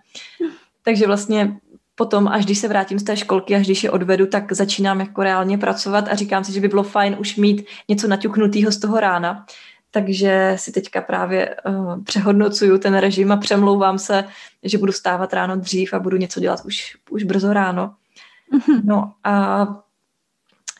Takže 0.82 1.06
vlastně 1.06 1.56
potom, 1.94 2.28
až 2.28 2.44
když 2.44 2.58
se 2.58 2.68
vrátím 2.68 2.98
z 2.98 3.02
té 3.02 3.16
školky, 3.16 3.54
až 3.54 3.66
když 3.66 3.84
je 3.84 3.90
odvedu, 3.90 4.26
tak 4.26 4.52
začínám 4.52 5.00
jako 5.00 5.22
reálně 5.22 5.58
pracovat 5.58 6.08
a 6.08 6.14
říkám 6.14 6.44
si, 6.44 6.52
že 6.52 6.60
by 6.60 6.68
bylo 6.68 6.82
fajn 6.82 7.16
už 7.18 7.36
mít 7.36 7.66
něco 7.88 8.08
naťuknutého 8.08 8.72
z 8.72 8.78
toho 8.78 9.00
rána. 9.00 9.46
Takže 9.90 10.54
si 10.56 10.72
teďka 10.72 11.00
právě 11.00 11.56
uh, 11.66 12.04
přehodnocuju 12.04 12.78
ten 12.78 12.94
režim 12.94 13.32
a 13.32 13.36
přemlouvám 13.36 13.98
se, 13.98 14.24
že 14.62 14.78
budu 14.78 14.92
stávat 14.92 15.32
ráno 15.32 15.56
dřív 15.56 15.94
a 15.94 15.98
budu 15.98 16.16
něco 16.16 16.40
dělat 16.40 16.60
už, 16.64 16.96
už 17.10 17.22
brzo 17.22 17.52
ráno. 17.52 17.94
No 18.84 19.12
a 19.24 19.66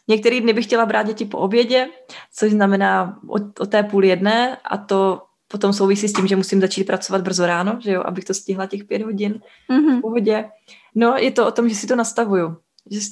některý 0.09 0.41
dny 0.41 0.53
bych 0.53 0.65
chtěla 0.65 0.87
brát 0.87 1.07
děti 1.07 1.25
po 1.25 1.39
obědě, 1.39 1.89
což 2.35 2.51
znamená 2.51 3.19
o, 3.29 3.37
o 3.59 3.67
té 3.67 3.83
půl 3.83 4.05
jedné 4.05 4.57
a 4.57 4.77
to 4.77 5.23
potom 5.49 5.73
souvisí 5.73 6.09
s 6.09 6.13
tím, 6.13 6.27
že 6.27 6.37
musím 6.37 6.61
začít 6.61 6.85
pracovat 6.85 7.23
brzo 7.23 7.47
ráno, 7.47 7.79
že 7.81 7.93
jo, 7.93 8.03
abych 8.05 8.25
to 8.25 8.35
stihla 8.35 8.67
těch 8.67 8.85
pět 8.85 9.03
hodin 9.03 9.41
mm-hmm. 9.71 9.99
v 9.99 10.01
pohodě. 10.01 10.45
No, 10.95 11.15
je 11.17 11.31
to 11.31 11.47
o 11.47 11.51
tom, 11.51 11.69
že 11.69 11.75
si 11.75 11.87
to 11.87 11.97
nastavuju. 11.97 12.57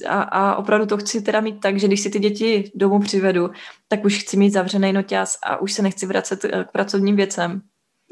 A, 0.08 0.22
a 0.22 0.56
opravdu 0.56 0.86
to 0.86 0.96
chci 0.96 1.22
teda 1.22 1.40
mít 1.40 1.60
tak, 1.60 1.78
že 1.78 1.86
když 1.86 2.00
si 2.00 2.10
ty 2.10 2.18
děti 2.18 2.72
domů 2.74 3.00
přivedu, 3.00 3.50
tak 3.88 4.04
už 4.04 4.18
chci 4.18 4.36
mít 4.36 4.50
zavřený 4.50 4.92
noťaz 4.92 5.38
a 5.42 5.60
už 5.60 5.72
se 5.72 5.82
nechci 5.82 6.06
vracet 6.06 6.44
eh, 6.44 6.64
k 6.64 6.72
pracovním 6.72 7.16
věcem. 7.16 7.62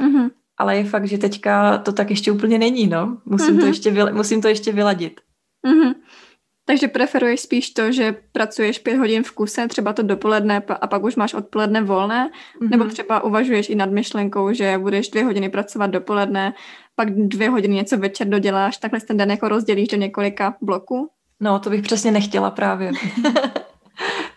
Mm-hmm. 0.00 0.30
Ale 0.58 0.76
je 0.76 0.84
fakt, 0.84 1.08
že 1.08 1.18
teďka 1.18 1.78
to 1.78 1.92
tak 1.92 2.10
ještě 2.10 2.32
úplně 2.32 2.58
není, 2.58 2.86
no. 2.86 3.18
Musím, 3.24 3.56
mm-hmm. 3.56 3.60
to, 3.60 3.66
ještě, 3.66 4.12
musím 4.12 4.42
to 4.42 4.48
ještě 4.48 4.72
vyladit. 4.72 5.20
Mm-hmm. 5.66 5.94
Takže 6.68 6.88
preferuješ 6.88 7.40
spíš 7.40 7.70
to, 7.70 7.92
že 7.92 8.16
pracuješ 8.32 8.78
pět 8.78 8.98
hodin 8.98 9.22
v 9.22 9.32
kuse, 9.32 9.68
třeba 9.68 9.92
to 9.92 10.02
dopoledne 10.02 10.62
a 10.80 10.86
pak 10.86 11.04
už 11.04 11.16
máš 11.16 11.34
odpoledne 11.34 11.82
volné, 11.82 12.28
mm-hmm. 12.28 12.70
nebo 12.70 12.84
třeba 12.84 13.24
uvažuješ 13.24 13.70
i 13.70 13.74
nad 13.74 13.90
myšlenkou, 13.90 14.52
že 14.52 14.78
budeš 14.78 15.08
dvě 15.08 15.24
hodiny 15.24 15.48
pracovat 15.48 15.86
dopoledne, 15.86 16.52
pak 16.94 17.10
dvě 17.10 17.50
hodiny 17.50 17.74
něco 17.74 17.96
večer 17.96 18.28
doděláš, 18.28 18.76
takhle 18.76 19.00
ten 19.00 19.16
den 19.16 19.30
jako 19.30 19.48
rozdělíš 19.48 19.88
do 19.88 19.96
několika 19.96 20.54
bloků? 20.60 21.10
No, 21.40 21.58
to 21.58 21.70
bych 21.70 21.82
přesně 21.82 22.10
nechtěla 22.10 22.50
právě. 22.50 22.92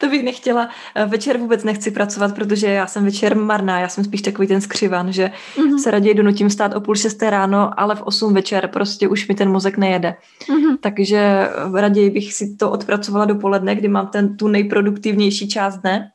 to 0.02 0.10
bych 0.10 0.24
nechtěla. 0.24 0.70
Eh, 0.96 1.06
večer 1.06 1.38
vůbec 1.38 1.64
nechci 1.64 1.92
pracovat, 1.92 2.36
protože 2.36 2.68
já 2.68 2.88
jsem 2.88 3.06
večer 3.06 3.38
marná, 3.38 3.80
já 3.80 3.90
jsem 3.90 4.04
spíš 4.04 4.22
takový 4.22 4.48
ten 4.48 4.62
skřivan, 4.62 5.14
že 5.14 5.32
mm-hmm. 5.56 5.78
se 5.78 5.92
raději 5.92 6.16
donutím 6.16 6.50
stát 6.50 6.76
o 6.76 6.82
půl 6.82 6.96
šesté 6.96 7.30
ráno, 7.30 7.80
ale 7.80 7.96
v 7.96 8.02
osm 8.02 8.34
večer 8.34 8.68
prostě 8.68 9.08
už 9.08 9.28
mi 9.28 9.36
ten 9.36 9.52
mozek 9.52 9.78
nejede. 9.78 10.16
Mm-hmm. 10.50 10.78
Takže 10.82 11.18
eh, 11.18 11.82
raději 11.82 12.10
bych 12.10 12.34
si 12.34 12.56
to 12.56 12.72
odpracovala 12.72 13.26
dopoledne, 13.26 13.76
kdy 13.76 13.88
mám 13.88 14.08
ten 14.08 14.38
tu 14.38 14.48
nejproduktivnější 14.48 15.50
část 15.50 15.78
dne. 15.78 16.12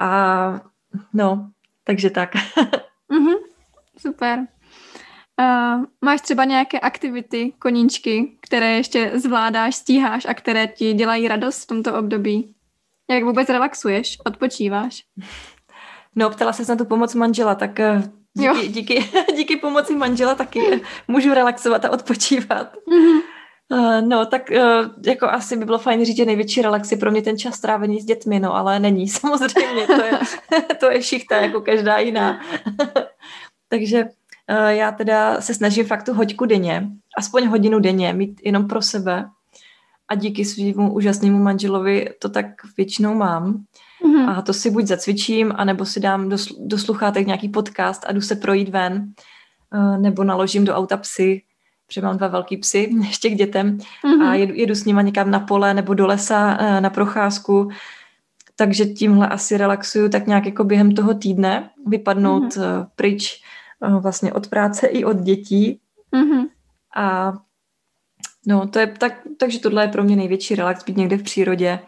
A 0.00 0.60
no, 1.14 1.50
takže 1.84 2.10
tak. 2.10 2.34
mm-hmm. 3.10 3.36
Super. 3.98 4.46
Uh, 5.40 5.84
máš 6.00 6.20
třeba 6.20 6.44
nějaké 6.44 6.80
aktivity, 6.80 7.52
koníčky, 7.58 8.32
které 8.52 8.76
ještě 8.76 9.10
zvládáš, 9.14 9.74
stíháš 9.74 10.26
a 10.28 10.34
které 10.34 10.66
ti 10.66 10.92
dělají 10.92 11.28
radost 11.28 11.62
v 11.62 11.66
tomto 11.66 11.98
období? 11.98 12.54
Jak 13.10 13.24
vůbec 13.24 13.48
relaxuješ, 13.48 14.18
odpočíváš? 14.24 15.04
No, 16.16 16.30
ptala 16.30 16.52
se 16.52 16.72
na 16.72 16.76
tu 16.76 16.84
pomoc 16.84 17.14
manžela, 17.14 17.54
tak 17.54 17.80
eh, 17.80 18.02
díky, 18.34 18.68
díky, 18.68 19.04
díky 19.36 19.56
pomoci 19.56 19.96
manžela 19.96 20.34
taky 20.34 20.82
můžu 21.08 21.34
relaxovat 21.34 21.84
a 21.84 21.90
odpočívat. 21.90 22.76
Mm-hmm. 22.76 23.20
No, 24.08 24.26
tak 24.26 24.50
jako 25.06 25.26
asi 25.26 25.56
by 25.56 25.64
bylo 25.64 25.78
fajn 25.78 26.04
říct, 26.04 26.16
že 26.16 26.24
největší 26.24 26.62
relax 26.62 26.90
je 26.90 26.96
pro 26.96 27.10
mě 27.10 27.22
ten 27.22 27.38
čas 27.38 27.54
strávený 27.54 28.00
s 28.00 28.04
dětmi, 28.04 28.40
no, 28.40 28.56
ale 28.56 28.80
není 28.80 29.08
samozřejmě, 29.20 29.86
to 29.86 30.02
je, 30.04 30.18
to 30.80 30.90
je 30.90 31.02
šichta 31.02 31.36
jako 31.36 31.60
každá 31.60 31.98
jiná. 31.98 32.40
Takže 33.68 34.04
já 34.54 34.92
teda 34.92 35.40
se 35.40 35.54
snažím 35.54 35.86
fakt 35.86 36.04
tu 36.04 36.14
hoďku 36.14 36.46
denně, 36.46 36.88
aspoň 37.18 37.46
hodinu 37.46 37.78
denně, 37.78 38.12
mít 38.12 38.40
jenom 38.44 38.68
pro 38.68 38.82
sebe 38.82 39.24
a 40.08 40.14
díky 40.14 40.44
svýmu 40.44 40.92
úžasnému 40.92 41.38
manželovi 41.38 42.08
to 42.18 42.28
tak 42.28 42.46
většinou 42.76 43.14
mám. 43.14 43.64
Mm-hmm. 44.04 44.28
A 44.28 44.42
to 44.42 44.52
si 44.52 44.70
buď 44.70 44.86
zacvičím, 44.86 45.52
anebo 45.56 45.84
si 45.84 46.00
dám 46.00 46.28
do, 46.28 46.36
do 46.58 46.78
sluchátek 46.78 47.26
nějaký 47.26 47.48
podcast 47.48 48.04
a 48.06 48.12
jdu 48.12 48.20
se 48.20 48.36
projít 48.36 48.68
ven, 48.68 49.12
uh, 49.74 49.98
nebo 49.98 50.24
naložím 50.24 50.64
do 50.64 50.74
auta 50.74 50.96
psy, 50.96 51.42
protože 51.86 52.00
mám 52.00 52.16
dva 52.16 52.28
velký 52.28 52.56
psy 52.56 52.90
ještě 53.06 53.30
k 53.30 53.34
dětem 53.34 53.78
mm-hmm. 53.78 54.28
a 54.28 54.34
jedu, 54.34 54.54
jedu 54.54 54.74
s 54.74 54.84
nima 54.84 55.02
někam 55.02 55.30
na 55.30 55.40
pole 55.40 55.74
nebo 55.74 55.94
do 55.94 56.06
lesa 56.06 56.58
uh, 56.60 56.80
na 56.80 56.90
procházku, 56.90 57.68
takže 58.56 58.86
tímhle 58.86 59.28
asi 59.28 59.56
relaxuju 59.56 60.08
tak 60.08 60.26
nějak 60.26 60.46
jako 60.46 60.64
během 60.64 60.92
toho 60.92 61.14
týdne, 61.14 61.70
vypadnout 61.86 62.44
mm-hmm. 62.44 62.86
pryč 62.96 63.41
vlastně 64.00 64.32
od 64.32 64.48
práce 64.48 64.86
i 64.86 65.04
od 65.04 65.16
dětí. 65.16 65.80
Mm-hmm. 66.12 66.48
A 66.96 67.32
no, 68.46 68.68
to 68.68 68.78
je 68.78 68.86
tak, 68.86 69.12
takže 69.38 69.60
tohle 69.60 69.84
je 69.84 69.88
pro 69.88 70.04
mě 70.04 70.16
největší 70.16 70.54
relax, 70.54 70.84
být 70.84 70.96
někde 70.96 71.16
v 71.16 71.22
přírodě. 71.22 71.78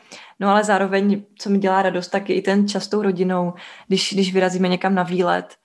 No 0.40 0.48
ale 0.48 0.64
zároveň, 0.64 1.22
co 1.38 1.50
mi 1.50 1.58
dělá 1.58 1.82
radost, 1.82 2.08
tak 2.08 2.30
je 2.30 2.36
i 2.36 2.42
ten 2.42 2.68
čas 2.68 2.88
tou 2.88 3.02
rodinou, 3.02 3.52
když, 3.88 4.12
když 4.12 4.32
vyrazíme 4.32 4.68
někam 4.68 4.94
na 4.94 5.02
výlet. 5.02 5.56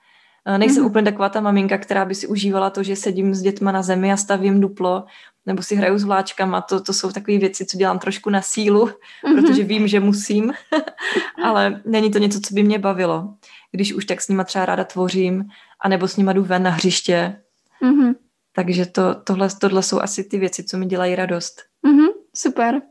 Nejsem 0.58 0.82
mm-hmm. 0.82 0.86
úplně 0.86 1.04
taková 1.04 1.28
ta 1.28 1.40
maminka, 1.40 1.78
která 1.78 2.04
by 2.04 2.14
si 2.14 2.26
užívala 2.26 2.70
to, 2.70 2.82
že 2.82 2.96
sedím 2.96 3.34
s 3.34 3.42
dětma 3.42 3.72
na 3.72 3.82
zemi 3.82 4.12
a 4.12 4.16
stavím 4.16 4.60
duplo, 4.60 5.04
nebo 5.46 5.62
si 5.62 5.76
hraju 5.76 5.98
s 5.98 6.04
vláčkama. 6.04 6.60
To, 6.60 6.80
to 6.80 6.92
jsou 6.92 7.12
takové 7.12 7.38
věci, 7.38 7.66
co 7.66 7.76
dělám 7.76 7.98
trošku 7.98 8.30
na 8.30 8.42
sílu, 8.42 8.86
mm-hmm. 8.86 9.40
protože 9.40 9.64
vím, 9.64 9.88
že 9.88 10.00
musím, 10.00 10.52
ale 11.44 11.82
není 11.84 12.10
to 12.10 12.18
něco, 12.18 12.40
co 12.40 12.54
by 12.54 12.62
mě 12.62 12.78
bavilo. 12.78 13.34
Když 13.72 13.94
už 13.94 14.04
tak 14.04 14.20
s 14.20 14.28
nima 14.28 14.44
třeba 14.44 14.66
ráda 14.66 14.84
tvořím, 14.84 15.44
anebo 15.80 16.08
s 16.08 16.16
nima 16.16 16.32
jdu 16.32 16.44
ven 16.44 16.62
na 16.62 16.70
hřiště. 16.70 17.42
Mm-hmm. 17.82 18.14
Takže 18.52 18.86
to, 18.86 19.14
tohle, 19.14 19.48
tohle 19.60 19.82
jsou 19.82 20.00
asi 20.00 20.24
ty 20.24 20.38
věci, 20.38 20.64
co 20.64 20.78
mi 20.78 20.86
dělají 20.86 21.14
radost. 21.14 21.62
Mm-hmm, 21.86 22.08
super. 22.34 22.82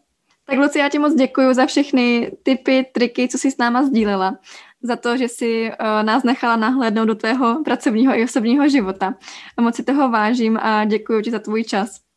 Tak 0.45 0.59
Luci, 0.59 0.79
já 0.79 0.89
ti 0.89 0.99
moc 0.99 1.13
děkuji 1.13 1.53
za 1.53 1.65
všechny 1.65 2.31
typy, 2.43 2.85
triky, 2.93 3.27
co 3.27 3.37
jsi 3.37 3.51
s 3.51 3.57
náma 3.57 3.83
sdílela. 3.83 4.37
Za 4.81 4.95
to, 4.95 5.17
že 5.17 5.27
jsi 5.27 5.71
uh, 5.71 6.03
nás 6.03 6.23
nechala 6.23 6.55
nahlédnout 6.55 7.07
do 7.07 7.15
tvého 7.15 7.63
pracovního 7.63 8.17
i 8.17 8.23
osobního 8.23 8.69
života. 8.69 9.15
A 9.57 9.61
moc 9.61 9.75
si 9.75 9.83
toho 9.83 10.09
vážím 10.09 10.57
a 10.57 10.85
děkuji 10.85 11.21
ti 11.21 11.31
za 11.31 11.39
tvůj 11.39 11.63
čas. 11.63 12.08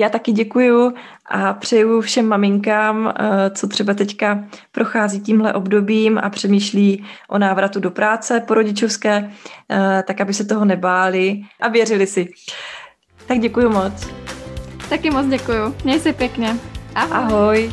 Já 0.00 0.08
taky 0.08 0.32
děkuju 0.32 0.94
a 1.30 1.52
přeju 1.52 2.00
všem 2.00 2.28
maminkám, 2.28 3.12
eh, 3.18 3.50
co 3.50 3.68
třeba 3.68 3.94
teďka 3.94 4.44
prochází 4.72 5.20
tímhle 5.20 5.52
obdobím 5.52 6.18
a 6.22 6.30
přemýšlí 6.30 7.04
o 7.28 7.38
návratu 7.38 7.80
do 7.80 7.90
práce 7.90 8.40
po 8.40 8.54
rodičovské, 8.54 9.30
eh, 9.70 10.02
tak 10.06 10.20
aby 10.20 10.34
se 10.34 10.44
toho 10.44 10.64
nebáli 10.64 11.40
a 11.60 11.68
věřili 11.68 12.06
si. 12.06 12.28
Tak 13.26 13.38
děkuju 13.38 13.70
moc. 13.70 14.08
Taky 14.88 15.10
moc 15.10 15.26
děkuju. 15.26 15.74
Měj 15.84 16.00
se 16.00 16.12
pěkně. 16.12 16.56
Ahoj. 16.94 17.16
Ahoj. 17.16 17.72